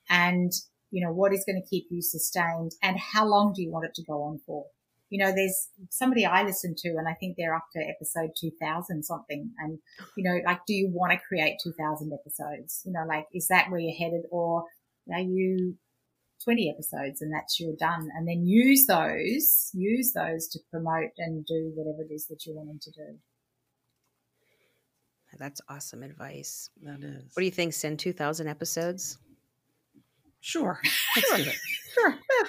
And 0.10 0.52
you 0.94 1.04
know, 1.04 1.12
what 1.12 1.34
is 1.34 1.44
going 1.44 1.60
to 1.60 1.68
keep 1.68 1.88
you 1.90 2.04
sustained 2.04 2.74
and 2.84 3.00
how 3.00 3.26
long 3.26 3.52
do 3.52 3.64
you 3.64 3.72
want 3.72 3.84
it 3.84 3.96
to 3.96 4.04
go 4.04 4.22
on 4.22 4.40
for? 4.46 4.66
You 5.10 5.24
know, 5.26 5.34
there's 5.36 5.70
somebody 5.90 6.24
I 6.24 6.44
listen 6.44 6.76
to 6.78 6.90
and 6.90 7.08
I 7.08 7.16
think 7.16 7.36
they're 7.36 7.56
up 7.56 7.66
to 7.74 7.80
episode 7.80 8.30
2000 8.40 9.04
something. 9.04 9.50
And, 9.58 9.80
you 10.16 10.24
know, 10.24 10.40
like, 10.46 10.60
do 10.68 10.74
you 10.76 10.92
want 10.94 11.12
to 11.12 11.20
create 11.28 11.58
2000 11.64 12.14
episodes? 12.14 12.84
You 12.86 12.94
know, 12.94 13.06
like, 13.08 13.26
is 13.34 13.48
that 13.48 13.72
where 13.72 13.80
you're 13.80 13.98
headed 13.98 14.26
or 14.30 14.66
are 15.12 15.20
you 15.20 15.78
20 16.44 16.70
episodes 16.70 17.24
and 17.24 17.34
that's 17.34 17.60
your 17.60 17.74
done? 17.76 18.10
And 18.16 18.28
then 18.28 18.46
use 18.46 18.86
those, 18.86 19.72
use 19.74 20.14
those 20.14 20.48
to 20.50 20.60
promote 20.70 21.10
and 21.18 21.44
do 21.44 21.72
whatever 21.74 22.04
it 22.08 22.14
is 22.14 22.28
that 22.28 22.46
you're 22.46 22.56
wanting 22.56 22.80
to 22.84 22.92
do. 22.92 23.18
That's 25.40 25.62
awesome 25.68 26.04
advice. 26.04 26.70
That 26.84 27.04
is. 27.04 27.24
What 27.34 27.40
do 27.40 27.46
you 27.46 27.52
think? 27.52 27.74
Send 27.74 27.98
2000 27.98 28.48
episodes? 28.48 29.18
Sure. 30.44 30.82
Sure. 31.94 32.18
sure. 32.18 32.48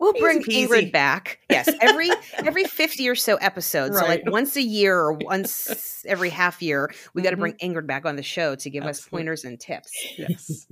We'll 0.00 0.12
easy 0.16 0.20
bring 0.20 0.42
peasy. 0.42 0.66
Ingrid 0.66 0.92
back. 0.92 1.38
Yes, 1.48 1.70
every 1.80 2.10
every 2.34 2.64
50 2.64 3.08
or 3.08 3.14
so 3.14 3.36
episodes. 3.36 3.94
Right. 3.94 4.02
So 4.02 4.08
like 4.08 4.22
once 4.26 4.56
a 4.56 4.62
year 4.62 4.98
or 4.98 5.12
once 5.12 6.04
every 6.08 6.30
half 6.30 6.60
year, 6.60 6.90
we 7.14 7.22
got 7.22 7.30
to 7.30 7.36
mm-hmm. 7.36 7.42
bring 7.42 7.54
Ingrid 7.54 7.86
back 7.86 8.06
on 8.06 8.16
the 8.16 8.24
show 8.24 8.56
to 8.56 8.70
give 8.70 8.82
Absolutely. 8.82 8.90
us 8.90 9.08
pointers 9.08 9.44
and 9.44 9.60
tips. 9.60 9.92
Yes. 10.18 10.66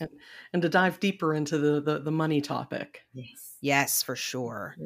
and, 0.00 0.10
and, 0.52 0.60
to 0.60 0.68
dive 0.68 1.00
deeper 1.00 1.32
into 1.32 1.56
the, 1.56 1.80
the, 1.80 2.00
the 2.00 2.10
money 2.10 2.42
topic. 2.42 3.00
Yes. 3.14 3.56
Yes, 3.62 4.02
for 4.02 4.14
sure. 4.14 4.76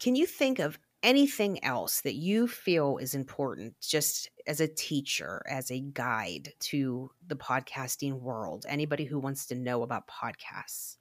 Can 0.00 0.16
you 0.16 0.24
think 0.24 0.58
of 0.58 0.78
anything 1.02 1.62
else 1.64 2.00
that 2.02 2.14
you 2.14 2.46
feel 2.46 2.98
is 2.98 3.14
important 3.14 3.74
just 3.80 4.30
as 4.46 4.60
a 4.60 4.68
teacher, 4.68 5.42
as 5.48 5.70
a 5.70 5.80
guide 5.80 6.52
to 6.60 7.10
the 7.26 7.36
podcasting 7.36 8.20
world? 8.20 8.64
Anybody 8.68 9.04
who 9.04 9.18
wants 9.18 9.46
to 9.46 9.54
know 9.54 9.82
about 9.82 10.08
podcasts? 10.08 10.96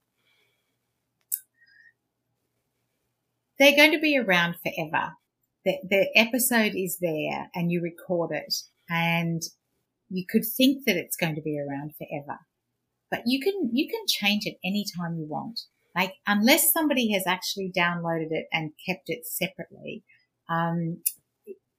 They're 3.59 3.75
going 3.75 3.91
to 3.91 3.99
be 3.99 4.17
around 4.17 4.55
forever. 4.63 5.13
The, 5.65 5.77
the 5.87 6.09
episode 6.15 6.73
is 6.75 6.97
there 6.99 7.49
and 7.53 7.71
you 7.71 7.81
record 7.81 8.31
it 8.31 8.53
and 8.89 9.43
you 10.09 10.25
could 10.27 10.43
think 10.57 10.85
that 10.85 10.97
it's 10.97 11.15
going 11.15 11.35
to 11.35 11.41
be 11.41 11.59
around 11.59 11.93
forever, 11.95 12.39
but 13.11 13.21
you 13.27 13.39
can, 13.39 13.69
you 13.71 13.87
can 13.87 14.01
change 14.07 14.45
it 14.45 14.57
anytime 14.65 15.17
you 15.17 15.27
want. 15.27 15.59
Like, 15.95 16.13
unless 16.25 16.71
somebody 16.71 17.11
has 17.13 17.27
actually 17.27 17.71
downloaded 17.75 18.31
it 18.31 18.47
and 18.51 18.71
kept 18.85 19.09
it 19.09 19.25
separately, 19.25 20.03
um, 20.49 21.01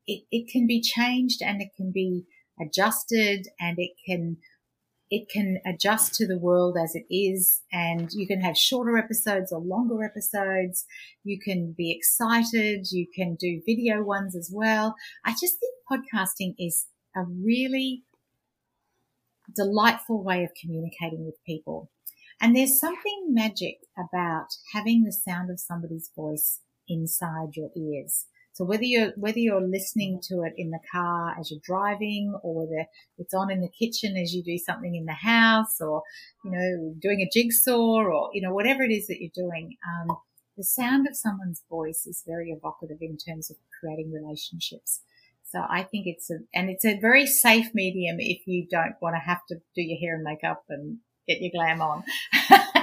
it, 0.07 0.25
it 0.31 0.51
can 0.51 0.67
be 0.67 0.81
changed 0.81 1.43
and 1.43 1.63
it 1.63 1.71
can 1.77 1.93
be 1.93 2.25
adjusted 2.61 3.47
and 3.61 3.79
it 3.79 3.93
can 4.07 4.37
it 5.13 5.29
can 5.29 5.59
adjust 5.67 6.15
to 6.15 6.27
the 6.27 6.39
world 6.39 6.79
as 6.83 6.95
it 6.95 7.05
is. 7.15 7.61
And 7.71 8.11
you 8.15 8.27
can 8.27 8.41
have 8.41 8.57
shorter 8.57 8.97
episodes 8.97 9.53
or 9.53 9.61
longer 9.61 10.03
episodes. 10.03 10.87
You 11.23 11.39
can 11.39 11.75
be 11.77 11.93
excited. 11.95 12.87
You 12.91 13.07
can 13.15 13.35
do 13.39 13.61
video 13.67 14.03
ones 14.03 14.35
as 14.35 14.51
well. 14.51 14.95
I 15.23 15.33
just 15.33 15.59
think 15.61 15.75
podcasting 15.91 16.55
is 16.59 16.87
a 17.15 17.25
really 17.25 18.05
delightful 19.55 20.25
way 20.25 20.45
of 20.45 20.51
communicating 20.59 21.27
with 21.27 21.45
people 21.45 21.91
and 22.43 22.55
there's 22.55 22.79
something 22.79 23.29
magic 23.29 23.79
about 23.97 24.49
having 24.75 25.05
the 25.05 25.13
sound 25.13 25.51
of 25.51 25.59
somebody's 25.59 26.11
voice 26.15 26.61
inside 26.89 27.57
your 27.57 27.71
ears 27.75 28.27
so 28.55 28.67
whether 28.67 28.85
you're 28.85 29.13
whether 29.17 29.39
you're 29.39 29.67
listening 29.67 30.21
to 30.25 30.43
it 30.43 30.53
in 30.59 30.71
the 30.71 30.79
car 30.91 31.35
as 31.39 31.51
you're 31.51 31.61
driving, 31.65 32.39
or 32.43 32.67
whether 32.67 32.87
it's 33.17 33.33
on 33.33 33.51
in 33.51 33.63
the 33.63 33.69
kitchen 33.69 34.17
as 34.17 34.35
you 34.35 34.43
do 34.43 34.59
something 34.59 34.95
in 34.95 35.07
the 35.07 35.13
house, 35.13 35.81
or 35.81 36.03
you 36.45 36.51
know 36.51 36.95
doing 37.01 37.23
a 37.23 37.31
jigsaw, 37.33 38.03
or 38.03 38.31
you 38.35 38.43
know 38.43 38.53
whatever 38.53 38.83
it 38.83 38.93
is 38.93 39.07
that 39.07 39.21
you're 39.21 39.31
doing, 39.35 39.77
um, 39.89 40.19
the 40.59 40.65
sound 40.65 41.09
of 41.09 41.17
someone's 41.17 41.63
voice 41.71 42.07
is 42.07 42.25
very 42.27 42.51
evocative 42.51 42.99
in 43.01 43.17
terms 43.17 43.51
of 43.51 43.57
creating 43.81 44.13
relationships. 44.13 45.01
So 45.45 45.65
I 45.69 45.83
think 45.83 46.07
it's 46.07 46.31
a 46.31 46.41
and 46.55 46.69
it's 46.69 46.85
a 46.85 47.01
very 47.01 47.27
safe 47.27 47.71
medium 47.73 48.17
if 48.19 48.47
you 48.47 48.67
don't 48.71 48.97
want 49.01 49.17
to 49.17 49.21
have 49.21 49.47
to 49.49 49.57
do 49.75 49.81
your 49.81 49.99
hair 49.99 50.17
and 50.17 50.25
makeup 50.25 50.65
and 50.69 50.99
get 51.29 51.41
your 51.41 51.51
glam 51.53 51.81
on. 51.81 52.05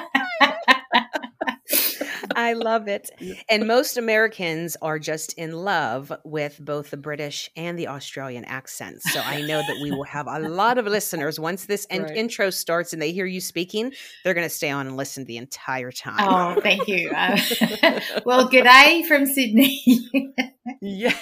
I 2.35 2.53
love 2.53 2.87
it. 2.87 3.09
And 3.49 3.67
most 3.67 3.97
Americans 3.97 4.77
are 4.81 4.97
just 4.97 5.33
in 5.33 5.51
love 5.51 6.11
with 6.23 6.57
both 6.59 6.89
the 6.89 6.97
British 6.97 7.49
and 7.55 7.77
the 7.77 7.87
Australian 7.87 8.45
accents. 8.45 9.11
So 9.11 9.19
I 9.19 9.41
know 9.41 9.61
that 9.61 9.79
we 9.81 9.91
will 9.91 10.05
have 10.05 10.27
a 10.27 10.39
lot 10.39 10.77
of 10.77 10.85
listeners 10.85 11.39
once 11.39 11.65
this 11.65 11.85
right. 11.91 12.09
intro 12.15 12.49
starts 12.49 12.93
and 12.93 13.01
they 13.01 13.11
hear 13.11 13.25
you 13.25 13.41
speaking, 13.41 13.91
they're 14.23 14.33
going 14.33 14.47
to 14.47 14.53
stay 14.53 14.69
on 14.69 14.87
and 14.87 14.95
listen 14.95 15.25
the 15.25 15.37
entire 15.37 15.91
time. 15.91 16.15
Oh, 16.19 16.61
thank 16.61 16.87
you. 16.87 17.11
Uh, 17.19 17.99
well, 18.25 18.47
good 18.47 18.63
day 18.63 19.03
from 19.07 19.25
Sydney. 19.25 19.81
yeah. 20.81 21.13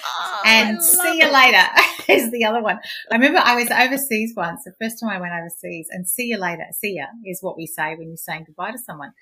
and 0.44 0.82
see 0.82 1.18
you 1.18 1.26
it. 1.26 1.32
later 1.32 1.66
is 2.08 2.30
the 2.30 2.44
other 2.44 2.62
one. 2.62 2.78
I 3.10 3.14
remember 3.14 3.40
I 3.42 3.56
was 3.56 3.70
overseas 3.70 4.32
once, 4.36 4.64
the 4.64 4.72
first 4.80 5.00
time 5.00 5.10
I 5.10 5.20
went 5.20 5.32
overseas, 5.32 5.88
and 5.90 6.08
see 6.08 6.24
you 6.24 6.38
later. 6.38 6.64
See 6.72 6.96
ya 6.96 7.06
is 7.24 7.42
what 7.42 7.56
we 7.56 7.66
say 7.66 7.94
when 7.94 8.08
you're 8.08 8.16
saying 8.16 8.44
goodbye 8.46 8.72
to 8.72 8.78
someone. 8.78 9.12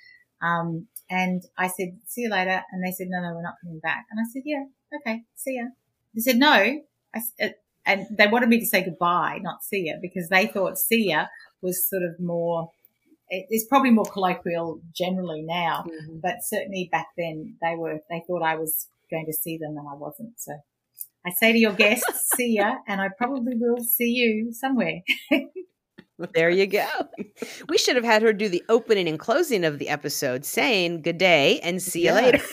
Um, 0.41 0.89
and 1.09 1.43
I 1.57 1.69
said, 1.69 1.99
see 2.07 2.23
you 2.23 2.31
later. 2.31 2.63
And 2.73 2.85
they 2.85 2.91
said, 2.93 3.09
no, 3.09 3.21
no, 3.21 3.35
we're 3.35 3.43
not 3.43 3.55
coming 3.63 3.81
back. 3.81 4.07
And 4.11 4.21
I 4.21 4.25
said, 4.33 4.43
yeah, 4.45 4.65
okay, 4.95 5.23
see 5.35 5.57
ya. 5.57 5.69
They 6.15 6.21
said, 6.21 6.37
no. 6.37 6.81
I, 7.15 7.21
uh, 7.41 7.49
and 7.87 8.07
they 8.11 8.27
wanted 8.27 8.49
me 8.49 8.59
to 8.59 8.67
say 8.67 8.83
goodbye, 8.83 9.39
not 9.41 9.63
see 9.63 9.87
ya, 9.87 9.95
because 10.03 10.29
they 10.29 10.47
thought 10.47 10.77
see 10.77 11.11
ya 11.11 11.27
was 11.63 11.89
sort 11.89 12.03
of 12.03 12.19
more, 12.19 12.71
it's 13.31 13.67
probably 13.67 13.91
more 13.91 14.05
colloquial 14.05 14.81
generally 14.93 15.43
now, 15.43 15.85
mm-hmm. 15.87 16.19
but 16.21 16.43
certainly 16.43 16.89
back 16.91 17.07
then 17.17 17.57
they 17.63 17.77
were, 17.77 18.01
they 18.11 18.23
thought 18.27 18.43
I 18.43 18.57
was 18.57 18.89
going 19.11 19.27
to 19.27 19.33
see 19.33 19.57
them 19.57 19.77
and 19.77 19.87
I 19.89 19.95
wasn't. 19.95 20.39
So 20.39 20.59
I 21.27 21.31
say 21.31 21.53
to 21.53 21.59
your 21.59 21.73
guests, 21.73 22.31
see 22.37 22.55
ya, 22.57 22.77
and 22.87 23.01
I 23.01 23.09
probably 23.19 23.55
will 23.57 23.83
see 23.83 24.11
you 24.11 24.53
somewhere. 24.53 25.01
there 26.35 26.51
you 26.51 26.67
go. 26.69 26.87
We 27.69 27.79
should 27.79 27.97
have 27.97 28.05
had 28.05 28.23
her 28.23 28.33
do 28.33 28.49
the 28.49 28.63
opening 28.69 29.09
and 29.09 29.19
closing 29.19 29.65
of 29.65 29.81
the 29.81 29.89
episode 29.89 30.45
saying 30.45 31.03
good 31.03 31.19
day 31.19 31.59
and 31.61 31.83
see 31.83 32.07
you 32.07 32.13
later. 32.13 32.39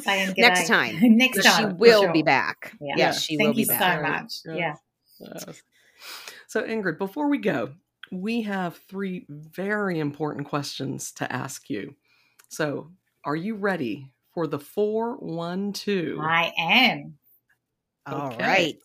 saying 0.00 0.34
Next 0.36 0.66
time. 0.66 0.96
Next 1.02 1.44
time. 1.44 1.70
She 1.70 1.74
will 1.76 2.02
sure. 2.02 2.12
be 2.12 2.22
back. 2.22 2.76
Yeah. 2.80 2.94
Yes, 2.96 3.22
she 3.22 3.36
Thank 3.36 3.48
will 3.48 3.54
be 3.54 3.64
back. 3.66 3.78
Thank 3.78 4.22
you 4.24 4.28
so 4.28 4.50
much. 4.52 4.58
Yeah. 4.58 4.74
Yes. 5.20 5.62
So, 6.48 6.62
Ingrid, 6.62 6.98
before 6.98 7.28
we 7.30 7.38
go, 7.38 7.74
we 8.10 8.42
have 8.42 8.76
three 8.88 9.24
very 9.28 10.00
important 10.00 10.48
questions 10.48 11.12
to 11.12 11.32
ask 11.32 11.70
you. 11.70 11.94
So, 12.48 12.90
are 13.24 13.36
you 13.36 13.54
ready 13.54 14.10
for 14.34 14.46
the 14.46 14.58
412? 14.58 16.18
I 16.20 16.52
am. 16.58 17.18
All 18.06 18.32
okay. 18.32 18.44
right. 18.44 18.76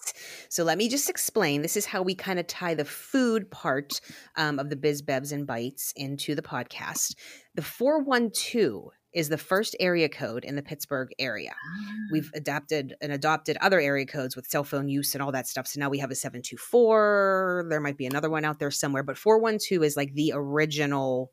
So 0.47 0.64
let 0.64 0.78
me 0.78 0.88
just 0.88 1.10
explain. 1.10 1.62
This 1.62 1.76
is 1.76 1.86
how 1.86 2.02
we 2.02 2.16
kind 2.16 2.39
of 2.39 2.47
tie 2.47 2.74
the 2.74 2.86
food 2.86 3.52
part 3.52 4.00
um, 4.38 4.60
of 4.60 4.70
the 4.70 4.78
Biz 4.78 5.02
Bevs 5.02 5.34
and 5.34 5.45
Bites 5.45 5.91
into 5.97 6.36
the 6.36 6.41
podcast. 6.41 7.16
The 7.56 7.62
412 7.62 8.91
is 9.12 9.28
the 9.28 9.38
first 9.38 9.76
area 9.80 10.08
code 10.08 10.45
in 10.45 10.56
the 10.56 10.62
Pittsburgh 10.62 11.10
area. 11.20 11.52
Ah. 11.54 11.95
We've 12.14 12.32
adapted 12.34 12.95
and 13.02 13.12
adopted 13.12 13.58
other 13.58 13.80
area 13.80 14.06
codes 14.06 14.36
with 14.36 14.47
cell 14.47 14.64
phone 14.64 14.88
use 14.88 15.14
and 15.16 15.22
all 15.22 15.32
that 15.32 15.47
stuff. 15.47 15.68
So 15.68 15.80
now 15.80 15.89
we 15.89 15.97
have 15.97 16.12
a 16.12 16.16
724. 16.16 17.66
There 17.70 17.82
might 17.82 17.97
be 17.97 18.06
another 18.06 18.30
one 18.30 18.45
out 18.45 18.60
there 18.60 18.72
somewhere, 18.72 19.04
but 19.04 19.18
412 19.18 19.84
is 19.84 19.97
like 19.97 20.14
the 20.14 20.32
original 20.34 21.32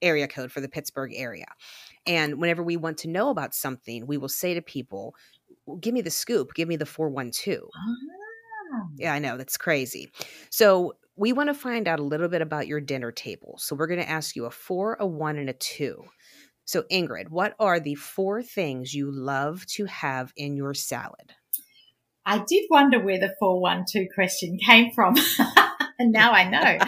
area 0.00 0.28
code 0.28 0.50
for 0.50 0.60
the 0.60 0.68
Pittsburgh 0.68 1.12
area. 1.14 1.46
And 2.08 2.40
whenever 2.40 2.62
we 2.62 2.76
want 2.76 2.98
to 2.98 3.08
know 3.08 3.28
about 3.28 3.54
something, 3.54 4.06
we 4.06 4.16
will 4.16 4.28
say 4.28 4.54
to 4.54 4.62
people, 4.62 5.14
give 5.80 5.94
me 5.94 6.00
the 6.00 6.10
scoop, 6.10 6.54
give 6.54 6.66
me 6.66 6.76
the 6.76 6.86
412. 6.86 7.60
Oh. 7.62 7.70
Ah. 8.74 8.86
Yeah, 8.96 9.12
I 9.12 9.18
know. 9.18 9.36
That's 9.36 9.56
crazy. 9.56 10.10
So 10.50 10.94
we 11.16 11.32
want 11.32 11.48
to 11.48 11.54
find 11.54 11.88
out 11.88 12.00
a 12.00 12.04
little 12.04 12.28
bit 12.28 12.42
about 12.42 12.66
your 12.66 12.80
dinner 12.80 13.12
table. 13.12 13.56
So 13.58 13.76
we're 13.76 13.86
going 13.86 14.00
to 14.00 14.08
ask 14.08 14.36
you 14.36 14.46
a 14.46 14.50
four, 14.50 14.96
a 15.00 15.06
one, 15.06 15.36
and 15.36 15.50
a 15.50 15.52
two. 15.52 16.04
So, 16.64 16.82
Ingrid, 16.92 17.30
what 17.30 17.54
are 17.58 17.80
the 17.80 17.94
four 17.94 18.42
things 18.42 18.92
you 18.92 19.10
love 19.10 19.64
to 19.68 19.86
have 19.86 20.34
in 20.36 20.54
your 20.54 20.74
salad? 20.74 21.32
I 22.26 22.44
did 22.46 22.66
wonder 22.68 23.00
where 23.00 23.18
the 23.18 23.34
412 23.40 24.08
question 24.14 24.58
came 24.58 24.92
from. 24.92 25.16
and 25.98 26.12
now 26.12 26.32
I 26.32 26.48
know. 26.48 26.78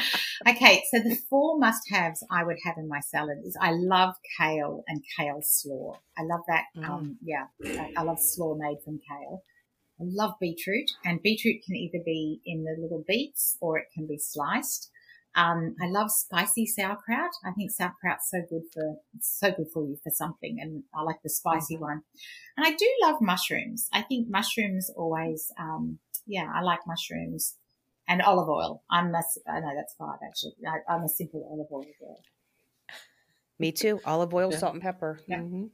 okay, 0.48 0.82
so 0.90 1.00
the 1.00 1.16
four 1.28 1.58
must-haves 1.58 2.24
I 2.30 2.44
would 2.44 2.58
have 2.64 2.76
in 2.78 2.88
my 2.88 3.00
salad 3.00 3.38
is 3.44 3.56
I 3.60 3.72
love 3.72 4.14
kale 4.38 4.84
and 4.86 5.02
kale 5.16 5.40
slaw. 5.42 5.98
I 6.18 6.22
love 6.22 6.40
that. 6.48 6.64
Mm. 6.76 6.88
Um, 6.88 7.18
yeah, 7.22 7.46
I, 7.64 7.92
I, 7.96 8.02
love 8.02 8.18
slaw 8.20 8.54
made 8.54 8.78
from 8.84 9.00
kale. 9.08 9.42
I 10.00 10.04
love 10.04 10.34
beetroot, 10.40 10.90
and 11.04 11.22
beetroot 11.22 11.62
can 11.64 11.76
either 11.76 11.98
be 12.04 12.40
in 12.46 12.64
the 12.64 12.76
little 12.80 13.04
beets 13.06 13.56
or 13.60 13.78
it 13.78 13.86
can 13.94 14.06
be 14.06 14.18
sliced. 14.18 14.90
Um, 15.36 15.76
I 15.80 15.86
love 15.86 16.10
spicy 16.10 16.66
sauerkraut. 16.66 17.30
I 17.44 17.52
think 17.52 17.70
sauerkraut's 17.70 18.28
so 18.30 18.38
good 18.48 18.62
for 18.72 18.96
so 19.20 19.52
good 19.52 19.68
for 19.72 19.84
you 19.84 19.98
for 20.02 20.10
something, 20.10 20.58
and 20.60 20.84
I 20.94 21.02
like 21.02 21.22
the 21.22 21.30
spicy 21.30 21.76
mm. 21.76 21.80
one. 21.80 22.02
And 22.56 22.66
I 22.66 22.74
do 22.74 22.86
love 23.02 23.16
mushrooms. 23.20 23.88
I 23.92 24.02
think 24.02 24.28
mushrooms 24.28 24.90
always, 24.96 25.52
um, 25.58 25.98
yeah, 26.26 26.50
I 26.54 26.62
like 26.62 26.80
mushrooms 26.86 27.56
and 28.10 28.20
olive 28.22 28.48
oil. 28.48 28.82
I'm 28.90 29.14
a, 29.14 29.22
I 29.48 29.60
know 29.60 29.70
that's 29.74 29.94
five 29.94 30.18
actually. 30.26 30.52
I, 30.66 30.94
am 30.94 31.04
a 31.04 31.08
simple 31.08 31.48
olive 31.50 31.68
oil 31.72 31.86
girl. 32.00 32.20
Me 33.58 33.72
too. 33.72 34.00
Olive 34.04 34.34
oil, 34.34 34.50
yeah. 34.50 34.58
salt, 34.58 34.74
and 34.74 34.82
pepper. 34.82 35.20
Yeah. 35.28 35.38
Mm-hmm. 35.38 35.66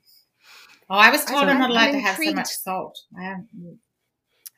Oh, 0.90 0.96
I 0.96 1.10
was 1.10 1.24
told 1.24 1.44
I 1.44 1.52
am 1.52 1.58
not 1.58 1.70
allowed 1.70 1.92
to 1.92 2.00
have 2.00 2.16
so 2.16 2.32
much 2.32 2.48
salt. 2.48 2.96
I 3.18 3.24
am. 3.24 3.48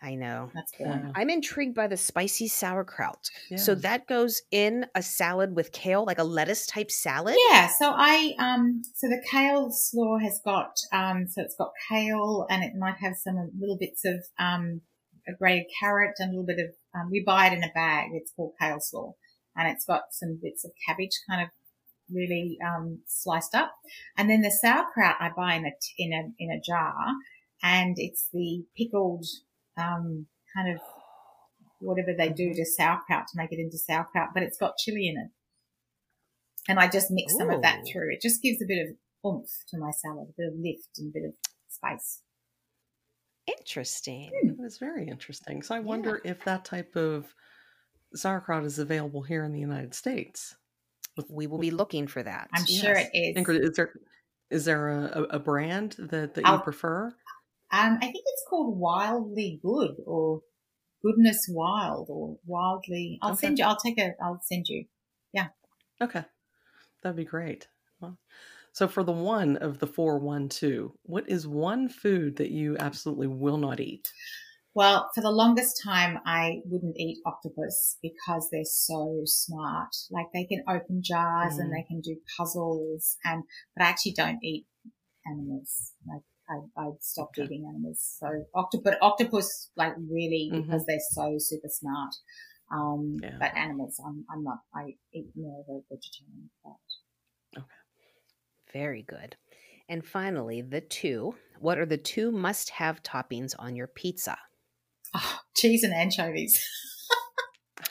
I 0.02 0.14
know. 0.14 0.50
That's 0.54 0.72
good. 0.72 1.12
I'm 1.14 1.30
intrigued 1.30 1.74
by 1.74 1.88
the 1.88 1.96
spicy 1.96 2.48
sauerkraut. 2.48 3.18
Yeah. 3.50 3.58
So 3.58 3.74
that 3.76 4.06
goes 4.06 4.40
in 4.50 4.86
a 4.94 5.02
salad 5.02 5.54
with 5.56 5.72
kale, 5.72 6.04
like 6.04 6.18
a 6.18 6.24
lettuce 6.24 6.66
type 6.66 6.90
salad. 6.90 7.36
Yeah. 7.50 7.68
So 7.78 7.92
I 7.96 8.34
um 8.38 8.82
so 8.94 9.08
the 9.08 9.22
kale 9.28 9.70
slaw 9.70 10.18
has 10.18 10.40
got 10.44 10.76
um 10.92 11.26
so 11.26 11.42
it's 11.42 11.56
got 11.56 11.72
kale 11.88 12.46
and 12.48 12.62
it 12.62 12.72
might 12.78 12.96
have 13.00 13.14
some 13.16 13.50
little 13.58 13.76
bits 13.78 14.04
of 14.04 14.24
um 14.38 14.82
a 15.28 15.32
grated 15.38 15.66
carrot 15.80 16.14
and 16.18 16.28
a 16.28 16.32
little 16.32 16.46
bit 16.46 16.58
of 16.58 16.74
um, 16.94 17.10
we 17.10 17.22
buy 17.24 17.46
it 17.48 17.52
in 17.52 17.64
a 17.64 17.72
bag. 17.74 18.10
It's 18.12 18.32
called 18.32 18.54
kale 18.60 18.80
slaw, 18.80 19.14
and 19.56 19.68
it's 19.68 19.84
got 19.84 20.12
some 20.12 20.38
bits 20.42 20.64
of 20.64 20.72
cabbage 20.86 21.18
kind 21.28 21.42
of 21.42 21.48
really 22.10 22.58
um, 22.66 23.00
sliced 23.06 23.54
up, 23.54 23.72
and 24.16 24.30
then 24.30 24.40
the 24.40 24.50
sauerkraut 24.50 25.16
I 25.20 25.30
buy 25.36 25.54
in 25.54 25.66
a 25.66 25.72
in 25.98 26.12
a 26.12 26.22
in 26.38 26.50
a 26.50 26.60
jar, 26.60 26.94
and 27.62 27.96
it's 27.98 28.28
the 28.32 28.64
pickled 28.76 29.26
um, 29.76 30.26
kind 30.56 30.74
of 30.74 30.80
whatever 31.80 32.12
they 32.16 32.28
do 32.28 32.52
to 32.54 32.64
sauerkraut 32.64 33.26
to 33.28 33.36
make 33.36 33.52
it 33.52 33.60
into 33.60 33.78
sauerkraut, 33.78 34.30
but 34.34 34.42
it's 34.42 34.58
got 34.58 34.76
chili 34.78 35.08
in 35.08 35.16
it. 35.16 35.30
And 36.68 36.78
I 36.78 36.88
just 36.88 37.10
mix 37.10 37.36
some 37.36 37.50
of 37.50 37.62
that 37.62 37.84
through. 37.90 38.12
It 38.12 38.20
just 38.20 38.42
gives 38.42 38.60
a 38.60 38.66
bit 38.66 38.86
of 38.86 38.96
oomph 39.24 39.48
to 39.68 39.78
my 39.78 39.90
salad, 39.90 40.28
a 40.28 40.34
bit 40.36 40.48
of 40.48 40.58
lift 40.58 40.98
and 40.98 41.08
a 41.08 41.18
bit 41.18 41.28
of 41.28 41.34
spice. 41.68 42.20
Interesting. 43.58 44.30
That 44.58 44.64
is 44.64 44.78
very 44.78 45.08
interesting. 45.08 45.62
So 45.62 45.74
I 45.74 45.80
wonder 45.80 46.20
if 46.24 46.44
that 46.44 46.64
type 46.64 46.96
of 46.96 47.34
sauerkraut 48.14 48.64
is 48.64 48.78
available 48.78 49.22
here 49.22 49.44
in 49.44 49.52
the 49.52 49.60
United 49.60 49.94
States. 49.94 50.54
We 51.28 51.46
will 51.46 51.58
be 51.58 51.70
looking 51.70 52.06
for 52.06 52.22
that. 52.22 52.48
I'm 52.54 52.66
sure 52.66 52.94
Yes. 52.96 53.10
it 53.12 53.18
is. 53.18 53.36
Ingrid, 53.44 53.60
is 53.68 53.76
there 53.76 53.92
is 54.50 54.64
there 54.64 54.88
a, 54.88 55.02
a, 55.04 55.22
a 55.24 55.38
brand 55.38 55.96
that, 55.98 56.34
that 56.34 56.40
you 56.40 56.42
I'll- 56.50 56.60
prefer? 56.60 57.06
Um, 57.70 57.98
I 58.00 58.06
think 58.06 58.24
it's 58.26 58.44
called 58.48 58.78
Wildly 58.78 59.60
Good 59.62 59.96
or 60.06 60.40
Goodness 61.02 61.46
Wild 61.50 62.06
or 62.08 62.38
Wildly. 62.46 63.18
I'll 63.20 63.32
Okay. 63.32 63.40
send 63.48 63.58
you. 63.58 63.64
I'll 63.66 63.76
take 63.76 63.98
a. 64.00 64.12
I'll 64.22 64.40
send 64.42 64.68
you. 64.68 64.86
Yeah. 65.34 65.48
Okay, 66.00 66.24
that'd 67.02 67.16
be 67.16 67.24
great. 67.26 67.68
Well, 68.00 68.16
so 68.72 68.88
for 68.88 69.02
the 69.04 69.12
one 69.12 69.56
of 69.58 69.78
the 69.78 69.86
four 69.86 70.18
one 70.18 70.48
two, 70.48 70.98
what 71.02 71.28
is 71.28 71.46
one 71.46 71.88
food 71.88 72.36
that 72.36 72.50
you 72.50 72.76
absolutely 72.78 73.26
will 73.26 73.58
not 73.58 73.80
eat? 73.80 74.14
Well, 74.74 75.10
for 75.14 75.20
the 75.22 75.30
longest 75.30 75.80
time, 75.82 76.18
I 76.24 76.60
wouldn't 76.64 76.96
eat 76.98 77.20
octopus 77.26 77.98
because 78.02 78.48
they're 78.50 78.64
so 78.64 79.22
smart. 79.24 79.90
Like 80.10 80.26
they 80.32 80.44
can 80.44 80.62
open 80.68 81.02
jars 81.02 81.58
and 81.58 81.70
Mm. 81.70 81.72
they 81.72 81.82
can 81.82 82.00
do 82.00 82.20
puzzles, 82.36 83.16
and 83.24 83.44
but 83.76 83.84
I 83.84 83.88
actually 83.88 84.12
don't 84.12 84.42
eat 84.42 84.66
animals. 85.26 85.94
Like 86.06 86.22
I, 86.50 86.82
I 86.82 86.90
stopped 87.00 87.38
Okay. 87.38 87.48
eating 87.48 87.66
animals. 87.68 88.00
So 88.20 88.46
octopus, 88.54 88.84
but 88.84 89.02
octopus, 89.02 89.70
like 89.76 89.94
really, 89.98 90.50
Mhm. 90.50 90.56
because 90.56 90.86
they're 90.86 90.98
so 91.12 91.36
super 91.38 91.68
smart. 91.70 92.14
Um, 92.72 93.22
Yeah. 93.22 93.40
but 93.40 93.56
animals, 93.56 94.00
I'm, 94.06 94.26
I'm 94.30 94.44
not. 94.44 94.60
I 94.74 94.98
eat 95.14 95.30
more 95.36 95.60
of 95.62 95.68
a 95.70 95.80
vegetarian. 95.94 96.50
But 96.64 96.76
Very 98.72 99.02
good. 99.02 99.36
And 99.88 100.04
finally, 100.04 100.60
the 100.60 100.80
two. 100.80 101.34
What 101.60 101.78
are 101.78 101.86
the 101.86 101.96
two 101.96 102.30
must 102.30 102.70
have 102.70 103.02
toppings 103.02 103.54
on 103.58 103.74
your 103.74 103.86
pizza? 103.86 104.36
Oh, 105.14 105.38
cheese 105.56 105.82
and 105.82 105.94
anchovies. 105.94 106.62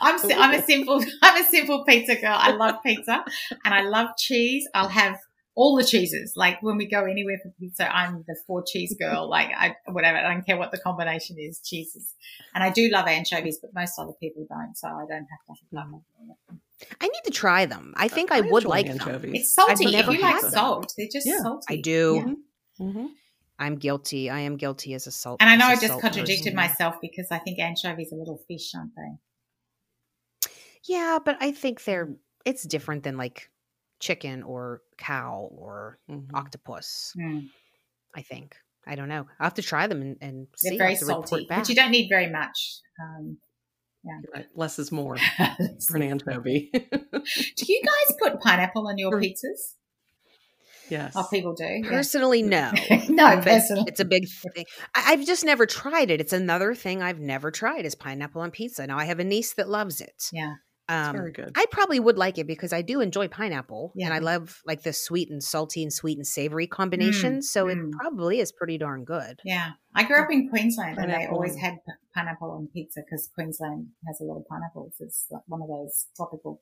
I'm 0.00 0.18
I'm 0.32 0.54
a 0.54 0.62
simple 0.66 1.04
I'm 1.22 1.42
a 1.42 1.46
simple 1.48 1.84
pizza 1.84 2.16
girl. 2.16 2.36
I 2.36 2.52
love 2.52 2.76
pizza 2.84 3.24
and 3.64 3.74
I 3.74 3.82
love 3.82 4.08
cheese. 4.18 4.66
I'll 4.74 4.88
have 4.88 5.18
all 5.54 5.76
the 5.76 5.84
cheeses. 5.84 6.34
Like 6.36 6.62
when 6.62 6.76
we 6.76 6.86
go 6.86 7.04
anywhere 7.04 7.38
for 7.42 7.52
pizza, 7.58 7.94
I'm 7.94 8.24
the 8.26 8.36
four 8.46 8.64
cheese 8.66 8.94
girl. 8.98 9.28
Like 9.38 9.50
I 9.56 9.76
whatever. 9.86 10.18
I 10.18 10.32
don't 10.32 10.46
care 10.46 10.56
what 10.56 10.72
the 10.72 10.78
combination 10.78 11.36
is. 11.38 11.60
Cheeses, 11.60 12.14
and 12.54 12.64
I 12.64 12.70
do 12.70 12.88
love 12.90 13.06
anchovies, 13.06 13.58
but 13.60 13.70
most 13.74 13.98
other 13.98 14.14
people 14.20 14.46
don't. 14.48 14.76
So 14.76 14.88
I 14.88 15.04
don't 15.08 15.26
have 15.26 15.44
to 15.46 15.76
have 15.76 15.84
mm-hmm. 15.86 16.28
that. 16.28 16.58
I 17.00 17.06
need 17.08 17.20
to 17.24 17.30
try 17.30 17.66
them. 17.66 17.92
I 17.96 18.08
think 18.08 18.30
I, 18.32 18.38
I 18.38 18.40
would 18.42 18.64
like 18.64 18.86
anchovies. 18.86 19.22
them. 19.22 19.34
It's 19.34 19.54
salty. 19.54 19.72
I've 19.72 19.80
If 19.80 19.92
never 19.92 20.14
you 20.14 20.20
like 20.22 20.40
them. 20.40 20.50
salt, 20.50 20.92
they're 20.96 21.08
just 21.12 21.26
Yeah, 21.26 21.40
salty. 21.42 21.78
I 21.78 21.80
do. 21.80 22.22
Yeah. 22.78 22.86
Mm-hmm. 22.86 23.06
I'm 23.58 23.74
guilty. 23.76 24.30
I 24.30 24.40
am 24.40 24.56
guilty 24.56 24.94
as 24.94 25.06
a 25.08 25.10
salt. 25.10 25.40
And 25.40 25.50
I 25.50 25.56
know 25.56 25.66
I 25.66 25.74
just 25.74 26.00
contradicted 26.00 26.54
person. 26.54 26.56
myself 26.56 26.96
because 27.00 27.26
I 27.32 27.38
think 27.38 27.58
anchovies 27.58 28.12
are 28.12 28.16
little 28.16 28.40
fish, 28.46 28.72
aren't 28.76 28.92
they? 28.94 30.50
Yeah, 30.84 31.18
but 31.24 31.36
I 31.40 31.50
think 31.52 31.84
they're. 31.84 32.08
It's 32.44 32.62
different 32.62 33.02
than 33.02 33.16
like 33.16 33.50
chicken 34.00 34.42
or 34.44 34.82
cow 34.96 35.48
or 35.50 35.98
Mm-hmm. 36.08 36.34
octopus. 36.36 37.12
Mm. 37.18 37.48
I 38.14 38.22
think. 38.22 38.56
I 38.86 38.94
don't 38.94 39.08
know. 39.08 39.26
I'll 39.38 39.44
have 39.46 39.54
to 39.54 39.62
try 39.62 39.86
them 39.86 40.00
and, 40.00 40.16
and 40.20 40.46
see. 40.56 40.70
They're 40.70 40.78
very 40.78 40.90
have 40.92 41.00
to 41.00 41.06
report 41.06 41.28
salty, 41.28 41.46
but 41.50 41.68
you 41.68 41.74
don't 41.74 41.90
need 41.90 42.08
very 42.08 42.30
much. 42.30 42.78
Um, 43.02 43.38
Right. 44.34 44.46
Less 44.54 44.78
is 44.78 44.90
more 44.92 45.16
do 45.16 45.22
for 45.86 45.96
an 45.96 46.02
anchovy. 46.02 46.70
Do 46.72 47.64
you 47.72 47.82
guys 47.84 48.16
put 48.22 48.40
pineapple 48.40 48.86
on 48.88 48.98
your 48.98 49.12
pizzas? 49.20 49.74
yes. 50.88 51.12
Oh, 51.14 51.26
people 51.30 51.54
do. 51.54 51.64
Yeah. 51.64 51.88
Personally, 51.88 52.42
no. 52.42 52.70
no, 53.08 53.36
But 53.36 53.44
personally. 53.44 53.84
It's 53.86 54.00
a 54.00 54.04
big 54.04 54.26
thing. 54.54 54.64
I, 54.94 55.12
I've 55.12 55.26
just 55.26 55.44
never 55.44 55.66
tried 55.66 56.10
it. 56.10 56.20
It's 56.20 56.32
another 56.32 56.74
thing 56.74 57.02
I've 57.02 57.20
never 57.20 57.50
tried 57.50 57.84
is 57.84 57.94
pineapple 57.94 58.40
on 58.40 58.50
pizza. 58.50 58.86
Now 58.86 58.98
I 58.98 59.04
have 59.04 59.20
a 59.20 59.24
niece 59.24 59.54
that 59.54 59.68
loves 59.68 60.00
it. 60.00 60.24
Yeah. 60.32 60.54
It's 60.90 61.08
Um, 61.08 61.16
very 61.16 61.32
good. 61.32 61.52
I 61.54 61.66
probably 61.70 62.00
would 62.00 62.16
like 62.16 62.38
it 62.38 62.46
because 62.46 62.72
I 62.72 62.80
do 62.80 63.02
enjoy 63.02 63.28
pineapple 63.28 63.92
and 64.00 64.14
I 64.14 64.20
love 64.20 64.62
like 64.64 64.82
the 64.82 64.94
sweet 64.94 65.28
and 65.30 65.44
salty 65.44 65.82
and 65.82 65.92
sweet 65.92 66.16
and 66.16 66.26
savory 66.26 66.66
combination. 66.66 67.42
so 67.42 67.66
mm. 67.66 67.72
it 67.72 67.92
probably 67.92 68.40
is 68.40 68.52
pretty 68.52 68.78
darn 68.78 69.04
good. 69.04 69.38
Yeah. 69.44 69.72
I 69.94 70.04
grew 70.04 70.22
up 70.22 70.30
in 70.30 70.48
Queensland 70.48 70.96
and 70.96 71.10
they 71.12 71.26
always 71.26 71.56
had 71.56 71.74
p- 71.84 71.92
pineapple 72.18 72.50
on 72.50 72.68
pizza 72.72 73.00
because 73.00 73.28
Queensland 73.34 73.88
has 74.06 74.20
a 74.20 74.24
lot 74.24 74.36
of 74.36 74.48
pineapples. 74.48 74.94
It's 75.00 75.26
like 75.30 75.42
one 75.46 75.62
of 75.62 75.68
those 75.68 76.06
tropical 76.16 76.60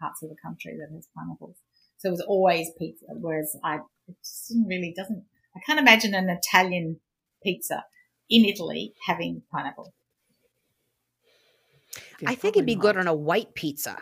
parts 0.00 0.22
of 0.22 0.28
the 0.28 0.36
country 0.42 0.76
that 0.78 0.94
has 0.94 1.08
pineapples. 1.16 1.56
So 1.98 2.08
it 2.08 2.12
was 2.12 2.20
always 2.20 2.70
pizza, 2.78 3.06
whereas 3.08 3.56
I 3.64 3.76
it 4.06 4.16
just 4.24 4.48
didn't 4.48 4.68
really 4.68 4.94
doesn't, 4.96 5.24
I 5.56 5.60
can't 5.66 5.80
imagine 5.80 6.14
an 6.14 6.28
Italian 6.30 7.00
pizza 7.42 7.84
in 8.30 8.44
Italy 8.44 8.94
having 9.06 9.42
pineapple. 9.52 9.92
Yeah, 12.20 12.30
I 12.30 12.34
think 12.34 12.56
it'd 12.56 12.66
probably 12.66 12.74
be 12.74 12.80
good 12.80 12.96
on 12.96 13.08
a 13.08 13.14
white 13.14 13.54
pizza 13.54 13.96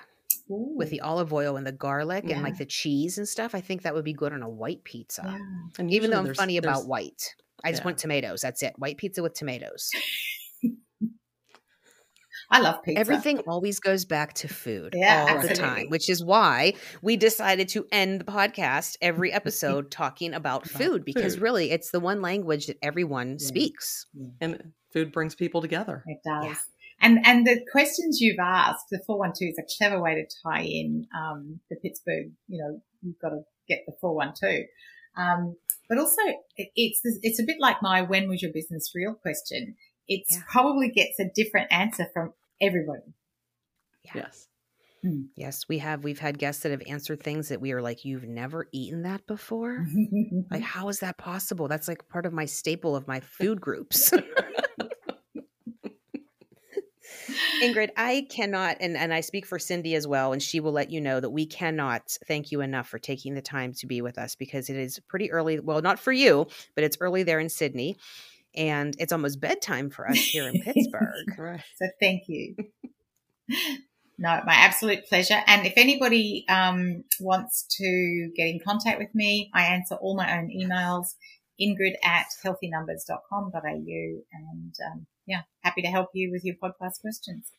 Ooh. 0.51 0.74
with 0.76 0.90
the 0.90 1.01
olive 1.01 1.32
oil 1.32 1.57
and 1.57 1.66
the 1.66 1.72
garlic 1.72 2.30
and 2.30 2.42
like 2.42 2.59
the 2.59 2.66
cheese 2.66 3.18
and 3.18 3.26
stuff. 3.26 3.55
I 3.55 3.61
think 3.61 3.82
that 3.82 3.94
would 3.94 4.05
be 4.05 4.12
good 4.12 4.32
on 4.32 4.42
a 4.42 4.49
white 4.49 4.84
pizza. 4.84 5.22
Yeah. 5.24 5.38
And 5.78 5.90
Even 5.90 6.11
though 6.11 6.18
I'm 6.18 6.34
funny 6.34 6.57
about 6.57 6.86
white. 6.86 7.34
I 7.64 7.70
just 7.70 7.80
yeah. 7.80 7.86
want 7.86 7.99
tomatoes. 7.99 8.42
That's 8.42 8.62
it. 8.62 8.74
White 8.76 8.99
pizza 8.99 9.22
with 9.22 9.34
tomatoes. 9.34 9.90
I 12.51 12.61
love 12.61 12.82
pizza. 12.82 13.01
Everything 13.01 13.38
always 13.40 13.80
goes 13.80 14.05
back 14.05 14.34
to 14.34 14.49
food 14.49 14.94
Yeah, 14.97 15.26
all 15.30 15.42
the 15.42 15.55
time, 15.55 15.88
which 15.88 16.09
is 16.09 16.24
why 16.24 16.74
we 17.03 17.16
decided 17.16 17.68
to 17.70 17.86
end 17.90 18.20
the 18.20 18.24
podcast 18.24 18.97
every 19.01 19.32
episode 19.40 19.90
talking 19.90 20.32
about 20.34 20.66
About 20.66 20.80
food 20.82 21.05
because 21.05 21.34
food. 21.34 21.42
really 21.42 21.70
it's 21.72 21.90
the 21.90 22.01
one 22.01 22.22
language 22.22 22.66
that 22.66 22.76
everyone 22.82 23.36
Yeah. 23.40 23.47
speaks. 23.47 24.07
and 24.40 24.72
food 24.92 25.12
brings 25.12 25.34
people 25.34 25.61
together. 25.61 26.05
It 26.07 26.18
does. 26.24 26.44
Yeah. 26.47 26.55
And 27.01 27.18
and 27.26 27.47
the 27.47 27.61
questions 27.70 28.20
you've 28.20 28.38
asked, 28.40 28.86
the 28.90 29.01
412 29.07 29.51
is 29.51 29.59
a 29.59 29.76
clever 29.76 30.01
way 30.03 30.14
to 30.14 30.24
tie 30.42 30.62
in 30.62 31.07
um, 31.14 31.61
the 31.68 31.76
Pittsburgh, 31.76 32.30
you 32.49 32.59
know, 32.59 32.80
you've 33.03 33.18
got 33.20 33.30
to 33.30 33.40
get 33.68 33.80
the 33.86 33.92
412. 34.01 34.64
Um, 35.18 35.57
but 35.88 35.99
also 35.99 36.22
it, 36.57 36.68
it's 36.74 37.01
it's 37.22 37.38
a 37.40 37.44
bit 37.44 37.57
like 37.61 37.82
my 37.82 38.01
when 38.03 38.28
was 38.28 38.40
your 38.40 38.53
business 38.53 38.92
real 38.94 39.14
question. 39.14 39.76
It 40.09 40.25
Yeah. 40.31 40.39
probably 40.51 40.91
gets 40.91 41.19
a 41.19 41.25
different 41.35 41.73
answer 41.73 42.07
from 42.13 42.33
everybody. 42.61 43.15
Yeah. 44.05 44.13
Yes. 44.17 44.49
Hmm. 45.03 45.23
Yes, 45.37 45.69
we 45.69 45.79
have 45.79 46.05
we've 46.05 46.19
had 46.19 46.39
guests 46.39 46.63
that 46.63 46.71
have 46.71 46.83
answered 46.87 47.23
things 47.23 47.49
that 47.49 47.61
we 47.61 47.73
are 47.73 47.83
like 47.83 48.05
you've 48.05 48.25
never 48.25 48.67
eaten 48.73 49.03
that 49.03 49.27
before? 49.27 49.87
Like 50.51 50.63
how 50.63 50.89
is 50.89 51.01
that 51.01 51.19
possible? 51.19 51.69
That's 51.69 51.89
like 51.89 52.09
part 52.09 52.25
of 52.27 52.33
my 52.33 52.45
staple 52.45 52.95
of 52.97 53.07
my 53.09 53.21
food 53.39 53.61
groups. 53.61 54.13
Ingrid, 57.63 57.89
I 57.97 58.27
cannot, 58.31 58.77
and, 58.81 58.97
and 58.97 59.13
I 59.15 59.21
speak 59.21 59.47
for 59.47 59.59
Cindy 59.59 59.95
as 59.95 60.07
well, 60.07 60.33
and 60.33 60.43
she 60.43 60.61
will 60.61 60.73
let 60.73 60.91
you 60.91 61.01
know 61.01 61.21
that 61.21 61.31
we 61.31 61.47
cannot 61.47 62.17
thank 62.29 62.53
you 62.53 62.61
enough 62.61 62.87
for 62.89 62.99
taking 62.99 63.35
the 63.35 63.43
time 63.43 63.73
to 63.75 63.87
be 63.87 64.03
with 64.03 64.19
us 64.19 64.35
because 64.35 64.69
it 64.69 64.77
is 64.77 65.01
pretty 65.09 65.31
early. 65.33 65.59
Well, 65.59 65.81
not 65.83 65.99
for 65.99 66.13
you, 66.13 66.47
but 66.75 66.85
it's 66.85 66.99
early 67.01 67.23
there 67.23 67.41
in 67.41 67.49
Sydney, 67.49 67.97
and 68.57 68.95
it's 68.99 69.13
almost 69.13 69.41
bedtime 69.41 69.91
for 69.91 70.09
us 70.09 70.19
here 70.19 70.49
in 70.49 70.61
Pittsburgh. 70.65 71.39
Right. 71.39 71.61
So 71.77 71.89
thank 72.01 72.23
you. 72.29 72.57
no, 74.19 74.41
my 74.45 74.55
absolute 74.55 75.07
pleasure. 75.09 75.43
And 75.47 75.67
if 75.67 75.75
anybody 75.77 76.45
um, 76.49 77.05
wants 77.21 77.67
to 77.79 78.31
get 78.37 78.49
in 78.49 78.61
contact 78.67 78.99
with 78.99 79.15
me, 79.15 79.51
I 79.55 79.65
answer 79.65 79.95
all 79.97 80.17
my 80.17 80.39
own 80.39 80.51
emails. 80.51 81.15
Ingrid 81.61 81.95
at 82.05 82.27
healthynumbers.com.au. 82.45 83.61
And 83.63 84.75
um, 84.93 85.07
yeah, 85.27 85.43
happy 85.63 85.83
to 85.83 85.89
help 85.89 86.11
you 86.13 86.31
with 86.31 86.45
your 86.45 86.57
podcast 86.63 87.01
questions. 87.01 87.51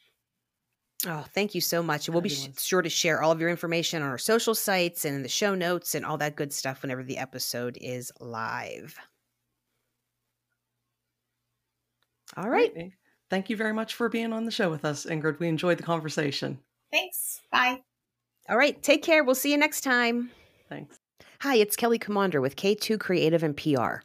Oh, 1.06 1.26
thank 1.34 1.54
you 1.54 1.62
so 1.62 1.84
much. 1.84 2.08
And 2.08 2.16
we'll 2.16 2.22
be 2.22 2.30
sh- 2.30 2.50
sure 2.58 2.82
to 2.82 2.90
share 2.90 3.22
all 3.22 3.32
of 3.32 3.40
your 3.40 3.50
information 3.50 4.02
on 4.02 4.10
our 4.10 4.18
social 4.18 4.56
sites 4.56 5.06
and 5.06 5.16
in 5.16 5.24
the 5.24 5.30
show 5.30 5.54
notes 5.54 5.94
and 5.94 6.06
all 6.06 6.18
that 6.18 6.36
good 6.36 6.52
stuff 6.52 6.82
whenever 6.82 7.04
the 7.04 7.18
episode 7.18 7.78
is 7.80 8.12
live. 8.20 8.98
All 12.38 12.50
right. 12.50 12.74
Great. 12.74 12.94
Thank 13.30 13.50
you 13.50 13.58
very 13.58 13.74
much 13.74 13.96
for 13.96 14.08
being 14.08 14.32
on 14.32 14.46
the 14.46 14.52
show 14.52 14.70
with 14.70 14.86
us, 14.86 15.06
Ingrid. 15.06 15.40
We 15.40 15.48
enjoyed 15.48 15.78
the 15.78 15.84
conversation. 15.84 16.60
Thanks. 16.92 17.42
Bye. 17.52 17.82
All 18.48 18.58
right. 18.58 18.82
Take 18.82 19.04
care. 19.04 19.24
We'll 19.24 19.36
see 19.36 19.52
you 19.52 19.58
next 19.58 19.82
time. 19.82 20.32
Thanks. 20.70 21.00
Hi, 21.42 21.56
it's 21.56 21.76
Kelly 21.76 22.00
Commander 22.00 22.40
with 22.40 22.56
K2 22.56 23.00
Creative 23.00 23.44
and 23.44 23.58
PR. 23.58 24.02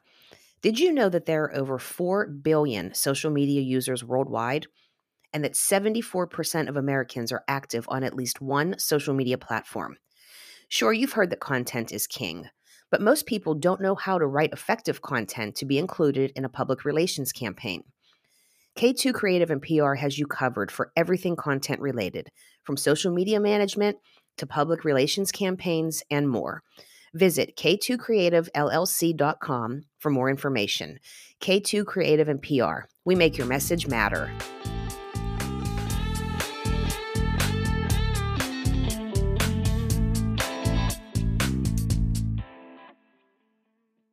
Did 0.60 0.78
you 0.78 0.92
know 0.92 1.08
that 1.08 1.26
there 1.26 1.44
are 1.44 1.54
over 1.54 1.78
4 1.78 2.26
billion 2.26 2.94
social 2.94 3.30
media 3.30 3.60
users 3.60 4.04
worldwide 4.04 4.66
and 5.32 5.44
that 5.44 5.54
74% 5.54 6.68
of 6.68 6.76
Americans 6.76 7.32
are 7.32 7.44
active 7.48 7.86
on 7.88 8.04
at 8.04 8.14
least 8.14 8.40
one 8.40 8.78
social 8.78 9.14
media 9.14 9.38
platform? 9.38 9.96
Sure, 10.68 10.92
you've 10.92 11.12
heard 11.12 11.30
that 11.30 11.40
content 11.40 11.92
is 11.92 12.06
king, 12.06 12.48
but 12.90 13.00
most 13.00 13.26
people 13.26 13.54
don't 13.54 13.80
know 13.80 13.94
how 13.94 14.18
to 14.18 14.26
write 14.26 14.52
effective 14.52 15.02
content 15.02 15.56
to 15.56 15.64
be 15.64 15.78
included 15.78 16.32
in 16.36 16.44
a 16.44 16.50
public 16.50 16.84
relations 16.84 17.32
campaign. 17.32 17.82
K2 18.78 19.12
Creative 19.12 19.50
and 19.50 19.60
PR 19.60 19.94
has 19.94 20.18
you 20.18 20.26
covered 20.26 20.72
for 20.72 20.92
everything 20.96 21.36
content 21.36 21.80
related, 21.80 22.30
from 22.64 22.76
social 22.76 23.12
media 23.12 23.38
management 23.38 23.98
to 24.38 24.46
public 24.46 24.84
relations 24.84 25.30
campaigns 25.30 26.02
and 26.10 26.28
more. 26.28 26.62
Visit 27.14 27.56
k2creativellc.com 27.56 29.82
for 29.98 30.10
more 30.10 30.30
information. 30.30 30.98
K2 31.40 31.84
Creative 31.84 32.28
and 32.28 32.40
PR. 32.40 32.86
We 33.04 33.14
make 33.14 33.36
your 33.36 33.46
message 33.46 33.86
matter. 33.86 34.32